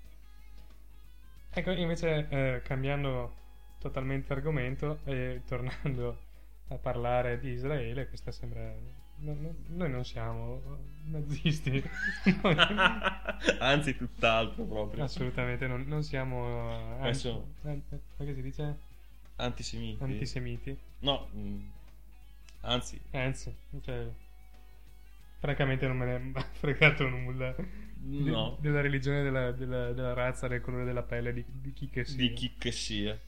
Ecco, 1.51 1.71
invece, 1.73 2.29
eh, 2.31 2.63
cambiando 2.63 3.35
totalmente 3.81 4.33
argomento 4.33 5.01
e 5.05 5.43
tornando 5.45 6.22
a 6.75 6.79
parlare 6.79 7.39
di 7.39 7.51
Israele, 7.51 8.09
questa 8.09 8.31
sembra... 8.33 8.61
no- 9.19 9.35
no- 9.39 9.55
noi 9.69 9.91
non 9.91 10.05
siamo 10.05 10.61
nazisti, 11.05 11.83
Noi- 12.43 12.57
Anzi, 13.59 13.97
tutt'altro 13.97 14.65
proprio. 14.65 15.05
assolutamente 15.05 15.67
non, 15.67 15.85
non 15.87 16.03
siamo... 16.03 16.71
eh, 16.99 17.01
Adesso- 17.03 17.49
an- 17.63 17.83
an- 17.91 18.01
come 18.17 18.35
si 18.35 18.43
dice? 18.43 18.77
Antisemiti. 19.37 20.03
Antisemiti. 20.03 20.79
No, 21.01 21.29
mm, 21.35 21.67
anzi, 22.61 23.01
Anzi, 23.13 23.55
cioè, 23.83 24.07
francamente 25.39 25.87
non 25.87 25.97
me 25.97 26.05
ne 26.07 26.33
è 26.41 26.45
fregato 26.53 27.09
nulla 27.09 27.55
no, 28.05 28.57
della 28.61 28.81
religione, 28.81 29.23
della, 29.23 29.51
della- 29.53 29.93
della 29.93 30.13
razza, 30.13 30.47
del 30.49 30.61
colore 30.61 30.85
della 30.85 31.03
pelle, 31.03 31.33
di, 31.33 31.45
di 31.47 31.73
chi 31.73 31.89
che 31.89 32.05
sia. 32.05 32.17
di 32.17 32.33
chi 32.33 32.55
che 32.57 32.71
sia. 32.73 33.19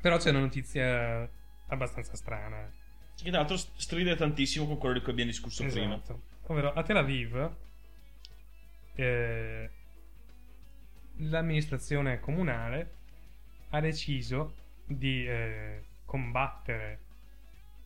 Però 0.00 0.16
c'è 0.18 0.30
una 0.30 0.40
notizia 0.40 1.28
abbastanza 1.72 2.16
strana. 2.16 2.70
Che 3.16 3.28
tra 3.30 3.38
l'altro 3.38 3.56
stride 3.56 4.16
tantissimo 4.16 4.66
con 4.66 4.78
quello 4.78 4.94
di 4.94 5.00
cui 5.00 5.12
abbiamo 5.12 5.30
discusso 5.30 5.64
prima. 5.64 5.94
Esatto. 5.94 6.20
Ovvero 6.46 6.72
a 6.72 6.82
Tel 6.82 6.96
Aviv 6.96 7.50
eh, 8.94 9.70
l'amministrazione 11.16 12.20
comunale 12.20 12.94
ha 13.70 13.80
deciso 13.80 14.54
di 14.84 15.26
eh, 15.26 15.82
combattere 16.04 16.98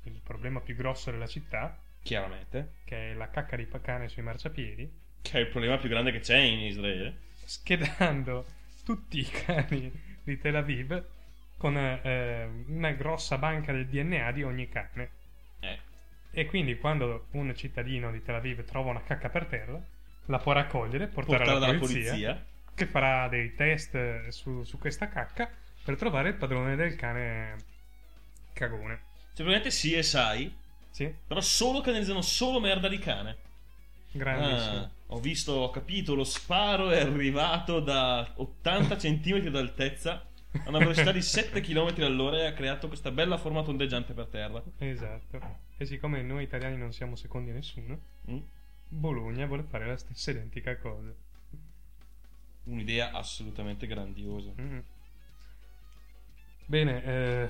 il 0.05 0.20
problema 0.22 0.61
più 0.61 0.74
grosso 0.74 1.11
della 1.11 1.26
città, 1.26 1.78
Chiaramente. 2.03 2.74
che 2.84 3.11
è 3.12 3.14
la 3.14 3.28
cacca 3.28 3.57
di 3.57 3.68
cane 3.82 4.09
sui 4.09 4.22
marciapiedi, 4.22 4.91
Che 5.22 5.32
è 5.32 5.41
il 5.41 5.49
problema 5.49 5.76
più 5.78 5.89
grande 5.89 6.12
che 6.12 6.20
c'è 6.20 6.39
in 6.39 6.61
Israele. 6.61 7.18
schedando 7.45 8.45
tutti 8.84 9.18
i 9.18 9.24
cani 9.24 9.93
di 10.22 10.39
Tel 10.39 10.57
Aviv 10.57 11.05
con 11.57 11.76
eh, 11.76 12.44
una 12.68 12.90
grossa 12.92 13.38
banca 13.38 13.72
del 13.72 13.88
DNA 13.88 14.32
di 14.32 14.42
ogni 14.42 14.68
cane. 14.68 15.11
Eh. 15.61 15.78
E 16.30 16.46
quindi 16.46 16.76
quando 16.78 17.28
un 17.32 17.54
cittadino 17.57 18.11
di 18.12 18.22
Tel 18.22 18.34
Aviv 18.36 18.64
trova 18.64 18.90
una 18.90 19.02
cacca 19.02 19.28
per 19.30 19.46
terra, 19.46 19.82
la 20.26 20.38
può 20.38 20.52
raccogliere, 20.52 21.09
portare, 21.09 21.44
Portare 21.44 21.57
alla 21.57 21.74
polizia, 21.74 22.34
polizia. 22.34 22.46
che 22.74 22.86
farà 22.86 23.28
dei 23.28 23.54
test 23.54 23.94
eh, 23.94 24.26
su, 24.30 24.62
su 24.64 24.78
questa 24.78 25.09
cacca 25.09 25.50
per 25.82 25.96
trovare 25.96 26.30
il 26.30 26.36
padrone 26.36 26.76
del 26.76 26.94
cane 26.96 27.64
cagone. 28.52 29.07
Semplicemente 29.32 29.70
sì 29.70 29.94
e 29.94 30.02
sai, 30.02 30.54
Sì, 30.90 31.14
però 31.26 31.40
solo 31.40 31.80
che 31.80 31.90
analizzano 31.90 32.22
solo 32.22 32.61
merda 32.61 32.88
di 32.88 32.98
cane. 32.98 33.38
grandissimo. 34.11 34.82
Ah, 34.82 34.90
ho 35.09 35.20
visto, 35.20 35.52
ho 35.52 35.70
capito, 35.70 36.14
lo 36.14 36.24
sparo 36.24 36.90
è 36.90 37.00
arrivato 37.00 37.80
da 37.80 38.32
80 38.36 38.96
cm 38.96 39.48
d'altezza 39.50 40.26
a 40.64 40.68
una 40.68 40.78
velocità 40.78 41.12
di 41.12 41.22
7 41.22 41.61
km 41.61 41.94
all'ora 42.02 42.38
e 42.38 42.46
ha 42.46 42.52
creato 42.52 42.88
questa 42.88 43.11
bella 43.11 43.36
forma 43.36 43.62
tondeggiante 43.62 44.12
per 44.12 44.26
terra. 44.26 44.62
Esatto. 44.78 45.40
E 45.76 45.84
siccome 45.84 46.22
noi 46.22 46.44
italiani 46.44 46.76
non 46.76 46.92
siamo 46.92 47.16
secondi 47.16 47.50
a 47.50 47.54
nessuno, 47.54 48.14
Mm? 48.30 48.38
Bologna 48.88 49.46
vuole 49.46 49.62
fare 49.64 49.86
la 49.86 49.96
stessa 49.96 50.30
identica 50.30 50.76
cosa. 50.78 51.12
Un'idea 52.64 53.12
assolutamente 53.12 53.86
grandiosa. 53.86 54.52
Mm. 54.61 54.78
Bene, 56.66 57.04
eh, 57.04 57.48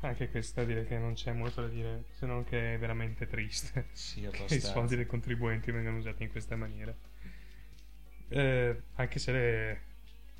anche 0.00 0.28
questa 0.30 0.64
direi 0.64 0.86
che 0.86 0.98
non 0.98 1.14
c'è 1.14 1.32
molto 1.32 1.60
da 1.62 1.68
dire, 1.68 2.04
se 2.10 2.26
non 2.26 2.44
che 2.44 2.74
è 2.74 2.78
veramente 2.78 3.26
triste 3.26 3.86
Sì, 3.92 4.28
che 4.46 4.54
i 4.56 4.60
soldi 4.60 4.96
dei 4.96 5.06
contribuenti 5.06 5.70
vengano 5.70 5.98
usati 5.98 6.24
in 6.24 6.30
questa 6.30 6.56
maniera. 6.56 6.92
Eh, 8.28 8.82
anche 8.94 9.18
se 9.18 9.32
le- 9.32 9.80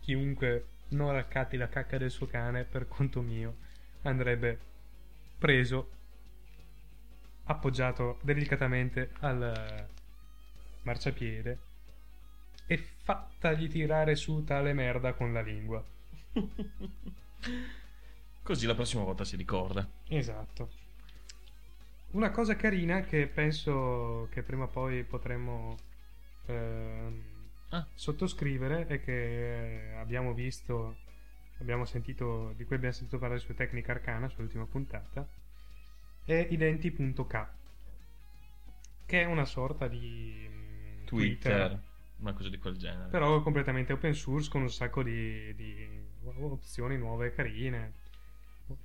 chiunque 0.00 0.64
non 0.90 1.12
raccatti 1.12 1.56
la 1.56 1.68
cacca 1.68 1.98
del 1.98 2.10
suo 2.10 2.26
cane, 2.26 2.64
per 2.64 2.86
conto 2.88 3.20
mio, 3.20 3.56
andrebbe 4.02 4.58
preso, 5.38 5.90
appoggiato 7.44 8.18
delicatamente 8.22 9.10
al 9.20 9.88
marciapiede 10.82 11.58
e 12.66 12.76
fattagli 12.76 13.68
tirare 13.68 14.14
su 14.14 14.44
tale 14.44 14.72
merda 14.72 15.12
con 15.14 15.32
la 15.32 15.40
lingua. 15.40 15.82
Così 18.42 18.66
la 18.66 18.74
prossima 18.74 19.02
volta 19.02 19.24
si 19.24 19.36
ricorda. 19.36 19.88
Esatto. 20.08 20.70
Una 22.12 22.30
cosa 22.30 22.56
carina 22.56 23.02
che 23.02 23.26
penso 23.26 24.28
che 24.30 24.42
prima 24.42 24.64
o 24.64 24.68
poi 24.68 25.04
potremmo 25.04 25.76
ehm, 26.46 27.22
Ah. 27.72 27.86
sottoscrivere 27.94 28.86
e 28.88 29.00
che 29.00 29.92
abbiamo 29.96 30.34
visto, 30.34 30.96
abbiamo 31.60 31.84
sentito, 31.84 32.52
di 32.56 32.64
cui 32.64 32.76
abbiamo 32.76 32.94
sentito 32.94 33.18
parlare 33.18 33.40
su 33.40 33.54
Tecnica 33.54 33.92
Arcana, 33.92 34.28
sull'ultima 34.28 34.66
puntata, 34.66 35.26
è 36.24 36.46
identi.k, 36.50 37.46
che 39.06 39.22
è 39.22 39.24
una 39.24 39.44
sorta 39.44 39.88
di 39.88 40.48
mm, 40.48 41.04
Twitter, 41.04 41.80
una 42.18 42.32
cosa 42.32 42.48
di 42.48 42.58
quel 42.58 42.76
genere. 42.76 43.08
però 43.08 43.40
completamente 43.42 43.92
open 43.92 44.14
source 44.14 44.50
con 44.50 44.62
un 44.62 44.70
sacco 44.70 45.02
di, 45.02 45.54
di 45.54 45.88
opzioni 46.40 46.96
nuove 46.96 47.28
e 47.28 47.34
carine. 47.34 47.92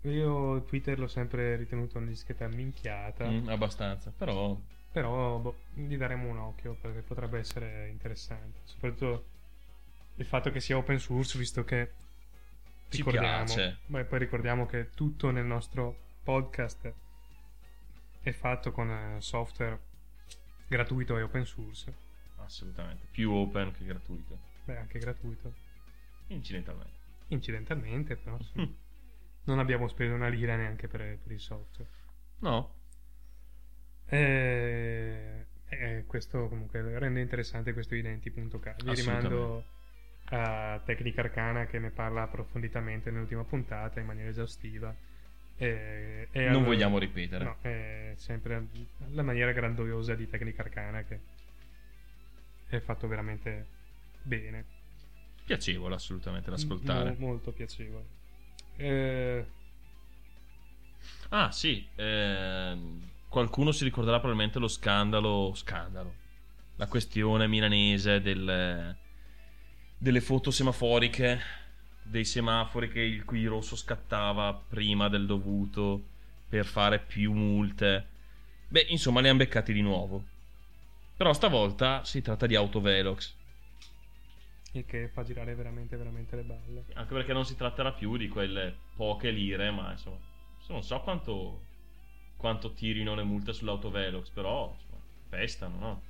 Io 0.04 0.64
Twitter 0.64 0.98
l'ho 0.98 1.08
sempre 1.08 1.56
ritenuto 1.56 1.98
una 2.00 2.08
dischetta 2.08 2.48
minchiata, 2.48 3.30
Mm, 3.30 3.50
abbastanza, 3.50 4.12
però 4.16 4.60
però 4.96 5.40
boh, 5.40 5.56
gli 5.74 5.98
daremo 5.98 6.30
un 6.30 6.38
occhio 6.38 6.76
perché 6.76 7.02
potrebbe 7.02 7.38
essere 7.40 7.90
interessante. 7.90 8.62
Soprattutto 8.64 9.26
il 10.16 10.26
fatto 10.26 10.52
che 10.52 10.62
sia 10.62 10.78
open 10.78 11.00
source, 11.00 11.38
visto 11.38 11.66
che 11.66 11.92
Ci 12.88 13.04
ricordiamo, 13.04 13.44
piace. 13.44 13.80
beh, 13.88 14.06
poi 14.06 14.20
ricordiamo 14.20 14.66
che 14.66 14.92
tutto 14.92 15.32
nel 15.32 15.44
nostro 15.44 15.98
podcast 16.24 16.94
è 18.22 18.32
fatto 18.32 18.72
con 18.72 18.90
eh, 18.90 19.20
software 19.20 19.78
gratuito 20.66 21.18
e 21.18 21.24
open 21.24 21.46
source. 21.46 21.94
assolutamente 22.38 23.08
più 23.12 23.34
open 23.34 23.74
che 23.74 23.84
gratuito. 23.84 24.40
Beh, 24.64 24.78
anche 24.78 24.98
gratuito. 25.00 25.54
Incidentalmente. 26.28 26.94
Incidentalmente, 27.28 28.16
però. 28.16 28.38
sì. 28.42 28.84
Non 29.48 29.60
abbiamo 29.60 29.88
speso 29.90 30.14
una 30.14 30.30
lira 30.30 30.56
neanche 30.56 30.88
per, 30.88 31.20
per 31.20 31.32
il 31.34 31.40
software. 31.40 31.90
No, 32.40 32.75
E, 34.08 35.46
e 35.70 36.04
questo 36.08 36.48
comunque 36.48 37.00
rende 37.00 37.22
interessante 37.22 37.74
questo 37.74 37.96
identi.k. 37.96 38.84
Vi 38.84 38.94
rimando 38.94 39.64
a 40.30 40.82
Tecnica 40.84 41.22
Arcana 41.22 41.66
che 41.66 41.80
ne 41.80 41.90
parla 41.92 42.24
approfonditamente 42.24 43.12
nell'ultima 43.12 43.44
puntata 43.44 44.00
in 44.00 44.06
maniera 44.06 44.30
esaustiva. 44.30 44.94
E, 45.58 46.28
e 46.32 46.46
non 46.50 46.58
al- 46.62 46.66
vogliamo 46.66 46.98
ripetere. 46.98 47.44
No, 47.46 47.58
è 47.62 48.14
sempre 48.18 48.68
la 49.12 49.24
maniera 49.24 49.52
grandiosa 49.52 50.16
di 50.16 50.28
Tecnica 50.30 50.62
Arcana 50.64 51.04
che 51.04 51.20
è 52.68 52.80
fatto 52.80 53.08
veramente 53.08 53.66
bene. 54.24 54.64
Piacevole 55.46 55.96
assolutamente 55.96 56.50
da 56.50 56.56
ascoltare. 56.56 57.12
Mo- 57.12 57.28
molto 57.28 57.52
piacevole. 57.52 58.04
Eh, 58.78 59.46
Ah, 61.30 61.52
sì. 61.52 61.86
ehm, 61.96 63.02
qualcuno 63.30 63.72
si 63.72 63.84
ricorderà 63.84 64.18
probabilmente 64.20 64.60
lo 64.60 64.68
scandalo. 64.68 65.54
Scandalo. 65.56 66.14
La 66.78 66.88
questione 66.88 67.48
milanese 67.48 68.22
del- 68.22 68.96
delle 69.98 70.22
foto 70.22 70.52
semaforiche. 70.52 71.64
Dei 72.04 72.26
semafori 72.26 72.90
che 72.90 73.02
il 73.02 73.26
cui 73.26 73.46
rosso 73.46 73.76
scattava 73.76 74.54
prima 74.54 75.08
del 75.10 75.26
dovuto 75.26 76.04
per 76.48 76.66
fare 76.66 77.00
più 77.00 77.34
multe. 77.34 78.08
Beh, 78.68 78.86
insomma, 78.90 79.22
li 79.22 79.28
hanno 79.28 79.40
beccati 79.40 79.74
di 79.74 79.82
nuovo. 79.82 80.24
Però 81.18 81.34
stavolta 81.34 82.04
si 82.04 82.22
tratta 82.22 82.46
di 82.46 82.56
autovelox. 82.56 83.34
Il 84.74 84.86
che 84.86 85.08
fa 85.08 85.24
girare 85.24 85.56
veramente, 85.56 85.96
veramente 85.96 86.36
le 86.36 86.44
balle. 86.44 86.86
Anche 86.94 87.14
perché 87.14 87.32
non 87.32 87.46
si 87.46 87.56
tratterà 87.56 87.94
più 87.94 88.18
di 88.18 88.28
quelle 88.28 88.76
poche 88.96 89.30
lire, 89.32 89.72
ma 89.72 89.92
insomma, 89.92 90.18
non 90.68 90.84
so 90.84 91.00
quanto, 91.00 91.62
quanto 92.38 92.74
tirino 92.74 93.16
le 93.16 93.24
multe 93.24 93.54
sull'autovelox, 93.54 94.30
però 94.30 94.72
insomma, 94.72 95.02
pestano, 95.30 95.80
no? 95.80 96.02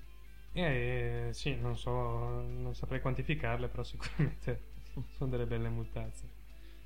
Eh, 0.53 1.29
sì, 1.31 1.55
non 1.55 1.77
so, 1.77 1.91
non 1.91 2.73
saprei 2.73 3.01
quantificarle, 3.01 3.67
però 3.67 3.83
sicuramente 3.83 4.61
sono 5.17 5.29
delle 5.29 5.45
belle 5.45 5.69
multazze. 5.69 6.43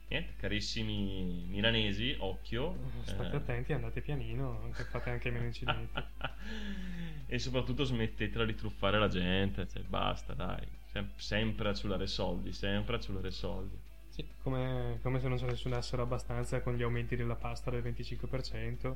Niente, 0.07 0.33
carissimi 0.39 1.45
milanesi, 1.47 2.15
occhio. 2.17 2.75
State 3.03 3.35
eh. 3.35 3.37
attenti, 3.37 3.73
andate 3.73 4.01
pianino, 4.01 4.71
che 4.75 4.83
fate 4.85 5.11
anche 5.11 5.29
meno 5.29 5.45
incidenti. 5.45 6.01
e 7.27 7.37
soprattutto 7.37 7.83
smettetela 7.83 8.43
di 8.43 8.55
truffare 8.55 8.97
la 8.97 9.07
gente, 9.07 9.67
cioè, 9.67 9.83
basta, 9.83 10.33
dai. 10.33 10.67
Sem- 10.85 11.11
sempre 11.15 11.69
a 11.69 11.73
ciulare 11.75 12.07
soldi, 12.07 12.51
sempre 12.53 12.95
a 12.95 12.99
ciulare 12.99 13.29
soldi. 13.29 13.77
Sì, 14.07 14.27
come, 14.41 14.97
come 15.03 15.19
se 15.19 15.27
non 15.27 15.37
se 15.37 15.45
ne 15.45 15.53
suonassero 15.53 16.01
abbastanza 16.01 16.61
con 16.61 16.75
gli 16.75 16.81
aumenti 16.81 17.15
della 17.15 17.35
pasta 17.35 17.69
del 17.69 17.83
25%. 17.83 18.95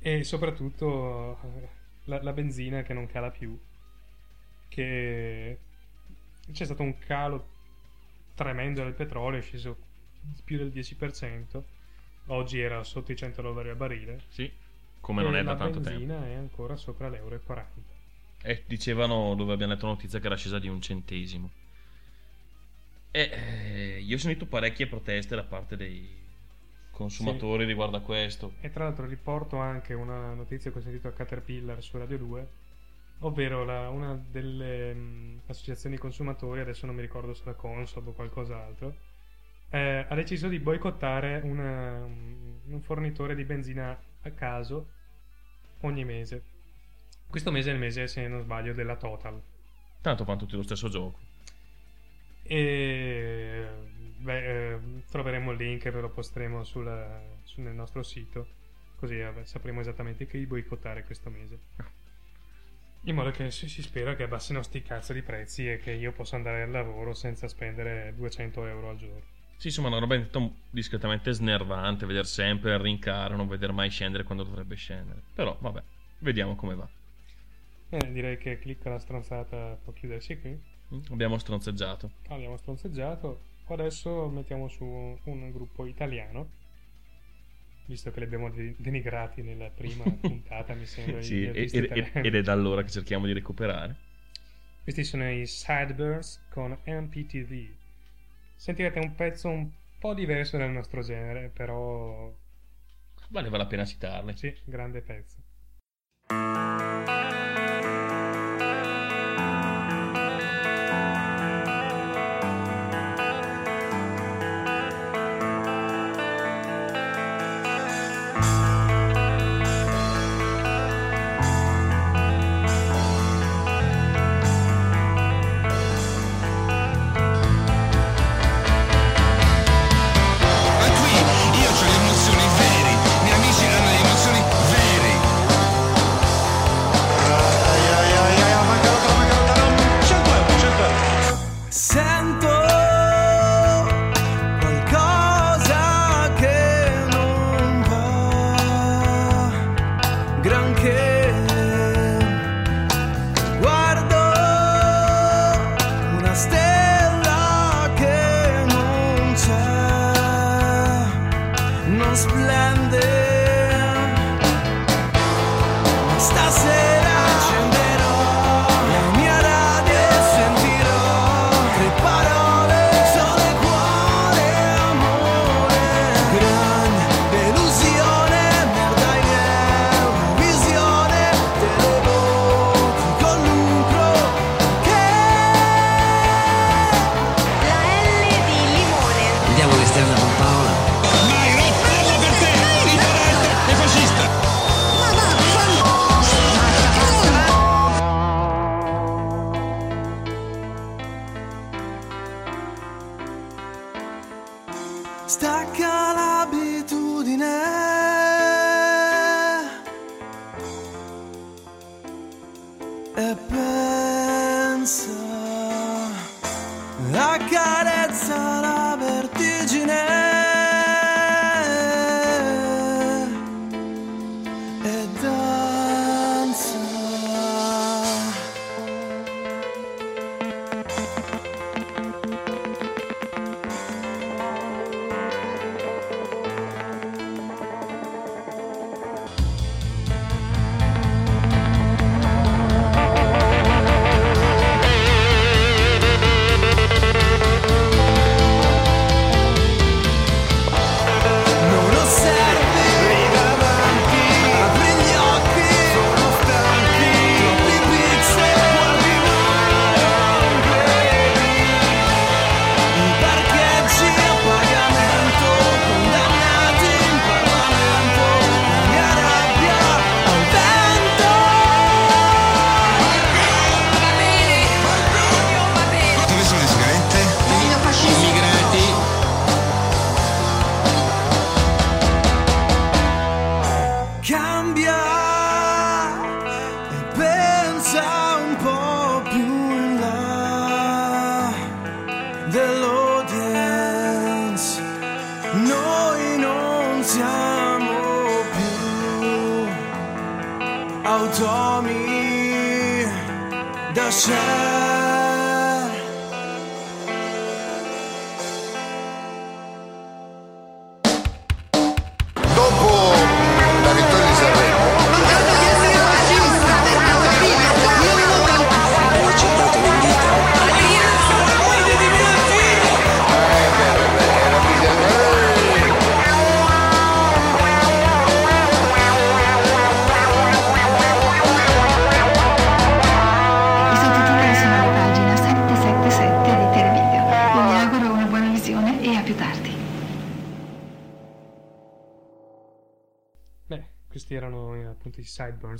E 0.00 0.24
soprattutto 0.24 1.38
eh, 1.42 1.68
la, 2.04 2.22
la 2.22 2.32
benzina 2.32 2.82
che 2.82 2.94
non 2.94 3.06
cala 3.06 3.30
più. 3.30 3.58
Che 4.68 5.58
c'è 6.52 6.64
stato 6.64 6.82
un 6.82 6.98
calo 6.98 7.48
tremendo 8.34 8.82
del 8.82 8.94
petrolio, 8.94 9.38
è 9.38 9.42
sceso 9.42 9.76
più 10.44 10.56
del 10.56 10.68
10%. 10.68 11.62
Oggi 12.26 12.60
era 12.60 12.82
sotto 12.84 13.12
i 13.12 13.16
100 13.16 13.42
dollari 13.42 13.70
al 13.70 13.76
barile. 13.76 14.22
Sì, 14.28 14.50
come 15.00 15.22
non 15.22 15.36
è 15.36 15.42
da 15.42 15.56
tanto 15.56 15.80
tempo. 15.80 15.90
La 15.90 15.96
benzina 15.96 16.26
è 16.26 16.34
ancora 16.34 16.76
sopra 16.76 17.08
l'euro 17.08 17.34
e 17.34 17.40
40. 17.40 17.98
Eh, 18.42 18.64
dicevano 18.66 19.34
dove 19.34 19.52
abbiamo 19.52 19.72
letto 19.72 19.86
la 19.86 19.92
notizia 19.92 20.18
che 20.18 20.26
era 20.26 20.36
scesa 20.36 20.58
di 20.58 20.68
un 20.68 20.80
centesimo. 20.80 21.50
E 23.10 23.30
eh, 23.32 24.00
io 24.00 24.14
ho 24.14 24.18
sentito 24.18 24.46
parecchie 24.46 24.86
proteste 24.86 25.34
da 25.34 25.42
parte 25.42 25.76
dei 25.76 26.19
consumatori 26.90 27.62
sì. 27.62 27.68
riguardo 27.68 27.96
a 27.96 28.00
questo. 28.00 28.52
E 28.60 28.70
tra 28.70 28.84
l'altro 28.84 29.06
riporto 29.06 29.56
anche 29.56 29.94
una 29.94 30.34
notizia 30.34 30.70
che 30.70 30.78
ho 30.78 30.82
sentito 30.82 31.08
a 31.08 31.12
Caterpillar 31.12 31.82
su 31.82 31.96
Radio 31.98 32.18
2, 32.18 32.48
ovvero 33.20 33.64
la, 33.64 33.88
una 33.88 34.14
delle 34.14 34.94
mh, 34.94 35.40
associazioni 35.46 35.96
consumatori, 35.96 36.60
adesso 36.60 36.86
non 36.86 36.94
mi 36.94 37.00
ricordo 37.00 37.34
se 37.34 37.42
la 37.44 37.54
Consob 37.54 38.08
o 38.08 38.12
qualcos'altro, 38.12 38.94
eh, 39.70 40.04
ha 40.08 40.14
deciso 40.14 40.48
di 40.48 40.58
boicottare 40.58 41.40
una, 41.44 42.04
un 42.04 42.80
fornitore 42.82 43.34
di 43.34 43.44
benzina 43.44 43.98
a 44.22 44.30
caso 44.30 44.88
ogni 45.82 46.04
mese. 46.04 46.42
Questo 47.28 47.52
mese 47.52 47.70
è 47.70 47.74
il 47.74 47.78
mese, 47.78 48.08
se 48.08 48.26
non 48.26 48.40
sbaglio, 48.40 48.72
della 48.72 48.96
Total. 48.96 49.40
Tanto 50.00 50.24
fanno 50.24 50.38
tutti 50.38 50.56
lo 50.56 50.62
stesso 50.62 50.88
gioco. 50.88 51.18
E 52.42 53.68
beh, 54.20 54.72
eh, 54.72 54.78
troveremo 55.10 55.52
il 55.52 55.58
link 55.58 55.84
e 55.84 55.90
ve 55.90 56.00
lo 56.00 56.10
posteremo 56.10 56.62
sul, 56.64 56.90
sul, 57.42 57.64
nel 57.64 57.74
nostro 57.74 58.02
sito. 58.02 58.58
Così 58.96 59.18
eh, 59.18 59.32
sapremo 59.44 59.80
esattamente 59.80 60.26
chi 60.26 60.44
boicottare 60.46 61.04
questo 61.04 61.30
mese. 61.30 61.58
In 63.04 63.14
modo 63.14 63.30
che 63.30 63.50
si, 63.50 63.68
si 63.68 63.80
spera 63.80 64.14
che 64.14 64.24
abbassino 64.24 64.62
sti 64.62 64.82
cazzo 64.82 65.14
di 65.14 65.22
prezzi 65.22 65.70
e 65.70 65.78
che 65.78 65.92
io 65.92 66.12
possa 66.12 66.36
andare 66.36 66.62
al 66.62 66.70
lavoro 66.70 67.14
senza 67.14 67.48
spendere 67.48 68.12
200 68.14 68.66
euro 68.66 68.90
al 68.90 68.96
giorno. 68.98 69.38
Sì, 69.56 69.68
insomma, 69.68 69.88
una 69.88 69.98
roba 69.98 70.18
discretamente 70.70 71.32
snervante 71.32 72.06
vedere 72.06 72.26
sempre 72.26 72.72
il 72.72 72.78
rincaro, 72.78 73.36
non 73.36 73.48
vedere 73.48 73.72
mai 73.72 73.90
scendere 73.90 74.24
quando 74.24 74.44
dovrebbe 74.44 74.74
scendere. 74.74 75.20
Però, 75.34 75.56
vabbè, 75.60 75.82
vediamo 76.18 76.56
come 76.56 76.74
va. 76.74 76.88
Eh, 77.90 78.12
direi 78.12 78.38
che 78.38 78.58
clicca 78.58 78.88
la 78.88 78.98
stronzata 78.98 79.78
può 79.82 79.92
chiudersi 79.92 80.38
qui. 80.38 80.58
Abbiamo 81.10 81.38
stronzeggiato. 81.38 82.10
Abbiamo 82.28 82.56
stronzeggiato. 82.56 83.40
Adesso 83.74 84.28
mettiamo 84.28 84.68
su 84.68 84.84
un 84.84 85.50
gruppo 85.52 85.86
italiano. 85.86 86.58
Visto 87.86 88.10
che 88.10 88.20
li 88.20 88.26
abbiamo 88.26 88.50
denigrati 88.50 89.42
nella 89.42 89.68
prima 89.68 90.04
puntata, 90.20 90.74
mi 90.74 90.86
sembra. 90.86 91.20
sì, 91.22 91.44
ed, 91.44 91.74
ed, 91.74 92.10
ed 92.14 92.34
è 92.34 92.42
da 92.42 92.52
allora 92.52 92.82
che 92.82 92.90
cerchiamo 92.90 93.26
di 93.26 93.32
recuperare. 93.32 93.96
Questi 94.82 95.04
sono 95.04 95.30
i 95.30 95.46
Sideburns 95.46 96.46
con 96.50 96.76
MPTV 96.84 97.78
sentirete 98.60 98.98
un 98.98 99.14
pezzo 99.14 99.48
un 99.48 99.70
po' 99.98 100.12
diverso 100.12 100.58
dal 100.58 100.70
nostro 100.70 101.00
genere, 101.00 101.48
però... 101.48 102.30
Valeva 103.30 103.56
la 103.56 103.66
pena 103.66 103.86
citarle. 103.86 104.36
Sì, 104.36 104.54
grande 104.64 105.00
pezzo. 105.00 105.38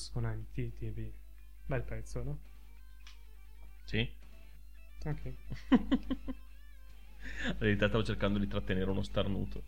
Sideburns 0.01 0.11
con 0.12 0.24
AMT 0.24 0.72
TV. 0.72 1.12
Bel 1.66 1.82
pezzo, 1.82 2.22
no? 2.22 2.38
Sì. 3.84 4.11
Ok. 5.07 5.20
In 7.44 7.57
realtà 7.59 7.88
stavo 7.88 8.05
cercando 8.05 8.38
di 8.38 8.46
trattenere 8.46 8.88
uno 8.90 9.03
starnuto. 9.03 9.64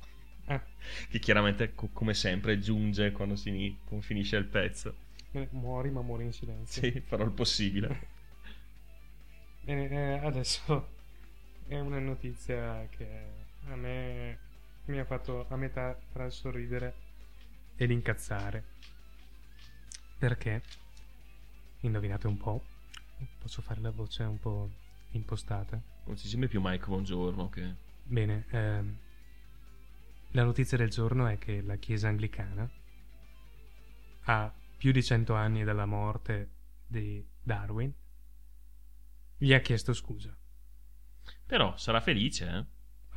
Ah, 0.49 0.63
Che 1.09 1.19
chiaramente, 1.21 1.75
co- 1.75 1.91
come 1.93 2.15
sempre, 2.15 2.59
giunge 2.59 3.13
quando, 3.13 3.37
si 3.37 3.79
finisce 4.01 4.37
il 4.37 4.47
pezzo. 4.47 4.97
eh, 5.35 5.49
muori 5.53 5.91
ma 5.91 6.01
muori 6.03 6.25
in 6.25 6.33
silenzio. 6.33 6.83
Sì, 6.83 7.01
farò 7.07 7.23
il 7.25 7.31
possibile. 7.33 7.97
Bene, 9.65 9.89
eh, 10.21 10.27
adesso 10.27 10.89
è 11.67 11.79
una 11.79 11.99
notizia 11.99 12.87
che 12.91 13.47
a 13.69 13.77
me 13.77 14.39
mi 14.87 14.99
ha 14.99 15.05
fatto 15.05 15.47
a 15.49 15.57
metà 15.57 15.99
tra 16.11 16.25
il 16.25 16.33
sorridere 16.33 17.01
e 17.77 17.87
l'incazzare. 17.87 18.72
Perché? 20.23 20.63
Indovinate 21.81 22.29
un 22.29 22.37
po'? 22.37 22.63
Posso 23.41 23.61
fare 23.61 23.81
la 23.81 23.91
voce 23.91 24.23
un 24.23 24.39
po' 24.39 24.71
impostata? 25.11 25.83
Non 26.05 26.17
si 26.17 26.29
sembra 26.29 26.49
più 26.49 26.61
Mike 26.63 26.87
Buongiorno 26.87 27.49
che... 27.49 27.75
Bene, 28.05 28.45
ehm, 28.51 28.99
la 30.31 30.45
notizia 30.45 30.77
del 30.77 30.91
giorno 30.91 31.27
è 31.27 31.39
che 31.39 31.61
la 31.61 31.75
Chiesa 31.75 32.07
anglicana, 32.07 32.71
a 34.27 34.55
più 34.77 34.93
di 34.93 35.03
cento 35.03 35.35
anni 35.35 35.65
dalla 35.65 35.87
morte 35.87 36.51
di 36.87 37.27
Darwin, 37.43 37.93
gli 39.37 39.53
ha 39.53 39.59
chiesto 39.59 39.93
scusa. 39.93 40.33
Però 41.45 41.77
sarà 41.77 42.01
felice, 42.01 42.49
eh? 42.49 42.65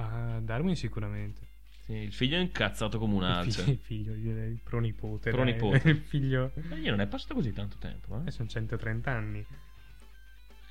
A 0.02 0.40
Darwin 0.40 0.76
sicuramente. 0.76 1.55
Sì, 1.86 1.94
il 1.94 2.14
figlio 2.14 2.38
è 2.38 2.40
incazzato 2.40 2.98
come 2.98 3.14
un 3.16 3.22
Il 3.24 3.30
alce. 3.30 3.62
figlio, 3.62 3.72
il 3.72 3.80
figlio, 3.80 4.14
il 4.14 4.52
il 4.52 4.60
pronipote. 4.64 5.30
dai. 5.32 5.40
Pronipote. 5.40 5.88
Il 5.90 5.98
figlio... 6.02 6.52
Ma 6.70 6.76
io 6.78 6.90
non 6.92 7.00
è 7.02 7.08
passato 7.08 7.36
così 7.36 7.54
tanto 7.54 7.78
tempo, 7.78 8.20
Eh, 8.24 8.28
eh? 8.28 8.32
sono 8.32 8.48
130 8.50 9.12
anni. 9.12 9.46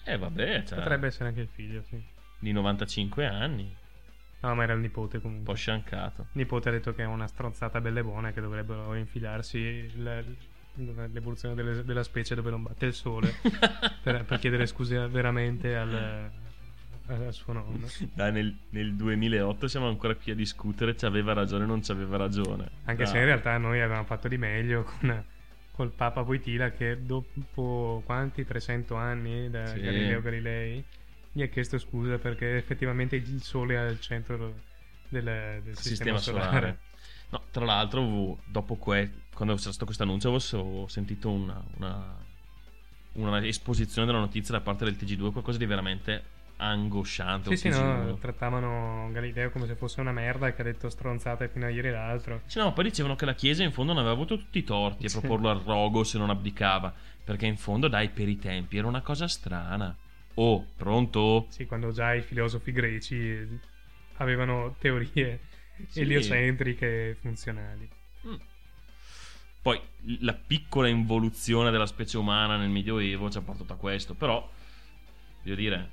Eh 0.05 0.19
vabbè, 0.19 0.65
cioè, 0.65 0.79
Potrebbe 0.79 1.07
essere 1.07 1.29
anche 1.29 1.41
il 1.43 1.49
figlio, 1.49 1.83
sì. 1.89 2.03
di 2.39 2.53
95 2.53 3.27
anni, 3.27 3.75
No, 4.41 4.55
ma 4.55 4.63
era 4.65 4.75
il 4.75 4.81
nipote 4.81 5.17
un 5.17 5.23
po' 5.23 5.29
comunque. 5.29 5.55
sciancato. 5.57 6.23
Il 6.23 6.29
nipote 6.33 6.69
ha 6.69 6.73
detto 6.73 6.93
che 6.95 7.03
è 7.03 7.07
una 7.07 7.27
stronzata 7.27 7.81
belle 7.81 8.03
buone 8.03 8.35
che 8.35 8.43
dovrebbero 8.43 8.93
infilarsi 8.95 9.91
la- 10.03 10.23
l'evoluzione 10.77 11.55
delle- 11.55 11.85
della 11.85 12.03
specie 12.03 12.35
dove 12.35 12.51
non 12.51 12.63
batte 12.65 12.85
il 12.87 12.93
sole 12.95 13.33
per, 14.03 14.25
per 14.25 14.39
chiedere 14.41 14.67
scuse 14.67 15.07
veramente 15.09 15.77
al, 15.77 16.31
al 17.07 17.33
suo 17.33 17.53
nonno. 17.53 17.87
Dai, 18.13 18.33
nel, 18.33 18.57
nel 18.71 18.95
2008 18.95 19.69
siamo 19.69 19.89
ancora 19.89 20.15
qui 20.15 20.33
a 20.33 20.35
discutere, 20.35 20.97
ci 20.97 21.05
aveva 21.05 21.33
ragione 21.33 21.65
o 21.65 21.67
non 21.67 21.83
ci 21.83 21.91
aveva 21.91 22.17
ragione. 22.17 22.71
Anche 22.85 23.05
Dai. 23.05 23.13
se 23.13 23.19
in 23.19 23.25
realtà 23.25 23.57
noi 23.59 23.81
avevamo 23.81 24.05
fatto 24.05 24.29
di 24.29 24.39
meglio 24.39 24.85
con, 24.85 25.25
col 25.73 25.91
Papa 25.91 26.23
Voitila 26.23 26.71
che 26.71 27.05
dopo 27.05 28.03
quanti 28.05 28.45
300 28.45 28.95
anni 28.95 29.51
da 29.51 29.67
Sì. 29.67 29.81
Galileo 29.81 30.21
Galilei 30.21 30.85
gli 31.33 31.43
ha 31.43 31.47
chiesto 31.49 31.79
scusa 31.79 32.19
perché 32.19 32.57
effettivamente 32.57 33.17
il 33.17 33.43
sole 33.43 33.75
è 33.75 33.79
al 33.79 34.01
centro 34.01 34.55
del, 35.09 35.25
del 35.65 35.77
sistema, 35.77 36.19
sistema 36.19 36.19
solare. 36.19 36.79
No, 37.31 37.43
tra 37.51 37.65
l'altro, 37.65 38.39
dopo 38.47 38.77
que- 38.77 39.23
quando 39.35 39.57
c'era 39.57 39.71
stato 39.71 39.87
questo 39.87 40.05
annuncio, 40.05 40.29
avevo 40.29 40.83
ho 40.83 40.87
sentito 40.87 41.31
una, 41.31 41.61
una, 41.77 42.17
una 43.15 43.45
esposizione 43.45 44.07
della 44.07 44.21
notizia 44.21 44.55
da 44.55 44.61
parte 44.61 44.85
del 44.85 44.95
TG2, 44.95 45.33
qualcosa 45.33 45.59
di 45.59 45.67
veramente 45.67 46.23
angosciante. 46.57 47.57
Sì, 47.57 47.71
sì, 47.71 47.77
TG1. 47.77 48.07
no, 48.07 48.19
trattavano 48.19 49.09
Galileo 49.13 49.51
come 49.51 49.67
se 49.67 49.75
fosse 49.75 50.01
una 50.01 50.13
merda 50.13 50.53
che 50.53 50.61
ha 50.63 50.65
detto 50.65 50.89
stronzate 50.89 51.49
fino 51.49 51.67
a 51.67 51.71
ieri 51.71 51.91
l'altro. 51.91 52.43
Sì, 52.47 52.59
no, 52.59 52.73
poi 52.73 52.85
dicevano 52.85 53.17
che 53.17 53.25
la 53.25 53.35
Chiesa 53.35 53.63
in 53.63 53.73
fondo 53.73 53.93
non 53.93 54.01
aveva 54.03 54.15
avuto 54.15 54.37
tutti 54.37 54.59
i 54.59 54.65
torti 54.65 55.07
a 55.07 55.11
proporlo 55.11 55.51
al 55.51 55.61
rogo 55.61 56.05
se 56.05 56.19
non 56.19 56.31
abdicava. 56.31 56.93
Perché 57.25 57.47
in 57.47 57.57
fondo, 57.57 57.89
dai, 57.89 58.11
per 58.11 58.29
i 58.29 58.39
tempi 58.39 58.77
era 58.77 58.87
una 58.87 59.01
cosa 59.01 59.27
strana. 59.29 59.97
Oh, 60.35 60.67
pronto? 60.77 61.47
Sì, 61.49 61.65
quando 61.65 61.91
già 61.91 62.13
i 62.13 62.23
filosofi 62.23 62.73
greci 62.73 63.61
avevano 64.17 64.75
teorie 64.79 65.41
Sì. 65.89 66.01
eliocentriche 66.01 67.11
e 67.11 67.15
funzionali. 67.15 67.89
Mm. 68.27 68.35
Poi 69.63 69.81
la 70.21 70.35
piccola 70.35 70.89
involuzione 70.89 71.71
della 71.71 71.87
specie 71.87 72.19
umana 72.19 72.57
nel 72.57 72.69
Medioevo 72.69 73.31
ci 73.31 73.39
ha 73.39 73.41
portato 73.41 73.73
a 73.73 73.77
questo, 73.77 74.15
però 74.15 74.47
voglio 75.43 75.55
dire 75.55 75.91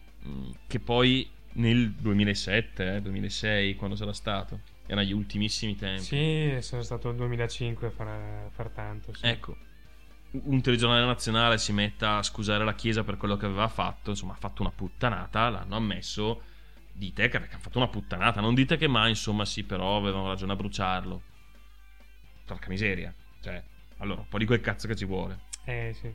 che 0.68 0.80
poi 0.80 1.30
nel 1.54 1.92
2007, 1.92 2.96
eh, 2.96 3.02
2006, 3.02 3.76
quando 3.76 3.96
sarà 3.96 4.14
stato, 4.14 4.62
erano 4.86 5.06
gli 5.06 5.14
ultimissimi 5.14 5.76
tempi. 5.76 6.04
Sì, 6.04 6.58
sono 6.62 6.82
stato 6.82 7.10
il 7.10 7.16
2005 7.16 7.88
a 7.88 7.90
far, 7.90 8.50
far 8.52 8.70
tanto. 8.70 9.14
Sì. 9.14 9.26
Ecco, 9.26 9.58
un 10.32 10.62
telegiornale 10.62 11.06
nazionale 11.06 11.58
si 11.58 11.74
metta 11.74 12.18
a 12.18 12.24
scusare 12.24 12.64
la 12.64 12.74
Chiesa 12.74 13.04
per 13.04 13.18
quello 13.18 13.38
che 13.38 13.46
aveva 13.46 13.68
fatto, 13.68 14.12
insomma 14.12 14.34
ha 14.34 14.38
fatto 14.38 14.62
una 14.62 14.72
puttanata, 14.72 15.50
l'hanno 15.50 15.76
ammesso, 15.76 16.44
dite 16.94 17.28
che 17.28 17.40
perché 17.40 17.56
ha 17.56 17.60
fatto 17.60 17.78
una 17.78 17.88
puttanata, 17.88 18.42
non 18.42 18.54
dite 18.54 18.78
che 18.78 18.88
mai, 18.88 19.10
insomma 19.10 19.46
sì, 19.46 19.64
però 19.64 19.98
avevano 19.98 20.28
ragione 20.28 20.54
a 20.54 20.56
bruciarlo. 20.56 21.22
Porca 22.46 22.70
miseria, 22.70 23.14
cioè, 23.42 23.62
allora, 23.98 24.22
un 24.22 24.28
po' 24.28 24.38
di 24.38 24.46
quel 24.46 24.62
cazzo 24.62 24.88
che 24.88 24.96
ci 24.96 25.06
vuole. 25.06 25.40
Eh 25.66 25.94
sì. 25.94 26.14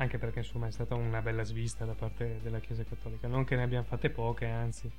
Anche 0.00 0.18
perché 0.18 0.38
insomma 0.38 0.68
è 0.68 0.70
stata 0.70 0.94
una 0.94 1.20
bella 1.20 1.42
svista 1.42 1.84
da 1.84 1.94
parte 1.94 2.38
della 2.42 2.60
Chiesa 2.60 2.84
Cattolica. 2.84 3.26
Non 3.26 3.44
che 3.44 3.56
ne 3.56 3.64
abbiamo 3.64 3.84
fatte 3.84 4.10
poche, 4.10 4.46
anzi, 4.46 4.90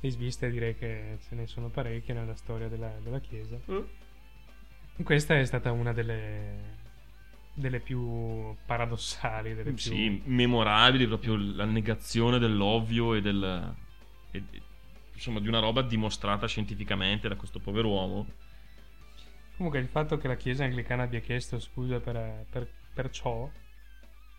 di 0.00 0.10
sviste 0.10 0.50
direi 0.50 0.76
che 0.76 1.18
ce 1.26 1.34
ne 1.34 1.46
sono 1.46 1.68
parecchie 1.68 2.12
nella 2.12 2.34
storia 2.34 2.68
della, 2.68 2.92
della 3.02 3.20
Chiesa. 3.20 3.58
Questa 5.02 5.38
è 5.38 5.44
stata 5.46 5.72
una 5.72 5.94
delle, 5.94 6.76
delle 7.54 7.80
più 7.80 8.54
paradossali, 8.66 9.54
delle 9.54 9.72
più... 9.72 9.78
Sì, 9.78 10.22
memorabili, 10.26 11.06
proprio 11.06 11.36
la 11.36 11.64
negazione 11.64 12.38
dell'ovvio 12.38 13.14
e 13.14 13.22
del... 13.22 13.74
e- 14.30 14.44
insomma, 15.14 15.40
di 15.40 15.48
una 15.48 15.60
roba 15.60 15.80
dimostrata 15.80 16.46
scientificamente 16.46 17.28
da 17.28 17.36
questo 17.36 17.60
povero 17.60 17.88
uomo. 17.88 18.26
Comunque 19.56 19.80
il 19.80 19.88
fatto 19.88 20.18
che 20.18 20.28
la 20.28 20.36
Chiesa 20.36 20.64
anglicana 20.64 21.04
abbia 21.04 21.20
chiesto 21.20 21.58
scusa 21.58 21.98
per, 21.98 22.44
per- 22.50 22.70
per 22.92 23.08
ciò 23.08 23.50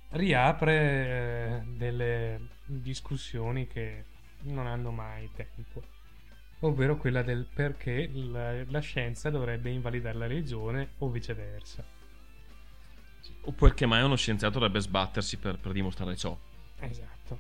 riapre 0.10 0.74
eh, 0.74 1.62
delle 1.66 2.50
discussioni 2.66 3.68
che 3.68 4.06
non 4.44 4.68
hanno 4.68 4.92
mai 4.92 5.30
tempo, 5.34 5.84
ovvero 6.60 6.98
quella 6.98 7.22
del 7.22 7.48
perché 7.52 8.10
la, 8.14 8.64
la 8.66 8.80
scienza 8.80 9.30
dovrebbe 9.30 9.70
invalidare 9.70 10.18
la 10.18 10.28
religione 10.28 10.92
o 11.00 11.10
viceversa. 11.10 11.84
O 13.42 13.52
perché 13.52 13.86
mai 13.86 14.04
uno 14.04 14.16
scienziato 14.16 14.60
dovrebbe 14.60 14.80
sbattersi 14.80 15.38
per, 15.38 15.58
per 15.58 15.72
dimostrare 15.72 16.16
ciò. 16.16 16.38
Esatto. 16.80 17.40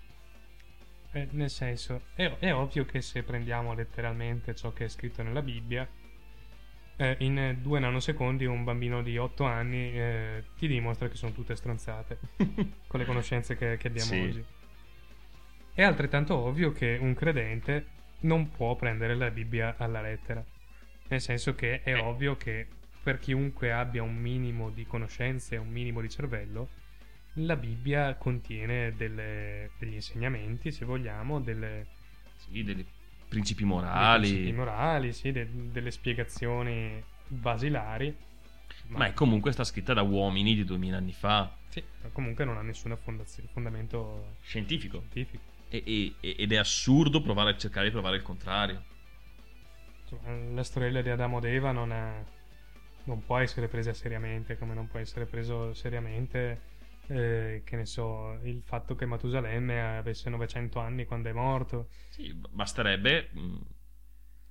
Eh, 1.12 1.28
nel 1.32 1.50
senso, 1.50 2.02
è, 2.16 2.26
è 2.40 2.54
ovvio 2.54 2.86
che 2.86 3.02
se 3.02 3.24
prendiamo 3.24 3.74
letteralmente 3.74 4.56
ciò 4.56 4.74
che 4.74 4.86
è 4.86 4.88
scritto 4.90 5.24
nella 5.24 5.42
Bibbia, 5.42 5.88
eh, 6.98 7.16
in 7.20 7.58
due 7.62 7.80
nanosecondi 7.80 8.46
un 8.46 8.64
bambino 8.64 9.02
di 9.02 9.18
8 9.18 9.44
anni 9.46 9.92
eh, 9.98 10.44
ti 10.58 10.68
dimostra 10.68 11.08
che 11.10 11.16
sono 11.16 11.32
tutte 11.34 11.56
stronzate 11.56 12.20
con 12.88 13.00
le 13.00 13.06
conoscenze 13.06 13.56
che, 13.58 13.78
che 13.78 13.88
abbiamo 13.88 14.12
Sì. 14.12 14.20
oggi. 14.20 14.46
È 15.74 15.84
altrettanto 15.84 16.36
ovvio 16.38 16.72
che 16.72 16.98
un 17.00 17.14
credente 17.14 17.86
non 18.22 18.50
può 18.50 18.76
prendere 18.76 19.14
la 19.16 19.30
Bibbia 19.30 19.76
alla 19.78 20.02
lettera. 20.02 20.44
Nel 21.10 21.22
senso 21.22 21.54
che 21.54 21.82
è 21.84 21.94
Eh. 21.96 22.00
ovvio 22.00 22.38
che 22.38 22.66
per 23.04 23.20
chiunque 23.20 23.72
abbia 23.72 24.02
un 24.02 24.16
minimo 24.16 24.70
di 24.72 24.86
conoscenze 24.88 25.58
un 25.58 25.68
minimo 25.70 26.02
di 26.02 26.10
cervello, 26.10 26.70
la 27.40 27.56
Bibbia 27.58 28.16
contiene 28.16 28.94
delle- 28.96 29.72
degli 29.78 29.96
insegnamenti, 29.96 30.72
se 30.72 30.86
vogliamo, 30.86 31.42
delle, 31.42 31.86
Sì, 32.38 32.64
dei 32.64 32.86
principi 33.36 33.64
morali. 33.66 34.30
principi 34.30 34.54
morali, 34.54 35.14
sì, 35.14 35.32
de- 35.32 35.48
delle 35.72 35.92
spiegazioni 35.92 37.04
basilari. 37.28 38.16
Ma 38.88 39.08
è 39.08 39.14
comunque 39.14 39.52
sta 39.52 39.64
scritta 39.64 39.94
da 39.94 40.02
uomini 40.04 40.56
di 40.56 40.64
2000 40.64 40.98
anni 40.98 41.12
fa. 41.14 41.54
Sì, 41.70 41.84
ma 42.04 42.10
comunque 42.10 42.46
non 42.46 42.58
ha 42.58 42.62
nessun 42.62 42.96
fondamento 43.52 44.36
Scientifico. 44.42 45.00
scientifico. 45.00 45.44
E- 45.70 45.84
e- 46.20 46.36
ed 46.38 46.52
è 46.52 46.56
assurdo 46.58 47.22
provare 47.22 47.50
a 47.52 47.58
cercare 47.58 47.88
di 47.88 47.92
provare 47.92 48.16
il 48.18 48.22
contrario. 48.22 48.84
La 50.54 50.64
storiella 50.64 51.02
di 51.02 51.10
Adamo 51.10 51.40
ed 51.40 51.46
Eva 51.46 51.72
non, 51.72 51.92
è- 51.92 52.24
non 53.06 53.26
può 53.26 53.38
essere 53.38 53.68
presa 53.68 53.94
seriamente, 53.94 54.58
come 54.58 54.74
non 54.74 54.88
può 54.88 55.00
essere 55.00 55.26
preso 55.26 55.74
seriamente, 55.74 56.62
eh, 57.08 57.62
che 57.66 57.76
ne 57.76 57.86
so, 57.86 58.40
il 58.44 58.62
fatto 58.64 58.96
che 58.96 59.06
Matusalemme 59.06 59.98
avesse 59.98 60.30
900 60.30 60.80
anni 60.80 61.06
quando 61.06 61.30
è 61.30 61.34
morto. 61.34 61.90
Sì, 62.10 62.34
basterebbe 62.34 63.30
mh, 63.32 63.58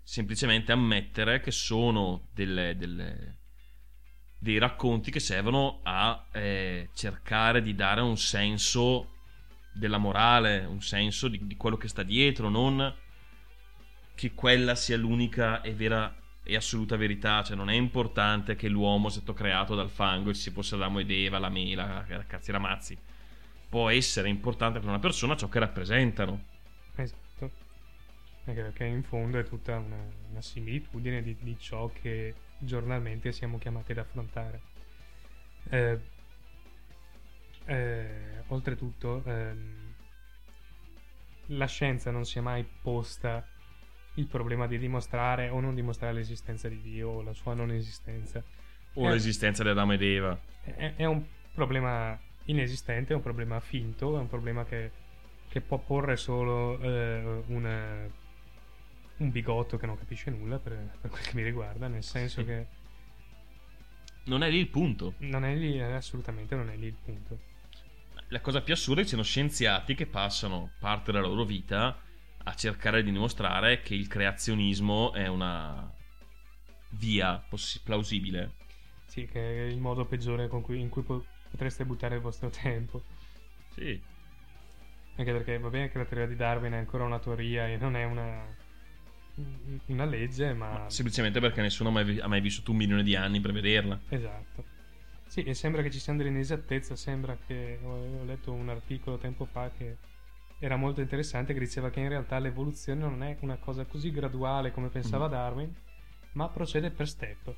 semplicemente 0.03 0.73
ammettere 0.73 1.41
che 1.41 1.51
sono 1.51 2.29
delle- 2.33 2.77
delle- 2.77 3.39
dei 4.39 4.59
racconti 4.59 5.11
che 5.11 5.21
servono 5.21 5.81
a 5.85 6.27
eh, 6.33 6.91
cercare 6.95 7.63
di 7.63 7.75
dare 7.75 8.03
un 8.03 8.19
senso 8.19 9.13
della 9.73 9.99
morale, 9.99 10.65
un 10.67 10.83
senso 10.83 11.29
di, 11.29 11.47
di 11.47 11.57
quello 11.57 11.77
che 11.77 11.89
sta 11.89 12.03
dietro, 12.03 12.49
non 12.51 12.95
che 14.15 14.33
quella 14.33 14.75
sia 14.75 14.97
l'unica 14.97 15.61
e 15.63 15.73
vera 15.75 16.15
e 16.45 16.55
assoluta 16.55 16.97
verità. 16.97 17.43
Cioè, 17.43 17.57
non 17.57 17.71
è 17.71 17.75
importante 17.75 18.55
che 18.55 18.69
l'uomo 18.69 19.09
sia 19.09 19.23
stato 19.23 19.37
creato 19.37 19.75
dal 19.75 19.91
fango 19.91 20.31
e 20.31 20.35
ci 20.35 20.51
fosse 20.51 20.77
Adamo 20.77 21.01
ed 21.01 21.11
Eva, 21.11 21.39
la 21.39 21.49
mela, 21.49 22.05
la 22.07 22.25
cazzi 22.27 22.53
ramazzi. 22.53 22.97
Può 23.69 23.89
essere 23.89 24.29
importante 24.29 24.79
per 24.79 24.89
una 24.89 25.01
persona 25.01 25.35
ciò 25.37 25.49
che 25.49 25.59
rappresentano. 25.59 26.45
Esatto. 26.95 27.51
Anche 28.45 28.61
perché 28.61 28.85
in 28.85 29.03
fondo 29.03 29.39
è 29.39 29.45
tutta 29.45 29.79
una, 29.79 29.97
una 30.31 30.43
similitudine 30.43 31.23
di, 31.23 31.35
di 31.41 31.57
ciò 31.59 31.91
che 31.91 32.35
giornalmente 32.59 33.33
siamo 33.33 33.59
chiamati 33.59 33.93
ad 33.93 33.99
affrontare. 33.99 34.61
Eh, 35.71 35.99
eh, 37.65 38.43
oltretutto, 38.49 39.23
ehm, 39.25 39.95
la 41.47 41.67
scienza 41.67 42.11
non 42.11 42.25
si 42.25 42.39
è 42.39 42.41
mai 42.41 42.65
posta 42.83 43.47
il 44.15 44.27
problema 44.27 44.67
di 44.67 44.79
dimostrare 44.79 45.49
o 45.49 45.61
non 45.61 45.75
dimostrare 45.75 46.15
l'esistenza 46.15 46.69
di 46.69 46.81
Dio 46.81 47.09
o 47.09 47.23
la 47.23 47.33
sua 47.35 47.55
non 47.55 47.71
esistenza. 47.73 48.43
O 48.95 49.09
Eh. 49.09 49.13
l'esistenza 49.13 49.63
di 49.63 49.71
Adamo 49.71 49.93
ed 49.95 50.03
Eva. 50.03 50.39
È, 50.63 50.95
è 50.97 51.05
un 51.05 51.23
problema 51.53 52.19
inesistente, 52.45 53.13
è 53.13 53.17
un 53.17 53.23
problema 53.23 53.59
finto, 53.61 54.17
è 54.17 54.21
un 54.21 54.29
problema 54.29 54.65
che, 54.65 54.91
che 55.49 55.61
può 55.61 55.79
porre 55.79 56.17
solo 56.17 56.79
eh, 56.81 57.43
una- 57.47 58.23
un 59.17 59.31
bigotto 59.31 59.77
che 59.77 59.87
non 59.87 59.97
capisce 59.99 60.31
nulla 60.31 60.59
per, 60.59 60.97
per 61.01 61.11
quel 61.11 61.23
che 61.23 61.35
mi 61.35 61.43
riguarda, 61.43 61.87
nel 61.89 62.03
senso 62.03 62.41
Sì. 62.41 62.47
che 62.47 62.67
Non 64.25 64.43
è 64.43 64.51
lì 64.51 64.59
il 64.59 64.69
punto. 64.69 65.15
non 65.19 65.45
è 65.45 65.55
lì, 65.55 65.81
assolutamente 65.81 66.55
non 66.55 66.71
è 66.71 66.77
lì 66.77 66.87
il 66.87 66.97
punto. 67.05 67.39
La 68.29 68.41
cosa 68.41 68.63
più 68.63 68.73
assurda 68.75 69.01
è 69.01 69.05
che 69.05 69.11
ci 69.11 69.15
sono 69.17 69.27
scienziati 69.27 69.95
che 69.95 70.07
passano 70.07 70.71
parte 70.79 71.13
della 71.13 71.27
loro 71.27 71.45
vita 71.45 71.97
a 72.45 72.55
cercare 72.55 73.03
di 73.03 73.11
dimostrare 73.11 73.81
che 73.81 73.95
il 73.95 74.07
creazionismo 74.07 75.13
è 75.13 75.27
una 75.27 75.93
via 76.91 77.43
possi- 77.49 77.81
plausibile. 77.83 78.53
Sì, 79.07 79.27
che 79.27 79.41
è 79.41 79.71
il 79.71 79.79
modo 79.79 80.05
peggiore 80.05 80.49
con 80.49 80.61
cui- 80.61 80.81
in 80.81 80.89
cui 80.89 81.03
po- 81.03 81.25
potreste 81.51 81.85
buttare 81.85 82.17
il 82.17 82.21
vostro 82.21 82.51
tempo. 82.51 83.03
Sì. 83.75 84.01
Anche 85.17 85.33
perché 85.33 85.59
va 85.59 85.69
bene 85.69 85.91
che 85.91 85.99
la 85.99 86.05
teoria 86.05 86.27
di 86.27 86.37
Darwin 86.37 86.73
è 86.73 86.77
ancora 86.77 87.05
una 87.05 87.19
teoria 87.19 87.69
e 87.69 87.77
non 87.77 87.97
è 87.97 88.05
una, 88.05 88.45
una 89.87 90.05
legge, 90.05 90.53
ma... 90.53 90.87
Semplicemente 90.89 91.41
perché 91.41 91.61
nessuno 91.61 91.91
ha 91.91 91.93
mai, 91.93 92.19
ha 92.19 92.27
mai 92.27 92.41
vissuto 92.41 92.73
un 92.73 92.79
milione 92.79 93.03
di 93.05 93.15
anni 93.15 93.41
per 93.41 93.53
vederla. 93.53 93.99
Esatto. 94.09 94.65
Sì, 95.27 95.43
e 95.43 95.55
sembra 95.55 95.83
che 95.83 95.91
ci 95.91 95.99
siano 95.99 96.19
delle 96.19 96.31
inesattezze, 96.31 96.97
sembra 96.97 97.37
che 97.47 97.79
ho 97.83 98.25
letto 98.25 98.53
un 98.53 98.69
articolo 98.69 99.17
tempo 99.17 99.45
fa 99.47 99.71
che 99.77 99.97
era 100.65 100.77
molto 100.77 101.01
interessante 101.01 101.53
che 101.53 101.59
diceva 101.61 101.91
che 101.91 102.01
in 102.01 102.09
realtà 102.09 102.39
l'evoluzione 102.39 103.01
non 103.01 103.23
è 103.23 103.37
una 103.41 103.57
cosa 103.57 103.85
così 103.85 104.11
graduale 104.11 104.71
come 104.73 104.89
pensava 104.89 105.27
Mm. 105.27 105.31
Darwin, 105.31 105.75
ma 106.33 106.49
procede 106.49 106.91
per 106.91 107.07
step. 107.09 107.55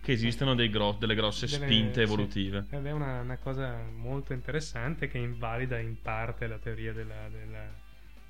Che 0.00 0.12
esistono 0.12 0.54
gro- 0.68 0.96
delle 0.98 1.14
grosse 1.14 1.46
Delle- 1.46 1.64
spinte 1.66 1.94
sì. 1.94 2.00
evolutive. 2.00 2.66
Ed 2.70 2.84
è 2.84 2.90
una, 2.92 3.20
una 3.20 3.38
cosa 3.38 3.80
molto 3.96 4.32
interessante 4.32 5.08
che 5.08 5.18
invalida 5.18 5.78
in 5.78 6.00
parte 6.02 6.46
la 6.46 6.58
teoria 6.58 6.92
della- 6.92 7.28
della- 7.28 7.72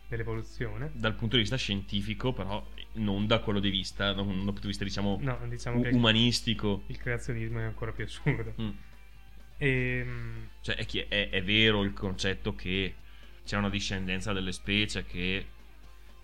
dell'evoluzione. 0.09 0.91
Dal 0.95 1.15
punto 1.15 1.35
di 1.35 1.43
vista 1.43 1.57
scientifico, 1.57 2.33
però, 2.33 2.65
non 2.95 3.27
da 3.27 3.41
quello 3.41 3.61
di 3.61 3.71
vista, 3.71 4.13
da 4.13 4.21
un 4.23 4.45
punto 4.45 4.61
di 4.61 4.67
vista, 4.69 4.85
diciamo, 4.85 5.19
No, 5.21 5.39
diciamo 5.49 5.81
u- 5.81 5.89
umanistico. 5.95 6.85
il 6.87 6.97
creazionismo 6.99 7.59
è 7.59 7.65
ancora 7.65 7.93
più 7.93 8.05
assurdo. 8.05 8.55
Mm. 8.61 8.71
E, 9.59 10.03
mm, 10.07 10.37
Cioè, 10.61 10.77
è, 10.77 11.09
è- 11.09 11.31
è 11.31 11.43
vero 11.43 11.83
il 11.83 11.93
concetto 11.93 12.55
che 12.55 12.95
c'è 13.49 13.57
una 13.57 13.71
discendenza 13.71 14.35
delle 14.35 14.53
specie, 14.53 15.07
che 15.07 15.47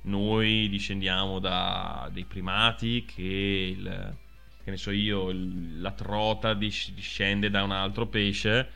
noi 0.02 0.68
discendiamo 0.68 1.38
da 1.38 2.10
dei 2.12 2.24
primati, 2.24 3.06
che 3.06 3.74
il, 3.78 4.16
che 4.62 4.70
ne 4.70 4.76
so 4.76 4.90
io, 4.90 5.30
il- 5.30 5.80
la 5.80 5.92
trota 5.92 6.52
dis- 6.52 6.92
discende 6.92 7.48
da 7.48 7.62
un 7.62 7.70
altro 7.72 8.06
pesce, 8.06 8.68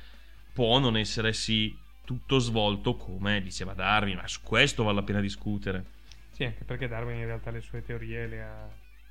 può 0.55 0.79
non 0.79 0.97
essere 0.97 1.35
sì 1.35 1.77
tutto 2.07 2.39
svolto 2.39 2.97
come 2.97 3.43
diceva 3.43 3.75
Darwin, 3.75 4.17
ma 4.17 4.27
su 4.27 4.41
questo 4.41 4.83
vale 4.83 4.97
la 4.97 5.03
pena 5.03 5.21
discutere. 5.21 5.85
Sì, 6.33 6.45
anche 6.45 6.65
perché 6.65 6.89
Darwin 6.89 7.19
in 7.19 7.27
realtà 7.27 7.51
le 7.51 7.61
sue 7.61 7.83
teorie 7.85 8.27
le 8.27 8.43
ha, 8.43 8.67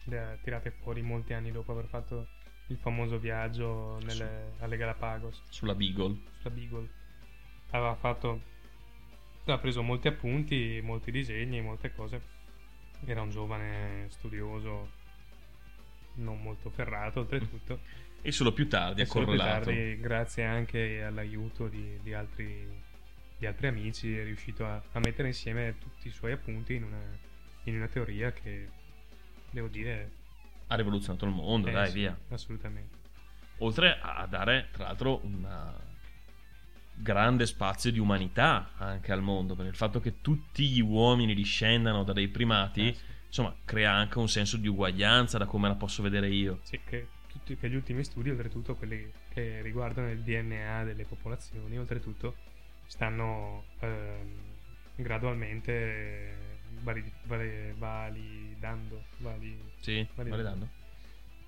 le 0.05 0.19
ha 0.19 0.35
tirate 0.41 0.71
fuori 0.71 1.03
molti 1.03 1.33
anni 1.33 1.51
dopo 1.51 1.71
aver 1.73 1.85
fatto 1.85 2.25
il 2.69 2.77
famoso 2.77 3.19
viaggio 3.19 3.99
nelle- 4.03 4.53
alle 4.61 4.77
Galapagos 4.77 5.43
Sulla 5.49 5.75
Beagle. 5.75 6.15
sulla 6.39 6.53
Beagle. 6.55 6.87
Aveva 7.69 7.93
fatto, 7.95 8.41
aveva 9.51 9.61
preso 9.61 9.81
molti 9.83 10.07
appunti, 10.07 10.79
molti 10.83 11.11
disegni, 11.11 11.61
molte 11.61 11.93
cose. 11.93 12.21
Era 13.05 13.21
un 13.21 13.29
giovane 13.29 14.07
studioso, 14.09 14.91
non 16.15 16.41
molto 16.41 16.69
ferrato 16.69 17.19
oltretutto. 17.21 17.79
E 18.21 18.31
solo 18.31 18.51
più 18.51 18.67
tardi 18.67 19.01
ha 19.01 19.07
correlato. 19.07 19.65
tardi, 19.65 19.99
grazie 19.99 20.43
anche 20.43 21.03
all'aiuto 21.03 21.67
di, 21.67 21.99
di 22.01 22.13
altri, 22.13 22.67
di 23.37 23.45
altri 23.45 23.67
amici, 23.67 24.17
è 24.17 24.23
riuscito 24.23 24.65
a, 24.65 24.81
a 24.91 24.99
mettere 24.99 25.27
insieme 25.27 25.75
tutti 25.79 26.07
i 26.07 26.11
suoi 26.11 26.31
appunti 26.31 26.75
in 26.75 26.83
una, 26.83 27.01
in 27.63 27.75
una 27.75 27.87
teoria 27.87 28.31
che, 28.31 28.69
devo 29.51 29.67
dire, 29.67 30.11
Ha 30.67 30.75
rivoluzionato 30.75 31.25
il 31.25 31.31
mondo, 31.31 31.69
eh, 31.69 31.71
dai, 31.71 31.87
sì, 31.87 31.93
via. 31.93 32.17
Assolutamente. 32.29 32.95
Oltre 33.59 33.97
a 34.01 34.25
dare, 34.27 34.69
tra 34.71 34.85
l'altro, 34.85 35.21
un 35.23 35.45
grande 36.99 37.45
spazio 37.45 37.91
di 37.91 37.99
umanità 37.99 38.71
anche 38.77 39.11
al 39.11 39.21
mondo, 39.21 39.55
perché 39.55 39.69
il 39.69 39.75
fatto 39.77 39.99
che 39.99 40.21
tutti 40.21 40.67
gli 40.67 40.81
uomini 40.81 41.33
discendano 41.35 42.03
da 42.03 42.13
dei 42.13 42.27
primati, 42.27 42.87
Eh, 42.87 42.93
sì. 42.93 43.03
insomma, 43.27 43.55
crea 43.65 43.91
anche 43.93 44.17
un 44.17 44.29
senso 44.29 44.57
di 44.57 44.67
uguaglianza 44.67 45.37
da 45.37 45.45
come 45.45 45.67
la 45.67 45.75
posso 45.75 46.01
vedere 46.01 46.29
io. 46.29 46.59
Sì, 46.63 46.79
che, 46.85 47.07
tutti, 47.27 47.55
che 47.55 47.69
gli 47.69 47.75
ultimi 47.75 48.03
studi, 48.03 48.29
oltretutto 48.29 48.75
quelli 48.75 49.11
che 49.29 49.61
riguardano 49.61 50.09
il 50.11 50.19
DNA 50.19 50.83
delle 50.83 51.05
popolazioni, 51.05 51.77
oltretutto 51.77 52.35
stanno 52.87 53.63
ehm, 53.79 54.25
gradualmente 54.95 56.59
vali- 56.81 57.11
vali- 57.25 57.73
validando, 57.77 59.03
vali- 59.17 59.59
Sì, 59.79 60.05
Validando. 60.15 60.43
validando. 60.43 60.69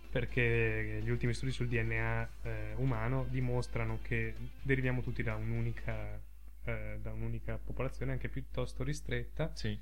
Perché 0.10 1.00
gli 1.04 1.10
ultimi 1.10 1.34
studi 1.34 1.52
sul 1.52 1.68
DNA 1.68 2.30
eh, 2.44 2.74
umano 2.78 3.26
dimostrano 3.30 4.00
che 4.02 4.34
deriviamo 4.62 5.02
tutti 5.02 5.22
da 5.24 5.36
un'unica, 5.36 6.20
eh, 6.66 7.00
da 7.02 7.12
un'unica 7.14 7.58
popolazione, 7.58 8.12
anche 8.14 8.30
piuttosto 8.30 8.84
ristretta, 8.84 9.52
Sì. 9.56 9.80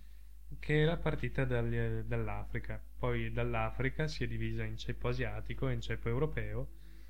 che 0.60 0.82
era 0.82 0.98
partita 0.98 1.46
dagli- 1.46 2.02
dall'Africa. 2.06 2.82
Poi 2.98 3.32
dall'Africa 3.32 4.08
si 4.08 4.24
è 4.24 4.28
divisa 4.28 4.64
in 4.64 4.78
ceppo 4.78 5.08
asiatico 5.10 5.68
e 5.70 5.74
in 5.74 5.82
ceppo 5.82 6.10
europeo. 6.10 6.68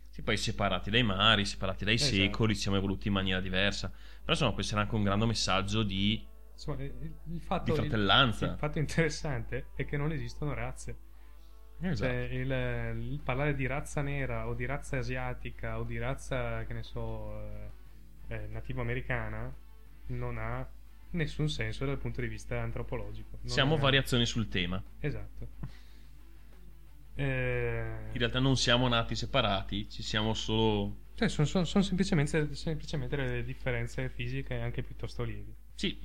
Sì, 0.10 0.22
poi 0.24 0.38
separati 0.38 0.90
dai 0.90 1.04
mari, 1.04 1.46
separati 1.46 1.86
dai 1.86 1.96
Esatto. 1.96 2.16
secoli, 2.16 2.56
siamo 2.56 2.78
evoluti 2.78 3.08
in 3.08 3.14
maniera 3.14 3.40
diversa. 3.40 3.90
Però 3.90 4.32
insomma, 4.32 4.52
questo 4.54 4.74
era 4.74 4.84
anche 4.84 4.96
un 4.96 5.04
grande 5.04 5.26
messaggio 5.26 5.84
di, 5.84 6.26
Insomma, 6.54 6.82
il, 6.84 6.94
il 7.26 7.42
fatto, 7.42 7.72
di 7.72 7.78
fratellanza. 7.78 8.46
Il, 8.46 8.52
il 8.54 8.58
fatto 8.58 8.80
interessante 8.80 9.68
è 9.76 9.86
che 9.86 9.98
non 9.98 10.12
esistono 10.12 10.54
razze. 10.54 10.98
Esatto. 11.80 12.12
Cioè, 12.12 12.28
il, 12.32 13.02
il 13.12 13.20
parlare 13.24 13.54
di 13.54 13.68
razza 13.68 14.02
nera 14.02 14.48
o 14.48 14.54
di 14.54 14.66
razza 14.66 14.98
asiatica 14.98 15.80
o 15.80 15.84
di 15.84 15.98
razza, 15.98 16.64
che 16.66 16.74
ne 16.74 16.84
so, 16.84 17.40
eh, 17.40 17.70
eh, 18.30 18.48
nativo 18.48 18.82
americana 18.82 19.54
non 20.08 20.38
ha 20.38 20.68
nessun 21.12 21.50
senso 21.50 21.86
dal 21.86 21.98
punto 21.98 22.22
di 22.22 22.28
vista 22.28 22.60
antropologico. 22.62 23.38
Non 23.42 23.52
Siamo 23.52 23.76
ha- 23.76 23.80
variazioni 23.80 24.26
sul 24.26 24.48
tema. 24.48 24.82
Esatto. 25.00 25.48
Eh, 27.20 28.10
In 28.12 28.18
realtà 28.20 28.40
non 28.40 28.56
siamo 28.58 28.88
nati 28.88 29.16
separati, 29.16 29.90
ci 29.90 30.04
siamo 30.04 30.36
solo 30.36 30.98
cioè, 31.16 31.30
sono, 31.30 31.48
sono- 31.48 31.66
sono 31.66 31.84
semplicemente, 31.84 32.54
semplicemente 32.54 33.16
delle 33.16 33.44
differenze 33.44 34.08
fisiche 34.10 34.54
anche 34.60 34.84
piuttosto 34.84 35.24
lievi. 35.24 35.52
Sì, 35.74 36.00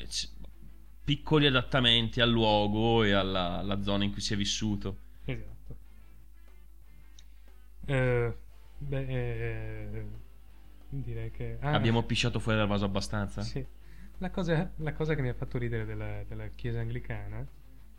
piccoli 1.04 1.46
adattamenti 1.46 2.22
al 2.22 2.30
luogo 2.30 3.04
e 3.04 3.12
alla, 3.12 3.58
alla 3.58 3.82
zona 3.82 4.04
in 4.04 4.10
cui 4.12 4.22
si 4.22 4.32
è 4.32 4.36
vissuto. 4.38 4.96
Eh, 7.86 8.36
Beh, 8.78 9.06
eh, 9.06 10.06
direi 10.88 11.30
che... 11.30 11.56
ah, 11.60 11.72
Abbiamo 11.72 12.02
pisciato 12.02 12.40
fuori 12.40 12.58
dal 12.58 12.66
vaso 12.66 12.84
abbastanza? 12.84 13.42
Sì. 13.42 13.64
La 14.18 14.30
cosa, 14.30 14.70
la 14.76 14.92
cosa 14.92 15.14
che 15.14 15.22
mi 15.22 15.28
ha 15.28 15.34
fatto 15.34 15.58
ridere 15.58 15.84
della, 15.84 16.22
della 16.24 16.48
chiesa 16.48 16.80
anglicana, 16.80 17.46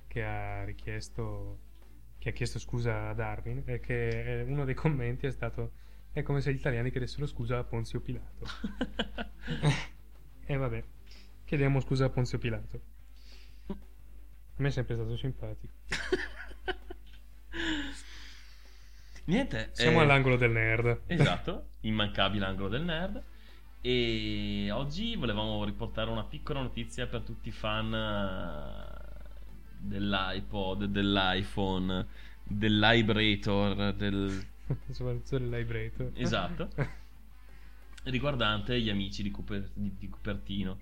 che 0.08 0.24
ha 0.24 0.64
richiesto, 0.64 1.60
che 2.18 2.30
ha 2.30 2.32
chiesto 2.32 2.60
scusa 2.60 3.10
a 3.10 3.14
Darwin, 3.14 3.64
è 3.66 3.80
che 3.80 4.40
eh, 4.40 4.42
uno 4.44 4.66
dei 4.66 4.76
commenti 4.76 5.26
è 5.26 5.32
stato: 5.32 5.72
È 6.12 6.22
come 6.22 6.42
se 6.42 6.54
gli 6.54 6.58
italiani 6.58 6.92
chiedessero 6.92 7.26
scusa 7.26 7.60
a 7.60 7.64
Ponzio 7.64 8.00
Pilato. 8.00 8.46
e 10.46 10.56
vabbè, 10.56 10.84
chiediamo 11.46 11.80
scusa 11.82 12.06
a 12.06 12.10
Ponzio 12.10 12.38
Pilato. 12.38 12.82
A 13.68 14.62
me 14.62 14.68
è 14.68 14.72
sempre 14.72 14.96
stato 14.96 15.18
simpatico. 15.18 15.74
Niente. 19.26 19.70
Siamo 19.74 20.00
eh, 20.00 20.04
all'angolo 20.04 20.36
del 20.38 20.52
nerd. 20.52 21.02
Esatto, 21.08 21.70
immancabile 21.82 22.46
angolo 22.46 22.70
del 22.70 22.84
nerd. 22.84 23.24
E 23.82 24.70
oggi 24.72 25.16
volevamo 25.16 25.64
riportare 25.66 26.10
una 26.10 26.24
piccola 26.24 26.62
notizia 26.62 27.08
per 27.08 27.22
tutti 27.22 27.50
i 27.50 27.52
fan 27.52 27.94
eh, 27.94 29.22
dell'iPod, 29.78 30.86
dell'iPhone, 30.86 32.08
dell'Ibrator, 32.44 33.94
del... 33.94 34.46
Soprattutto 34.90 35.36
il 35.36 35.50
Librator. 35.50 36.12
Esatto. 36.16 36.70
riguardante 38.04 38.80
gli 38.82 38.90
amici 38.90 39.24
di, 39.24 39.32
Cuper- 39.32 39.72
di- 39.74 40.10
Cupertino. 40.10 40.80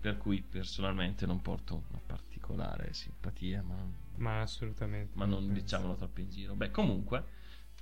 Per 0.00 0.16
cui 0.18 0.42
personalmente 0.42 1.26
non 1.26 1.40
porto 1.42 1.84
una 1.88 2.00
particolare 2.04 2.92
simpatia, 2.92 3.62
ma, 3.62 3.76
Ma 4.16 4.40
assolutamente. 4.40 5.12
ma 5.16 5.24
non 5.24 5.46
penso. 5.46 5.52
diciamolo 5.52 5.94
troppo 5.96 6.20
in 6.20 6.30
giro. 6.30 6.54
Beh, 6.54 6.70
comunque, 6.70 7.24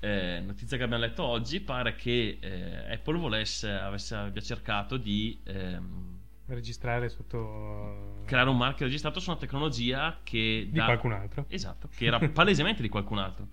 eh, 0.00 0.42
notizia 0.44 0.76
che 0.76 0.82
abbiamo 0.82 1.04
letto 1.04 1.22
oggi, 1.22 1.60
pare 1.60 1.94
che 1.96 2.38
eh, 2.40 2.92
Apple 2.92 3.18
volesse, 3.18 3.70
avesse, 3.70 4.14
abbia 4.14 4.42
cercato 4.42 4.96
di 4.96 5.40
ehm, 5.44 6.12
Registrare 6.46 7.08
sotto. 7.08 8.22
creare 8.26 8.50
un 8.50 8.56
marchio 8.58 8.84
registrato 8.84 9.18
su 9.18 9.30
una 9.30 9.38
tecnologia 9.38 10.20
che 10.22 10.68
di 10.70 10.76
dà- 10.76 10.84
qualcun 10.84 11.12
altro. 11.12 11.46
Esatto, 11.48 11.88
che 11.88 12.04
era 12.04 12.18
palesemente 12.28 12.82
di 12.82 12.88
qualcun 12.90 13.18
altro. 13.18 13.48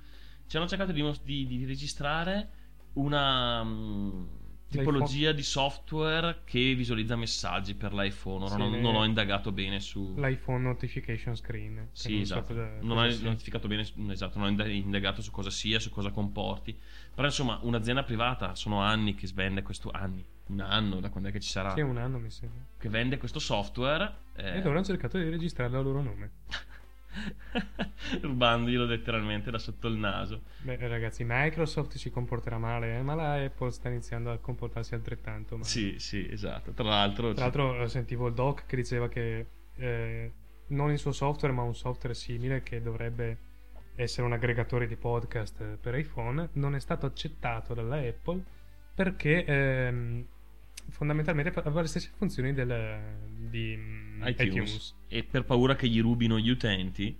Ci 0.45 0.57
hanno 0.57 0.67
cercato 0.67 0.91
di, 0.91 1.01
di- 1.23 1.47
di 1.47 1.65
registrare 1.65 2.49
una 2.93 3.63
mm, 3.63 4.25
tipologia 4.79 5.31
di 5.31 5.43
software 5.43 6.41
che 6.45 6.73
visualizza 6.75 7.15
messaggi 7.15 7.75
per 7.75 7.93
l'iPhone. 7.93 8.45
Ora 8.45 8.53
Sì, 8.55 8.57
non, 8.59 8.79
non 8.79 8.95
ho 8.95 9.03
indagato 9.05 9.51
bene 9.51 9.79
su. 9.79 10.15
L'iPhone 10.17 10.63
Notification 10.63 11.35
Screen. 11.35 11.89
Sì, 11.91 12.15
non 12.15 12.25
so 12.25 12.33
esatto. 12.35 12.53
cosa- 12.53 12.71
non 12.81 12.95
cosa 12.97 13.05
ho 13.07 13.11
sia. 13.11 13.29
notificato 13.29 13.67
bene, 13.67 13.85
esatto, 14.09 14.37
non 14.39 14.47
ho 14.47 14.49
inda- 14.49 14.67
indagato 14.67 15.21
su 15.21 15.31
cosa 15.31 15.49
sia, 15.49 15.79
su 15.79 15.89
cosa 15.89 16.09
comporti. 16.11 16.77
Però 17.13 17.27
insomma, 17.27 17.59
un'azienda 17.61 18.03
privata 18.03 18.55
sono 18.55 18.81
anni 18.81 19.13
che 19.15 19.29
vende 19.33 19.61
questo 19.61 19.91
anni, 19.91 20.25
un 20.47 20.59
anno 20.61 20.99
da 20.99 21.09
quando 21.09 21.29
è 21.29 21.31
che 21.31 21.39
ci 21.39 21.49
sarà 21.49 21.73
Sì, 21.73 21.81
un 21.81 21.97
anno 21.97 22.17
mi 22.19 22.29
sembra. 22.31 22.59
che 22.77 22.89
vende 22.89 23.17
questo 23.17 23.39
software 23.39 24.13
eh, 24.35 24.57
E 24.57 24.57
loro 24.61 24.71
hanno 24.77 24.83
cercato 24.85 25.17
di 25.17 25.29
registrarlo 25.29 25.77
a 25.77 25.81
loro 25.81 26.01
nome. 26.01 26.31
rubandoglielo 28.21 28.85
letteralmente 28.85 29.51
da 29.51 29.57
sotto 29.57 29.87
il 29.87 29.95
naso. 29.95 30.43
Beh, 30.61 30.87
ragazzi, 30.87 31.23
Microsoft 31.25 31.97
si 31.97 32.09
comporterà 32.09 32.57
male, 32.57 32.97
eh, 32.97 33.01
ma 33.01 33.15
la 33.15 33.33
Apple 33.35 33.71
sta 33.71 33.89
iniziando 33.89 34.31
a 34.31 34.37
comportarsi 34.37 34.93
altrettanto 34.93 35.55
male. 35.55 35.67
Sì, 35.67 35.95
sì, 35.99 36.27
esatto. 36.29 36.71
Tra 36.71 36.85
l'altro, 36.85 37.33
Tra 37.33 37.43
l'altro, 37.43 37.83
eh, 37.83 37.87
sentivo 37.87 38.27
il 38.27 38.33
doc 38.33 38.65
che 38.65 38.75
diceva 38.75 39.07
che 39.07 39.45
eh, 39.75 40.31
non 40.67 40.91
il 40.91 40.97
suo 40.97 41.11
software, 41.11 41.53
ma 41.53 41.63
un 41.63 41.75
software 41.75 42.15
simile 42.15 42.63
che 42.63 42.81
dovrebbe 42.81 43.49
essere 43.95 44.25
un 44.25 44.33
aggregatore 44.33 44.87
di 44.87 44.95
podcast 44.95 45.61
eh, 45.61 45.77
per 45.79 45.95
iPhone, 45.95 46.49
non 46.53 46.75
è 46.75 46.79
stato 46.79 47.05
accettato 47.05 47.73
dalla 47.73 47.97
Apple 47.97 48.59
perché 48.93 49.45
ehm, 49.45 50.25
fondamentalmente 50.91 51.49
aveva 51.59 51.81
le 51.81 51.87
stesse 51.87 52.11
funzioni 52.15 52.53
del, 52.53 52.99
di 53.49 53.75
mm, 53.75 54.27
iTunes. 54.27 54.51
iTunes. 54.53 54.95
E 55.07 55.23
per 55.23 55.43
paura 55.45 55.75
che 55.75 55.87
gli 55.87 55.99
rubino 56.01 56.37
gli 56.37 56.49
utenti, 56.49 57.17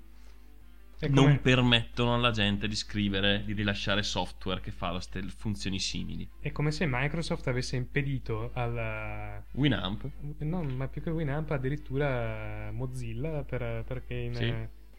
non 1.10 1.40
permettono 1.42 2.14
alla 2.14 2.30
gente 2.32 2.68
di 2.68 2.76
scrivere, 2.76 3.44
di 3.44 3.54
rilasciare 3.54 4.04
software 4.04 4.62
che 4.62 4.72
fa 4.72 4.92
le 4.92 5.02
ste- 5.02 5.24
funzioni 5.30 5.80
simili. 5.80 6.30
È 6.40 6.52
come 6.52 6.72
se 6.72 6.86
Microsoft 6.88 7.48
avesse 7.48 7.76
impedito 7.76 8.52
alla. 8.54 9.44
Winamp, 9.54 10.08
No, 10.40 10.62
ma 10.64 10.88
più 10.88 11.02
che 11.02 11.10
Winamp, 11.10 11.50
addirittura 11.52 12.70
Mozilla 12.72 13.44
per- 13.44 13.84
perché 13.84 14.14
in, 14.14 14.36
Sì. 14.36 14.54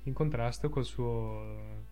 in 0.05 0.13
contrasto 0.13 0.69
col 0.69 0.85
suo, 0.85 1.85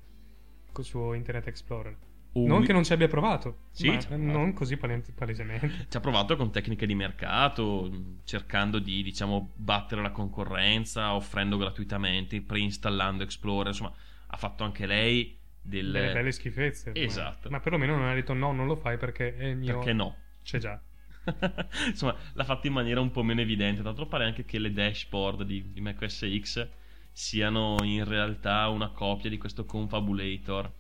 col 0.73 0.85
suo 0.85 1.15
Internet 1.15 1.47
Explorer. 1.47 1.97
O 2.33 2.47
non 2.47 2.63
che 2.63 2.73
non 2.73 2.85
ci 2.85 2.93
abbia 2.93 3.09
provato, 3.09 3.63
Sì, 3.71 3.89
ma 3.89 3.97
provato. 3.97 4.23
non 4.23 4.53
così 4.53 4.77
pale- 4.77 5.03
palesemente. 5.15 5.87
ci 5.89 5.97
ha 5.97 6.01
provato 6.01 6.37
con 6.37 6.51
tecniche 6.53 6.87
di 6.87 6.95
mercato, 6.95 7.91
cercando 8.25 8.79
di, 8.79 9.03
diciamo, 9.03 9.53
battere 9.57 10.01
la 10.03 10.11
concorrenza, 10.13 11.15
offrendo 11.15 11.57
gratuitamente, 11.57 12.41
preinstallando 12.43 13.23
Explorer, 13.25 13.69
insomma, 13.69 13.93
ha 14.29 14.37
fatto 14.37 14.63
anche 14.65 14.87
lei 14.87 15.37
delle... 15.61 16.01
Delle 16.01 16.13
belle 16.13 16.33
schifezze. 16.33 16.93
ma- 16.95 17.01
Esatto. 17.01 17.51
Ma, 17.51 17.61
perlomeno 17.61 17.97
non 17.97 18.09
ha 18.09 18.15
detto 18.15 18.33
no, 18.33 18.53
non 18.53 18.67
lo 18.67 18.77
fai 18.77 18.97
perché 18.97 19.37
è 19.37 19.55
mio. 19.55 19.75
Perché 19.77 19.93
no? 19.93 20.17
C'è 20.43 20.59
già. 20.59 20.81
Insomma, 21.87 22.15
l'ha 22.33 22.45
fatto 22.45 22.67
in 22.67 22.73
maniera 22.73 23.01
un 23.01 23.11
po' 23.11 23.23
meno 23.23 23.41
evidente. 23.41 23.81
Tra 23.81 23.89
l'altro 23.91 24.07
pare 24.07 24.25
anche 24.25 24.45
che 24.45 24.59
le 24.59 24.73
dashboard 24.73 25.43
di, 25.43 25.71
di 25.73 25.81
macOS 25.81 26.27
X 26.41 26.69
siano 27.13 27.77
in 27.83 28.05
realtà 28.05 28.69
una 28.69 28.89
copia 28.91 29.29
di 29.29 29.37
questo 29.37 29.65
confabulator 29.65 30.73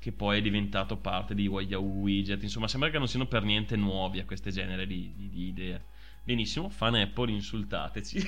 che 0.00 0.10
poi 0.12 0.38
è 0.38 0.42
diventato 0.42 0.96
parte 0.96 1.34
di 1.34 1.46
Yahoo 1.48 1.82
Widget. 1.84 2.42
Insomma, 2.42 2.66
sembra 2.68 2.90
che 2.90 2.98
non 2.98 3.06
siano 3.06 3.26
per 3.26 3.42
niente 3.44 3.76
nuovi 3.76 4.18
a 4.18 4.24
queste 4.24 4.50
genere 4.50 4.86
di, 4.86 5.12
di- 5.14 5.28
di 5.30 5.46
idee. 5.48 5.84
Benissimo, 6.24 6.68
fan 6.70 6.94
Apple, 6.96 7.30
insultateci. 7.30 8.20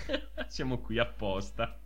Siamo 0.48 0.78
qui 0.78 0.98
apposta. 0.98 1.78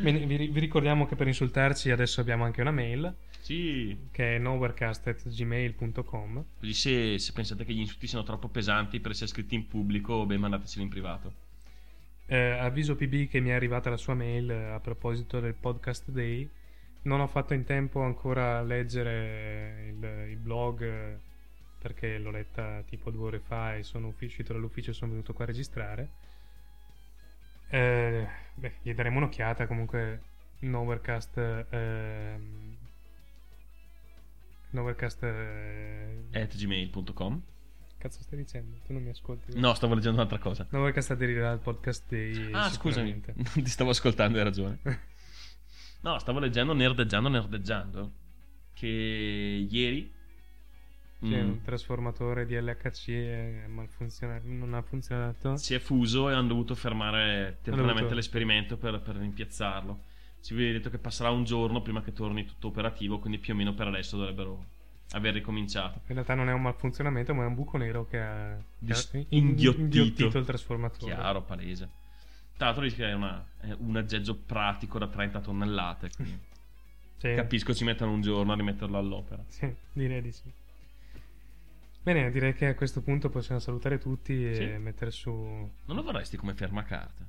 Bene, 0.00 0.24
vi, 0.26 0.48
vi 0.48 0.60
ricordiamo 0.60 1.06
che 1.06 1.16
per 1.16 1.26
insultarci 1.26 1.90
adesso 1.90 2.20
abbiamo 2.20 2.44
anche 2.44 2.60
una 2.60 2.70
mail 2.70 3.14
Sì, 3.40 4.08
che 4.10 4.36
è 4.36 4.38
nowherecast.gmail.com. 4.38 6.44
così 6.60 6.74
se, 6.74 7.18
se 7.18 7.32
pensate 7.32 7.64
che 7.64 7.72
gli 7.72 7.78
insulti 7.80 8.06
siano 8.06 8.24
troppo 8.24 8.48
pesanti 8.48 9.00
per 9.00 9.12
essere 9.12 9.28
scritti 9.28 9.54
in 9.54 9.66
pubblico, 9.66 10.26
beh, 10.26 10.36
mandateceli 10.36 10.84
in 10.84 10.90
privato. 10.90 11.34
Eh, 12.26 12.36
avviso 12.50 12.94
PB 12.94 13.28
che 13.28 13.40
mi 13.40 13.48
è 13.50 13.52
arrivata 13.52 13.88
la 13.90 13.96
sua 13.96 14.14
mail 14.14 14.50
eh, 14.50 14.64
a 14.72 14.80
proposito 14.80 15.40
del 15.40 15.54
podcast 15.54 16.10
day. 16.10 16.48
Non 17.02 17.20
ho 17.20 17.26
fatto 17.26 17.54
in 17.54 17.64
tempo 17.64 18.02
ancora 18.02 18.58
a 18.58 18.62
leggere 18.62 19.86
il, 19.88 20.30
il 20.30 20.36
blog 20.36 21.18
perché 21.78 22.18
l'ho 22.18 22.30
letta 22.30 22.82
tipo 22.86 23.10
due 23.10 23.26
ore 23.28 23.38
fa 23.38 23.76
e 23.76 23.82
sono 23.82 24.12
uscito 24.20 24.52
dall'ufficio 24.52 24.90
e 24.90 24.94
sono 24.94 25.12
venuto 25.12 25.32
qua 25.32 25.44
a 25.44 25.46
registrare. 25.46 26.08
Eh, 27.70 28.26
beh, 28.54 28.72
gli 28.82 28.92
daremo 28.94 29.18
un'occhiata 29.18 29.66
comunque. 29.66 30.22
Novercast. 30.60 31.66
ehm, 31.70 32.76
Novercast. 34.70 35.22
eh, 35.22 36.24
At 36.32 36.56
gmail.com 36.56 37.42
cazzo 37.98 38.20
stai 38.22 38.38
dicendo? 38.38 38.76
Tu 38.86 38.92
non 38.92 39.02
mi 39.02 39.08
ascolti? 39.10 39.58
No, 39.58 39.74
stavo 39.74 39.94
leggendo 39.94 40.16
un'altra 40.18 40.38
cosa. 40.38 40.66
Novercast 40.70 41.10
aderirà 41.12 41.50
al 41.50 41.58
podcast 41.60 42.04
day. 42.08 42.52
Ah, 42.52 42.70
scusami, 42.70 43.22
non 43.34 43.46
ti 43.64 43.66
stavo 43.66 43.90
ascoltando, 43.90 44.38
hai 44.38 44.44
ragione. 44.44 44.78
No, 46.00 46.18
stavo 46.18 46.38
leggendo 46.38 46.72
Nerdeggiando 46.72 47.28
Nerdeggiando. 47.28 48.12
Che 48.72 48.86
ieri. 48.86 50.12
Sì, 51.20 51.26
mm, 51.34 51.48
un 51.48 51.60
trasformatore 51.62 52.46
di 52.46 52.54
LHC 52.54 53.66
malfunziona- 53.66 54.40
non 54.44 54.72
ha 54.74 54.82
funzionato. 54.82 55.56
si 55.56 55.74
è 55.74 55.80
fuso 55.80 56.30
e 56.30 56.34
hanno 56.34 56.46
dovuto 56.46 56.76
fermare 56.76 57.58
temporaneamente 57.62 58.00
dovuto- 58.02 58.14
l'esperimento 58.14 58.76
per, 58.76 59.00
per 59.00 59.16
rimpiazzarlo. 59.16 59.98
Ci 60.40 60.54
viene 60.54 60.74
detto 60.74 60.90
che 60.90 60.98
passerà 60.98 61.30
un 61.30 61.42
giorno 61.42 61.82
prima 61.82 62.02
che 62.02 62.12
torni 62.12 62.44
tutto 62.44 62.68
operativo, 62.68 63.18
quindi 63.18 63.38
più 63.38 63.52
o 63.52 63.56
meno 63.56 63.74
per 63.74 63.88
adesso 63.88 64.16
dovrebbero 64.16 64.64
aver 65.10 65.34
ricominciato. 65.34 66.02
In 66.06 66.14
realtà 66.14 66.34
non 66.34 66.48
è 66.48 66.52
un 66.52 66.62
malfunzionamento, 66.62 67.34
ma 67.34 67.42
è 67.42 67.46
un 67.46 67.54
buco 67.54 67.76
nero 67.78 68.06
che 68.06 68.20
ha, 68.20 68.56
Dis- 68.78 69.10
ha 69.12 69.24
inghiottito. 69.30 70.38
il 70.38 70.44
trasformatore. 70.44 71.12
Chiaro, 71.12 71.42
palese. 71.42 71.90
Tra 72.58 72.66
l'altro 72.66 72.82
dice 72.84 72.96
che 72.96 73.08
è, 73.08 73.14
una- 73.14 73.42
è 73.60 73.72
un 73.78 73.96
aggeggio 73.96 74.34
pratico 74.36 74.98
da 74.98 75.08
30 75.08 75.40
tonnellate. 75.40 76.10
Sì, 77.18 77.34
capisco 77.34 77.74
ci 77.74 77.82
mettano 77.82 78.12
un 78.12 78.20
giorno 78.20 78.52
a 78.52 78.54
rimetterlo 78.54 78.96
all'opera. 78.96 79.42
sì, 79.48 79.74
direi 79.92 80.22
di 80.22 80.30
sì. 80.30 80.48
Bene, 82.00 82.30
direi 82.30 82.54
che 82.54 82.66
a 82.66 82.74
questo 82.76 83.02
punto 83.02 83.28
possiamo 83.28 83.58
salutare 83.60 83.98
tutti 83.98 84.48
e 84.48 84.54
Sì. 84.54 84.64
mettere 84.80 85.10
su 85.10 85.32
Non 85.32 85.96
lo 85.96 86.02
vorresti 86.04 86.36
come 86.36 86.54
fermacarte? 86.54 87.26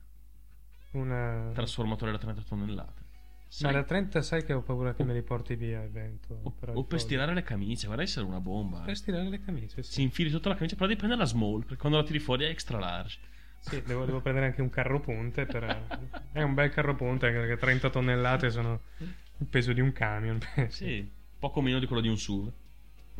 una... 0.91 1.49
Trasformatore 1.55 2.11
da 2.11 2.19
30 2.19 2.41
tonnellate. 2.43 3.01
Ma 3.01 3.45
Sai- 3.47 3.73
da 3.73 3.83
30 3.83 4.21
sai 4.21 4.43
che 4.45 4.53
ho 4.53 4.61
paura 4.61 4.93
che 4.93 5.03
me 5.03 5.13
li 5.13 5.23
porti 5.23 5.55
via 5.55 5.81
il 5.81 5.89
vento. 5.89 6.39
O, 6.43 6.53
o 6.73 6.83
per 6.83 6.99
stirare 6.99 7.33
le 7.33 7.41
camicie, 7.41 7.87
guarda 7.87 8.03
essere 8.03 8.25
una 8.27 8.39
bomba. 8.39 8.81
Per 8.81 8.95
stirare 8.95 9.27
le 9.27 9.39
camicie, 9.41 9.81
Si 9.81 9.91
sì. 9.93 10.01
infili 10.03 10.29
sotto 10.29 10.49
la 10.49 10.55
camicia, 10.55 10.75
però 10.75 10.85
devi 10.85 10.99
prendere 10.99 11.21
la 11.23 11.27
small, 11.27 11.61
perché 11.61 11.77
quando 11.77 11.97
la 11.97 12.03
tiri 12.03 12.19
fuori 12.19 12.45
è 12.45 12.49
extra 12.49 12.77
large. 12.77 13.17
Sì, 13.61 13.81
devo, 13.83 14.05
devo 14.05 14.21
prendere 14.21 14.47
anche 14.47 14.61
un 14.61 14.69
carro 14.69 14.99
ponte. 14.99 15.45
Per... 15.45 16.11
È 16.31 16.41
un 16.41 16.53
bel 16.53 16.69
carro 16.71 16.95
ponte, 16.95 17.27
anche 17.27 17.39
perché 17.39 17.57
30 17.57 17.89
tonnellate 17.89 18.49
sono 18.49 18.81
il 18.97 19.45
peso 19.47 19.73
di 19.73 19.81
un 19.81 19.91
camion. 19.91 20.39
Sì, 20.69 21.07
poco 21.37 21.61
meno 21.61 21.79
di 21.79 21.85
quello 21.85 22.01
di 22.01 22.07
un 22.07 22.17
SUV. 22.17 22.51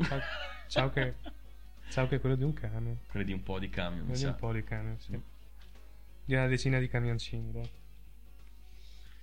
Ciao, 0.02 0.20
ciao 0.68 0.90
che, 0.90 1.14
ciao 1.90 2.06
che 2.08 2.16
è 2.16 2.20
quello 2.20 2.36
di 2.36 2.44
un 2.44 2.52
camion. 2.52 2.98
Quelli 3.06 3.26
di 3.26 3.32
un 3.32 3.42
po' 3.42 3.58
di 3.58 3.68
camion, 3.68 4.00
mi 4.00 4.06
Quello 4.06 4.18
di 4.18 4.24
sa. 4.24 4.30
un 4.30 4.36
po' 4.36 4.52
di 4.52 4.64
camion, 4.64 4.98
sì. 4.98 5.20
Di 6.24 6.34
una 6.34 6.46
decina 6.46 6.78
di 6.78 6.88
camioncini, 6.88 7.52
dai. 7.52 7.70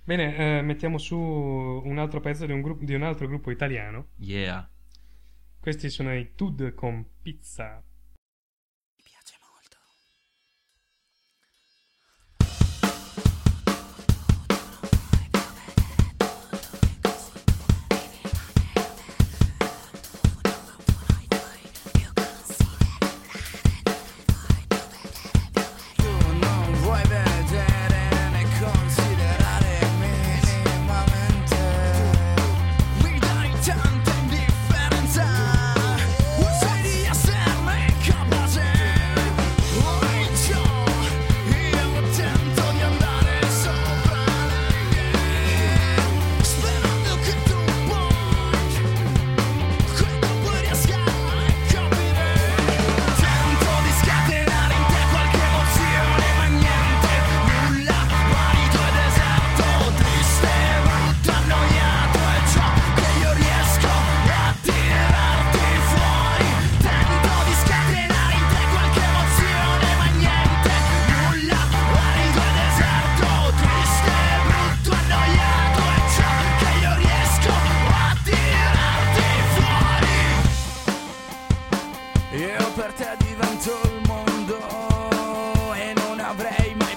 Bene, 0.04 0.36
eh, 0.58 0.62
mettiamo 0.62 0.96
su 0.98 1.16
un 1.18 1.98
altro 1.98 2.20
pezzo 2.20 2.46
di 2.46 2.52
un, 2.52 2.62
gruppo- 2.62 2.84
di 2.84 2.94
un 2.94 3.02
altro 3.02 3.26
gruppo 3.26 3.50
italiano. 3.50 4.06
Yeah. 4.16 4.66
Questi 5.60 5.90
sono 5.90 6.14
i 6.14 6.34
Tud 6.34 6.72
con 6.74 7.04
pizza. 7.20 7.82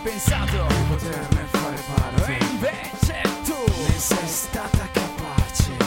Pensato 0.03 0.65
di 0.67 0.83
poterne 0.87 1.45
fare 1.51 1.83
parte. 1.95 2.37
E 2.37 2.43
invece 2.45 3.21
tu 3.43 3.63
ne 3.67 3.97
sei 3.97 4.27
stata 4.27 4.87
capace. 4.91 5.77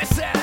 E 0.00 0.39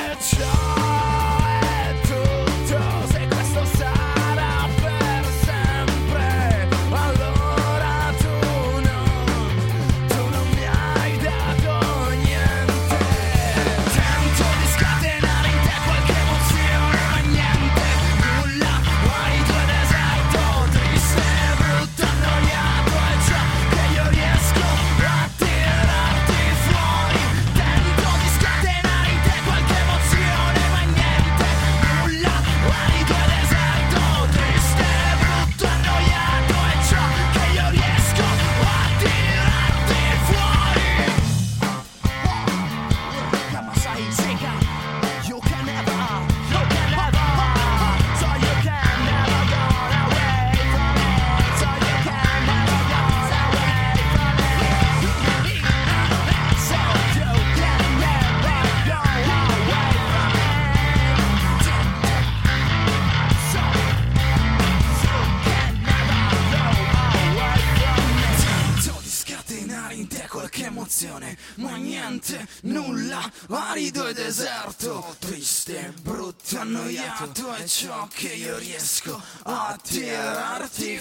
deserto, 74.27 75.15
triste, 75.19 75.93
brutto, 76.01 76.59
annoiato 76.59 77.53
è 77.53 77.65
ciò 77.65 78.09
che 78.13 78.27
io 78.33 78.57
riesco 78.57 79.21
a 79.43 79.79
tirarti 79.81 80.96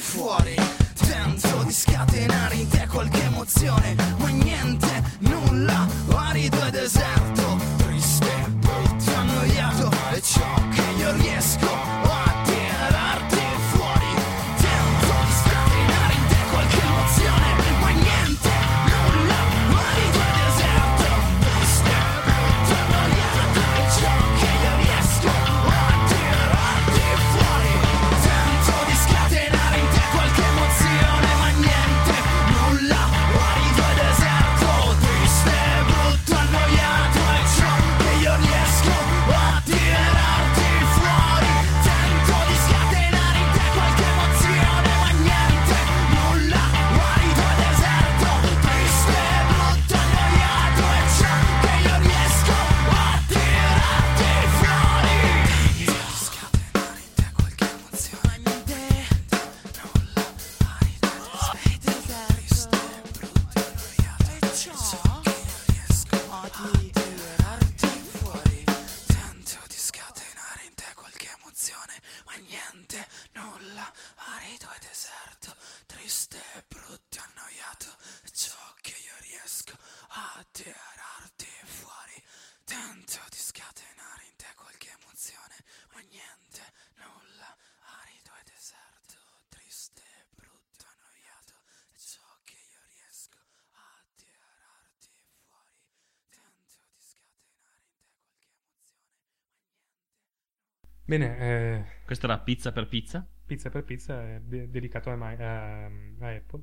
Bene, 101.07 101.39
eh, 101.39 101.85
Questa 102.05 102.27
era 102.27 102.39
pizza 102.39 102.73
per 102.73 102.89
pizza? 102.89 103.27
pizza 103.47 103.71
per 103.71 103.85
pizza 103.85 104.21
è 104.23 104.41
de- 104.41 104.69
dedicato 104.69 105.11
a, 105.11 105.15
Mi- 105.17 105.41
a- 105.41 105.85
a 105.87 106.35
Apple. 106.35 106.63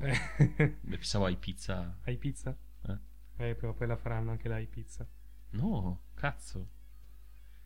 Eh, 0.00 0.18
Beh, 0.80 0.96
pensavo 0.96 1.26
ai 1.26 1.36
pizza. 1.36 1.98
hai 2.04 2.16
pizza? 2.16 2.56
Eh? 2.86 2.98
Eh, 3.50 3.56
o 3.66 3.74
poi 3.74 3.86
la 3.86 3.96
faranno 3.96 4.30
anche 4.30 4.48
la 4.48 4.58
pizza. 4.68 5.06
No, 5.50 6.00
cazzo. 6.14 6.68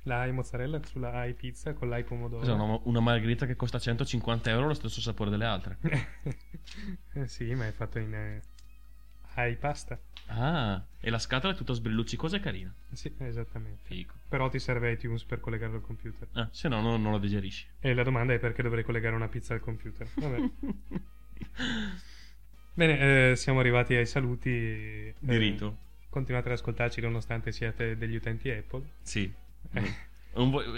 l'hai 0.02 0.32
mozzarella 0.32 0.82
sulla 0.84 1.12
hai 1.12 1.34
pizza 1.34 1.72
con 1.74 1.88
l'hai 1.88 2.02
pomodoro. 2.02 2.40
Cos'è 2.40 2.52
una, 2.52 2.80
una 2.84 3.00
margherita 3.00 3.46
che 3.46 3.56
costa 3.56 3.78
150 3.78 4.50
euro, 4.50 4.66
lo 4.66 4.74
stesso 4.74 5.00
sapore 5.00 5.30
delle 5.30 5.44
altre. 5.44 5.78
Eh, 7.14 7.26
sì, 7.26 7.54
ma 7.54 7.66
è 7.66 7.72
fatto 7.72 7.98
in 7.98 8.14
eh, 8.14 8.42
hai 9.38 9.56
pasta. 9.56 9.98
Ah, 10.26 10.84
e 11.00 11.10
la 11.10 11.18
scatola 11.18 11.52
è 11.52 11.56
tutta 11.56 11.72
sbrilluccicosa 11.72 12.36
e 12.36 12.40
carina. 12.40 12.74
Sì, 12.92 13.12
esattamente. 13.18 13.80
Fico. 13.84 14.14
Però 14.28 14.48
ti 14.48 14.58
serve 14.58 14.90
iTunes 14.92 15.24
per 15.24 15.40
collegarlo 15.40 15.76
al 15.76 15.82
computer. 15.82 16.28
Ah, 16.32 16.48
se 16.52 16.68
no, 16.68 16.80
non, 16.80 17.00
non 17.00 17.12
lo 17.12 17.18
digerisci. 17.18 17.66
E 17.80 17.94
la 17.94 18.02
domanda 18.02 18.34
è 18.34 18.38
perché 18.38 18.62
dovrei 18.62 18.84
collegare 18.84 19.14
una 19.14 19.28
pizza 19.28 19.54
al 19.54 19.60
computer. 19.60 20.06
Vabbè. 20.14 20.50
Bene, 22.74 23.30
eh, 23.30 23.36
siamo 23.36 23.60
arrivati 23.60 23.94
ai 23.94 24.06
saluti. 24.06 24.50
eh, 24.50 25.14
Di 25.18 25.36
rito. 25.36 25.76
Continuate 26.10 26.48
ad 26.48 26.54
ascoltarci 26.54 27.00
nonostante 27.00 27.50
siate 27.52 27.96
degli 27.96 28.14
utenti 28.16 28.50
Apple. 28.50 28.82
Sì. 29.02 29.32
Eh. 29.72 30.06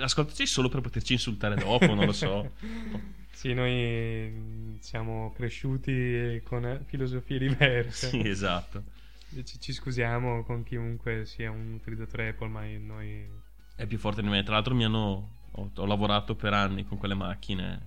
Ascoltaci 0.01 0.47
solo 0.47 0.69
per 0.69 0.81
poterci 0.81 1.13
insultare 1.15 1.57
dopo, 1.57 1.93
non 1.95 2.07
lo 2.07 2.13
so. 2.13 2.53
Sì, 3.41 3.55
noi 3.55 4.31
mm, 4.31 4.77
siamo 4.81 5.33
cresciuti 5.35 6.43
con 6.45 6.67
eh, 6.67 6.83
filosofie 6.85 7.39
diverse. 7.39 8.09
Sì, 8.09 8.29
esatto. 8.29 8.83
Ci, 9.43 9.59
ci 9.59 9.73
scusiamo 9.73 10.45
con 10.45 10.63
chiunque 10.63 11.25
sia 11.25 11.51
un 11.51 11.73
utilizzatore 11.73 12.29
Apple, 12.29 12.49
ma 12.49 12.67
noi... 12.77 13.27
È 13.75 13.87
più 13.87 13.97
forte 13.97 14.21
di 14.21 14.29
me. 14.29 14.43
Tra 14.43 14.57
l'altro 14.57 14.75
mi 14.75 14.85
hanno... 14.85 15.39
Ho, 15.53 15.71
ho 15.75 15.87
lavorato 15.87 16.35
per 16.35 16.53
anni 16.53 16.85
con 16.85 16.99
quelle 16.99 17.15
macchine. 17.15 17.81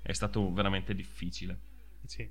È 0.00 0.12
stato 0.12 0.52
veramente 0.52 0.94
difficile. 0.94 1.58
Sì. 2.06 2.30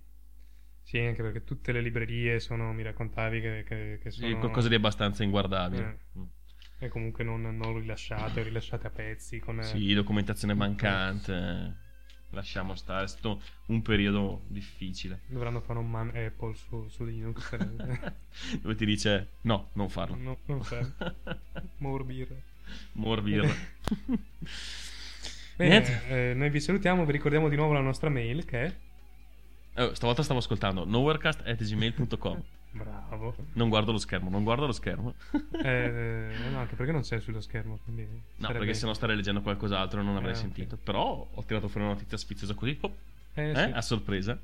Sì, 0.81 0.99
anche 0.99 1.22
perché 1.22 1.43
tutte 1.43 1.73
le 1.73 1.81
librerie 1.81 2.39
sono, 2.39 2.72
mi 2.72 2.84
raccontavi 2.84 3.41
che, 3.41 3.65
che, 3.68 3.99
che 4.01 4.10
Sì, 4.10 4.22
sono... 4.22 4.39
qualcosa 4.39 4.69
di 4.69 4.76
abbastanza 4.76 5.22
inguardabile. 5.23 5.99
Eh. 6.15 6.85
E 6.85 6.88
comunque 6.88 7.26
non, 7.26 7.41
non 7.41 7.77
rilasciate, 7.77 8.41
rilasciate 8.41 8.88
a 8.88 8.89
pezzi 8.89 9.39
con... 9.39 9.60
eh, 9.60 9.64
Sì, 9.64 9.93
documentazione 9.93 10.53
mancante. 10.53 11.88
Lasciamo 12.31 12.76
stare. 12.76 13.06
È 13.06 13.07
stato 13.07 13.41
un 13.68 13.81
periodo 13.81 14.43
difficile. 14.47 15.22
Dovranno 15.27 15.61
fare 15.61 15.80
un 15.80 15.89
man 15.89 16.10
Apple 16.10 16.53
su, 16.56 16.88
su 16.89 17.03
Linux. 17.03 17.49
per- 17.49 18.14
Dove 18.61 18.76
ti 18.76 18.85
dice 18.85 19.30
no, 19.41 19.69
non 19.73 19.89
farlo. 19.89 20.15
no, 20.15 20.38
non 20.45 20.64
serve. 20.64 21.15
More 21.77 22.03
beer. 22.03 22.27
More 22.93 23.22
beer. 23.22 23.56
Bene, 25.56 26.07
eh, 26.07 26.34
noi 26.35 26.49
vi 26.49 26.60
salutiamo, 26.60 27.03
vi 27.06 27.11
ricordiamo 27.11 27.49
di 27.49 27.56
nuovo 27.56 27.73
la 27.73 27.81
nostra 27.81 28.10
mail 28.10 28.45
che 28.45 28.64
è... 28.64 28.76
Oh, 29.81 29.93
stavolta 29.93 30.23
stavo 30.23 30.39
ascoltando 30.39 30.85
nowherecast.gmail.com 30.85 32.43
Bravo. 32.71 33.35
Non 33.53 33.69
guardo 33.69 33.91
lo 33.91 33.97
schermo, 33.97 34.29
non 34.29 34.43
guardo 34.43 34.65
lo 34.67 34.71
schermo. 34.71 35.15
Eh, 35.63 36.31
no, 36.51 36.59
anche 36.59 36.75
perché 36.75 36.91
non 36.91 37.03
sei 37.03 37.19
sullo 37.19 37.41
schermo, 37.41 37.79
quindi... 37.83 38.03
No, 38.03 38.19
sarebbe- 38.37 38.59
perché 38.59 38.73
se 38.73 38.85
no 38.85 38.93
starei 38.93 39.15
leggendo 39.15 39.41
qualcos'altro 39.41 39.99
e 39.99 40.03
non 40.03 40.15
avrei 40.15 40.33
Eh, 40.33 40.35
sentito. 40.35 40.77
Però 40.77 41.27
ho 41.33 41.43
tirato 41.43 41.67
fuori 41.67 41.85
una 41.87 41.95
notizia 41.95 42.17
sfiziosa 42.17 42.53
così. 42.53 42.77
oh, 42.81 42.95
Eh, 43.33 43.49
eh, 43.49 43.55
sì. 43.55 43.61
a 43.73 43.81
sorpresa. 43.81 44.39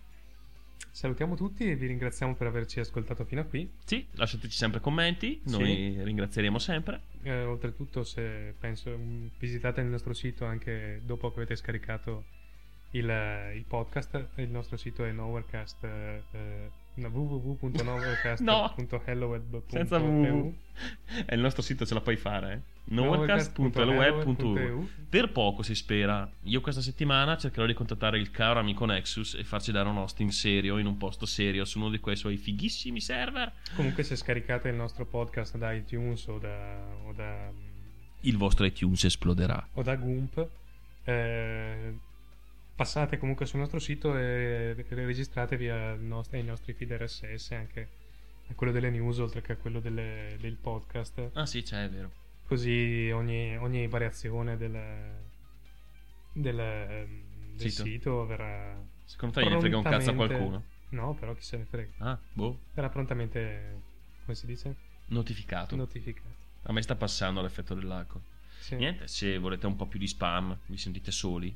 Salutiamo 0.91 1.35
tutti 1.35 1.69
e 1.69 1.75
vi 1.75 1.87
ringraziamo 1.87 2.35
per 2.35 2.47
averci 2.47 2.79
ascoltato 2.79 3.25
fino 3.25 3.41
a 3.41 3.43
qui. 3.43 3.69
Sì, 3.83 4.05
lasciateci 4.11 4.55
sempre 4.55 4.79
commenti. 4.79 5.41
Noi 5.45 6.01
ringrazieremo 6.03 6.57
sempre. 6.57 7.01
Eh, 7.21 7.43
oltretutto, 7.43 8.03
se 8.03 8.53
penso, 8.57 8.89
mm, 8.97 9.27
visitate 9.37 9.81
il 9.81 9.87
nostro 9.87 10.13
sito 10.13 10.45
anche 10.45 11.01
dopo 11.03 11.29
che 11.31 11.35
avete 11.41 11.55
scaricato 11.57 12.23
il, 12.91 13.09
eh, 13.09 13.55
il 13.55 13.65
podcast. 13.65 14.27
Il 14.35 14.49
nostro 14.49 14.77
sito 14.77 15.03
è 15.03 15.11
nowherecast. 15.11 15.85
Eh, 16.95 17.01
eh, 17.01 17.09
no, 17.09 17.09
www.nowherecast.helloweb.eu 17.09 19.63
Senza 19.67 19.97
www. 19.97 20.53
È 21.25 21.33
il 21.33 21.41
nostro 21.41 21.61
sito, 21.61 21.85
ce 21.85 21.93
la 21.93 22.01
puoi 22.01 22.15
fare. 22.15 22.53
Eh? 22.53 22.59
nowherecast.helweb.eu 22.93 24.87
Per 25.09 25.31
poco 25.31 25.63
si 25.63 25.75
spera. 25.75 26.29
Io 26.43 26.61
questa 26.61 26.81
settimana 26.81 27.37
cercherò 27.37 27.65
di 27.65 27.73
contattare 27.73 28.17
il 28.17 28.31
caro 28.31 28.59
amico 28.59 28.85
Nexus 28.85 29.35
e 29.35 29.43
farci 29.43 29.71
dare 29.71 29.89
un 29.89 29.97
hosting 29.97 30.29
serio 30.29 30.77
in 30.77 30.85
un 30.85 30.97
posto 30.97 31.25
serio 31.25 31.65
su 31.65 31.79
uno 31.79 31.89
di 31.89 31.99
quei 31.99 32.15
suoi 32.15 32.37
fighissimi 32.37 33.01
server. 33.01 33.51
Comunque, 33.75 34.03
se 34.03 34.15
scaricate 34.15 34.69
il 34.69 34.75
nostro 34.75 35.05
podcast 35.05 35.57
da 35.57 35.73
iTunes 35.73 36.27
o 36.27 36.37
da, 36.37 36.77
o 37.05 37.11
da, 37.13 37.51
Il 38.21 38.37
vostro 38.37 38.65
iTunes 38.65 39.03
esploderà. 39.03 39.67
o 39.73 39.81
da 39.81 39.95
Goomp, 39.95 40.47
eh, 41.03 41.93
passate 42.75 43.17
comunque 43.17 43.45
sul 43.45 43.59
nostro 43.59 43.79
sito 43.79 44.17
e 44.17 44.75
registratevi 44.89 45.67
nost- 46.05 46.33
ai 46.33 46.43
nostri 46.43 46.73
feed 46.73 46.91
RSS, 46.91 47.51
anche 47.51 47.87
a 48.49 48.53
quello 48.53 48.71
delle 48.71 48.89
news 48.89 49.17
oltre 49.19 49.41
che 49.41 49.53
a 49.53 49.55
quello 49.55 49.79
delle- 49.79 50.37
del 50.39 50.55
podcast. 50.55 51.29
Ah 51.33 51.45
sì, 51.45 51.61
c'è, 51.63 51.85
è 51.85 51.89
vero. 51.89 52.11
Così 52.45 53.09
ogni, 53.13 53.57
ogni 53.57 53.87
variazione 53.87 54.55
del, 54.57 54.71
del, 56.33 56.55
del 57.55 57.71
Sito. 57.71 57.83
sito. 57.83 58.25
verrà. 58.25 58.77
Secondo 59.05 59.39
te 59.39 59.45
gli 59.49 59.59
frega 59.59 59.77
un 59.77 59.83
cazzo 59.83 60.09
a 60.09 60.13
prontamente- 60.13 60.35
qualcuno? 60.35 60.63
No, 60.89 61.13
però 61.15 61.33
chi 61.33 61.41
se 61.43 61.57
ne 61.57 61.65
frega. 61.65 61.91
Ah, 61.97 62.19
boh. 62.33 62.59
Verrà 62.73 62.89
prontamente, 62.89 63.81
come 64.23 64.35
si 64.35 64.45
dice? 64.45 64.75
Notificato. 65.07 65.75
Notificato. 65.75 66.27
A 66.63 66.73
me 66.73 66.81
sta 66.81 66.95
passando 66.95 67.41
l'effetto 67.41 67.73
dell'alcol. 67.73 68.21
Sì. 68.59 68.75
Niente, 68.75 69.07
se 69.07 69.37
volete 69.37 69.65
un 69.67 69.75
po' 69.75 69.87
più 69.87 69.99
di 69.99 70.07
spam, 70.07 70.57
vi 70.67 70.77
sentite 70.77 71.11
soli, 71.11 71.55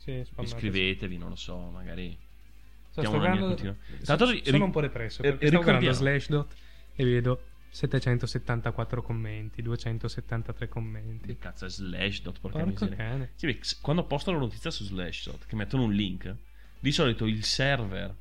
Sì, 0.00 0.24
iscrivetevi, 0.40 1.18
non 1.18 1.28
lo 1.28 1.36
so, 1.36 1.56
magari. 1.58 2.16
Sto 2.90 3.02
linea 3.02 3.18
guardando- 3.18 3.46
l'altro, 4.04 4.26
sono 4.26 4.30
ri- 4.30 4.60
un 4.60 4.70
po' 4.70 4.80
depresso 4.80 5.22
perché 5.22 5.46
sto 5.46 5.60
guardando 5.62 5.92
Slashdot 5.92 6.54
e 6.96 7.04
vedo 7.04 7.44
774 7.68 9.02
commenti, 9.02 9.62
273 9.62 10.68
commenti. 10.68 11.26
Che 11.28 11.38
cazzo 11.38 11.66
è 11.66 11.68
Slashdot, 11.68 12.40
porca 12.40 12.58
Porco 12.58 12.70
miseria. 12.84 12.96
cane. 12.96 13.30
Sì, 13.36 13.46
beh, 13.46 13.60
quando 13.80 14.04
postano 14.04 14.38
la 14.38 14.44
notizia 14.44 14.70
su 14.70 14.84
Slashdot, 14.84 15.46
che 15.46 15.54
mettono 15.54 15.84
un 15.84 15.92
link, 15.92 16.34
di 16.80 16.90
solito 16.92 17.26
il 17.26 17.44
server 17.44 18.14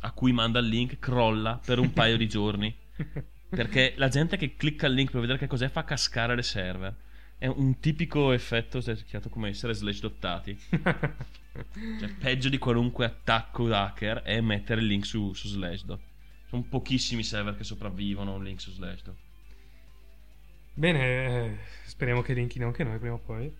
a 0.00 0.12
cui 0.12 0.32
manda 0.32 0.58
il 0.58 0.66
link 0.68 0.98
crolla 0.98 1.60
per 1.64 1.78
un 1.78 1.92
paio 1.92 2.16
di 2.16 2.26
giorni. 2.28 2.74
Perché 3.48 3.92
la 3.96 4.08
gente 4.08 4.36
che 4.36 4.56
clicca 4.56 4.86
il 4.86 4.94
link 4.94 5.10
per 5.12 5.20
vedere 5.20 5.38
che 5.38 5.46
cos'è 5.46 5.68
fa 5.68 5.84
cascare 5.84 6.34
le 6.34 6.42
server. 6.42 6.94
È 7.38 7.46
un 7.46 7.78
tipico 7.80 8.32
effetto 8.32 8.80
cerchiato 8.80 9.28
come 9.28 9.48
essere 9.50 9.72
slashdottati. 9.74 10.58
Cioè, 11.98 12.12
peggio 12.18 12.50
di 12.50 12.58
qualunque 12.58 13.06
attacco 13.06 13.66
hacker 13.72 14.18
è 14.18 14.42
mettere 14.42 14.82
il 14.82 14.86
link 14.88 15.06
su, 15.06 15.32
su 15.32 15.48
Slashdot. 15.48 15.98
Sono 16.48 16.62
pochissimi 16.68 17.22
server 17.22 17.56
che 17.56 17.64
sopravvivono 17.64 18.32
a 18.32 18.34
un 18.36 18.44
link 18.44 18.60
su 18.60 18.72
Slashdot. 18.72 19.14
Bene, 20.74 21.00
eh, 21.00 21.58
speriamo 21.86 22.20
che 22.20 22.34
linchino 22.34 22.66
anche 22.66 22.84
noi 22.84 22.98
prima 22.98 23.14
o 23.14 23.18
poi. 23.18 23.50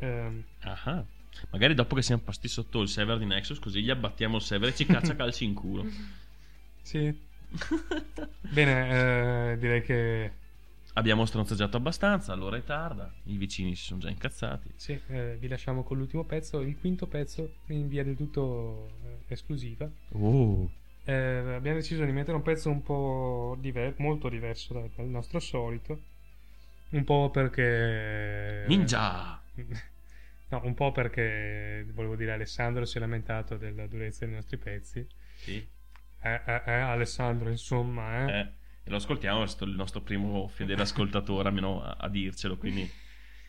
Ehm, 0.00 0.44
Ah, 0.60 1.02
magari 1.50 1.72
dopo 1.72 1.94
che 1.94 2.02
siamo 2.02 2.20
passati 2.22 2.48
sotto 2.48 2.82
il 2.82 2.88
server 2.88 3.16
di 3.16 3.24
Nexus, 3.24 3.58
così 3.58 3.82
gli 3.82 3.88
abbattiamo 3.90 4.36
il 4.36 4.42
server 4.42 4.68
e 4.68 4.74
ci 4.74 4.84
caccia 4.84 5.16
calci 5.16 5.44
in 5.44 5.54
culo. 5.54 5.86
sì. 6.82 7.24
Bene, 8.50 9.52
eh, 9.52 9.58
direi 9.58 9.82
che 9.82 10.32
Abbiamo 10.96 11.26
stronzaggiato 11.26 11.76
abbastanza, 11.76 12.34
l'ora 12.34 12.56
è 12.56 12.64
tarda, 12.64 13.12
i 13.24 13.36
vicini 13.36 13.76
si 13.76 13.84
sono 13.84 14.00
già 14.00 14.08
incazzati. 14.08 14.70
sì, 14.76 14.98
eh, 15.08 15.36
vi 15.38 15.46
lasciamo 15.46 15.82
con 15.82 15.98
l'ultimo 15.98 16.24
pezzo, 16.24 16.60
il 16.62 16.78
quinto 16.80 17.06
pezzo 17.06 17.56
in 17.66 17.86
via 17.86 18.02
del 18.02 18.16
tutto 18.16 18.88
eh, 19.04 19.18
esclusiva. 19.34 19.86
Oh, 20.12 20.70
Eh, 21.04 21.12
abbiamo 21.12 21.76
deciso 21.76 22.02
di 22.04 22.12
mettere 22.12 22.36
un 22.36 22.42
pezzo 22.42 22.70
un 22.70 22.82
po' 22.82 23.56
diver- 23.60 23.98
molto 23.98 24.30
diverso 24.30 24.72
dal, 24.72 24.88
dal 24.96 25.06
nostro 25.06 25.38
solito. 25.38 26.00
Un 26.90 27.04
po' 27.04 27.30
perché. 27.30 28.64
Ninja! 28.66 29.40
No, 30.48 30.60
un 30.62 30.74
po' 30.74 30.92
perché 30.92 31.84
volevo 31.92 32.14
dire 32.14 32.30
Alessandro 32.30 32.84
si 32.84 32.98
è 32.98 33.00
lamentato 33.00 33.56
della 33.56 33.88
durezza 33.88 34.24
dei 34.26 34.34
nostri 34.36 34.56
pezzi. 34.58 35.04
Sì, 35.34 35.56
Eh, 36.22 36.40
eh, 36.46 36.62
eh, 36.64 36.72
Alessandro, 36.72 37.50
insomma, 37.50 38.28
eh. 38.28 38.52
E 38.86 38.90
lo 38.90 38.96
ascoltiamo, 38.96 39.42
è 39.42 39.48
stato 39.48 39.64
il 39.64 39.74
nostro 39.74 40.00
primo 40.00 40.46
fedele 40.46 40.82
ascoltatore 40.82 41.48
almeno 41.48 41.82
a, 41.82 41.96
a 41.98 42.08
dircelo, 42.08 42.56
quindi 42.56 42.88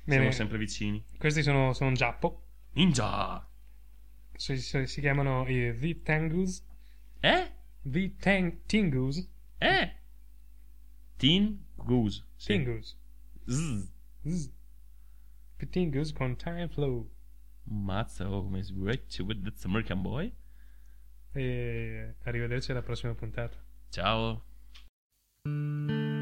Bene. 0.04 0.20
siamo 0.20 0.32
sempre 0.32 0.58
vicini. 0.58 1.06
Questi 1.16 1.44
sono, 1.44 1.74
sono 1.74 1.92
giappo. 1.92 2.46
Ninja! 2.74 3.48
Si, 4.34 4.58
si- 4.58 4.88
si 4.88 5.00
chiamano 5.00 5.48
i 5.48 5.78
The 5.80 6.02
Tangus. 6.02 6.66
Eh? 7.20 7.52
The 7.84 8.16
Tang- 8.16 8.62
Tingus. 8.66 9.30
Eh? 9.60 9.96
Goose. 11.76 12.24
Sì. 12.36 12.54
Tingus. 12.54 12.98
Zzz. 13.46 13.92
Zzz. 14.24 14.50
Tingus 15.70 16.14
con 16.14 16.36
Time 16.36 16.68
Flow. 16.68 17.10
Mazza, 17.66 18.28
oh, 18.28 18.42
come 18.44 18.64
switch 18.64 19.20
with 19.20 19.44
that 19.44 19.64
American 19.66 20.02
boy. 20.02 20.34
E 21.34 22.16
arrivederci 22.24 22.72
alla 22.72 22.82
prossima 22.82 23.14
puntata. 23.14 23.56
Ciao. 23.90 24.46
thank 25.48 25.90
you 25.90 26.17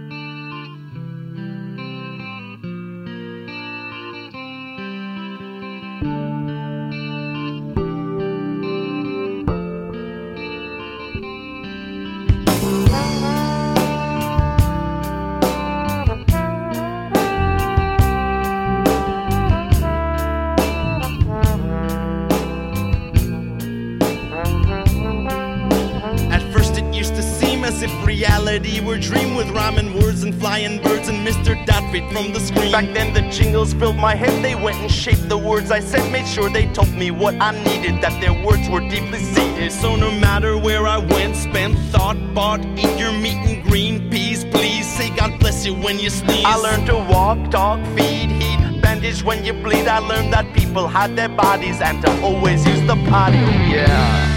from 32.15 32.31
the 32.31 32.39
screen. 32.39 32.71
Back 32.71 32.93
then 32.93 33.13
the 33.13 33.29
jingles 33.29 33.73
filled 33.73 33.97
my 33.97 34.15
head, 34.15 34.43
they 34.43 34.55
went 34.55 34.77
and 34.77 34.89
shaped 34.89 35.27
the 35.27 35.37
words 35.37 35.69
I 35.69 35.81
said, 35.81 36.09
made 36.11 36.25
sure 36.25 36.49
they 36.49 36.65
told 36.67 36.93
me 36.93 37.11
what 37.11 37.35
I 37.41 37.51
needed, 37.63 38.01
that 38.01 38.21
their 38.21 38.33
words 38.45 38.69
were 38.69 38.79
deeply 38.79 39.19
seated. 39.19 39.71
So 39.71 39.95
no 39.95 40.09
matter 40.11 40.57
where 40.57 40.87
I 40.87 40.97
went, 40.97 41.35
spent 41.35 41.77
thought, 41.91 42.17
bought, 42.33 42.61
eat 42.77 42.97
your 42.97 43.11
meat 43.11 43.39
and 43.49 43.63
green 43.63 44.09
peas, 44.09 44.45
please 44.45 44.87
say 44.87 45.09
God 45.15 45.39
bless 45.39 45.65
you 45.65 45.73
when 45.75 45.99
you 45.99 46.09
sneeze. 46.09 46.45
I 46.45 46.55
learned 46.55 46.87
to 46.87 46.95
walk, 46.95 47.51
talk, 47.51 47.79
feed, 47.97 48.29
heat, 48.29 48.81
bandage 48.81 49.21
when 49.21 49.43
you 49.43 49.51
bleed. 49.51 49.87
I 49.87 49.99
learned 49.99 50.31
that 50.31 50.53
people 50.53 50.87
hide 50.87 51.17
their 51.17 51.29
bodies 51.29 51.81
and 51.81 52.01
to 52.03 52.21
always 52.21 52.65
use 52.65 52.81
the 52.87 52.95
potty. 53.09 53.37
Yeah. 53.37 54.34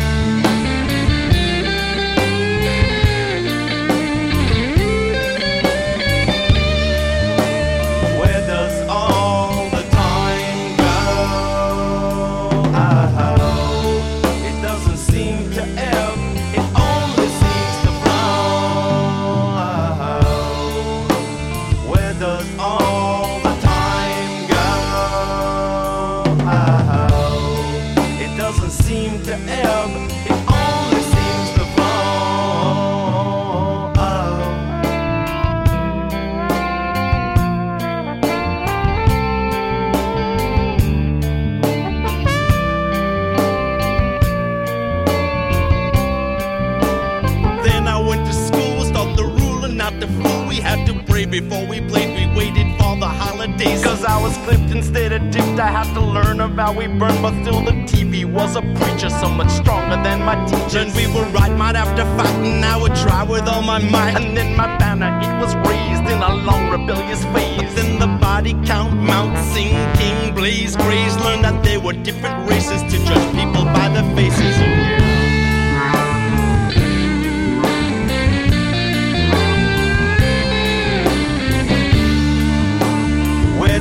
I 55.58 55.66
had 55.66 55.92
to 55.94 56.00
learn 56.00 56.40
about 56.40 56.76
we 56.76 56.86
burned, 56.86 57.20
but 57.20 57.34
still 57.42 57.64
the 57.64 57.72
TV 57.90 58.24
was 58.24 58.54
a 58.54 58.62
preacher, 58.62 59.10
so 59.10 59.28
much 59.28 59.50
stronger 59.50 60.00
than 60.04 60.22
my 60.22 60.36
teacher. 60.46 60.78
And 60.78 60.94
we 60.94 61.08
were 61.08 61.24
right, 61.30 61.50
might 61.50 61.74
after 61.74 62.04
fighting, 62.16 62.62
I 62.62 62.80
would 62.80 62.94
try 62.94 63.24
with 63.24 63.48
all 63.48 63.62
my 63.62 63.80
might. 63.90 64.14
And 64.20 64.36
then 64.36 64.56
my 64.56 64.76
banner, 64.78 65.10
it 65.18 65.40
was 65.40 65.56
raised 65.68 66.06
in 66.12 66.22
a 66.22 66.34
long 66.46 66.70
rebellious 66.70 67.24
phase. 67.34 67.74
Then 67.74 67.98
the 67.98 68.06
body 68.20 68.54
count, 68.64 68.94
mount, 69.02 69.36
sing, 69.52 69.74
king, 69.96 70.32
blaze, 70.32 70.76
graze, 70.76 71.16
learned 71.16 71.42
that 71.42 71.64
there 71.64 71.80
were 71.80 71.94
different 71.94 72.48
races 72.48 72.80
to 72.82 73.04
judge 73.04 73.34
people 73.34 73.64
by 73.64 73.88
their 73.88 74.06
faces. 74.14 74.77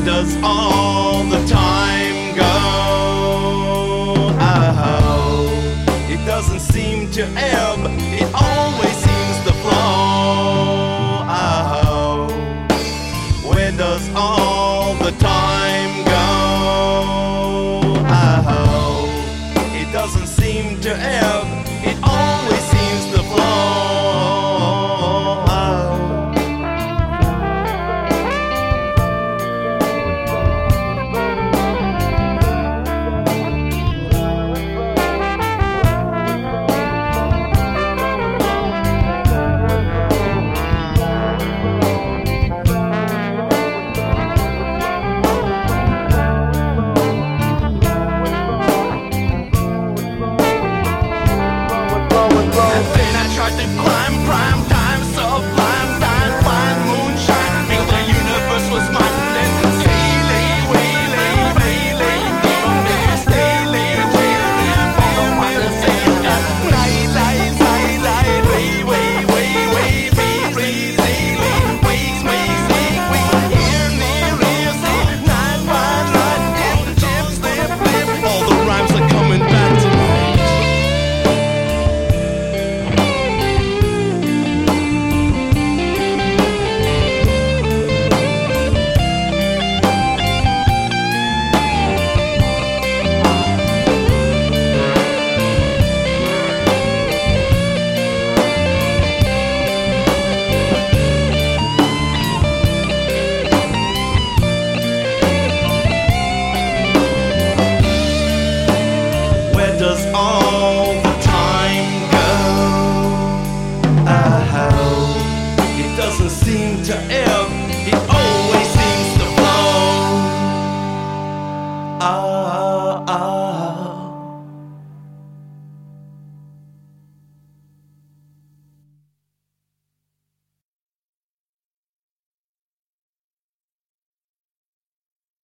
Does 0.08 0.38
all 0.42 1.26
the 1.26 1.46
time 1.48 1.97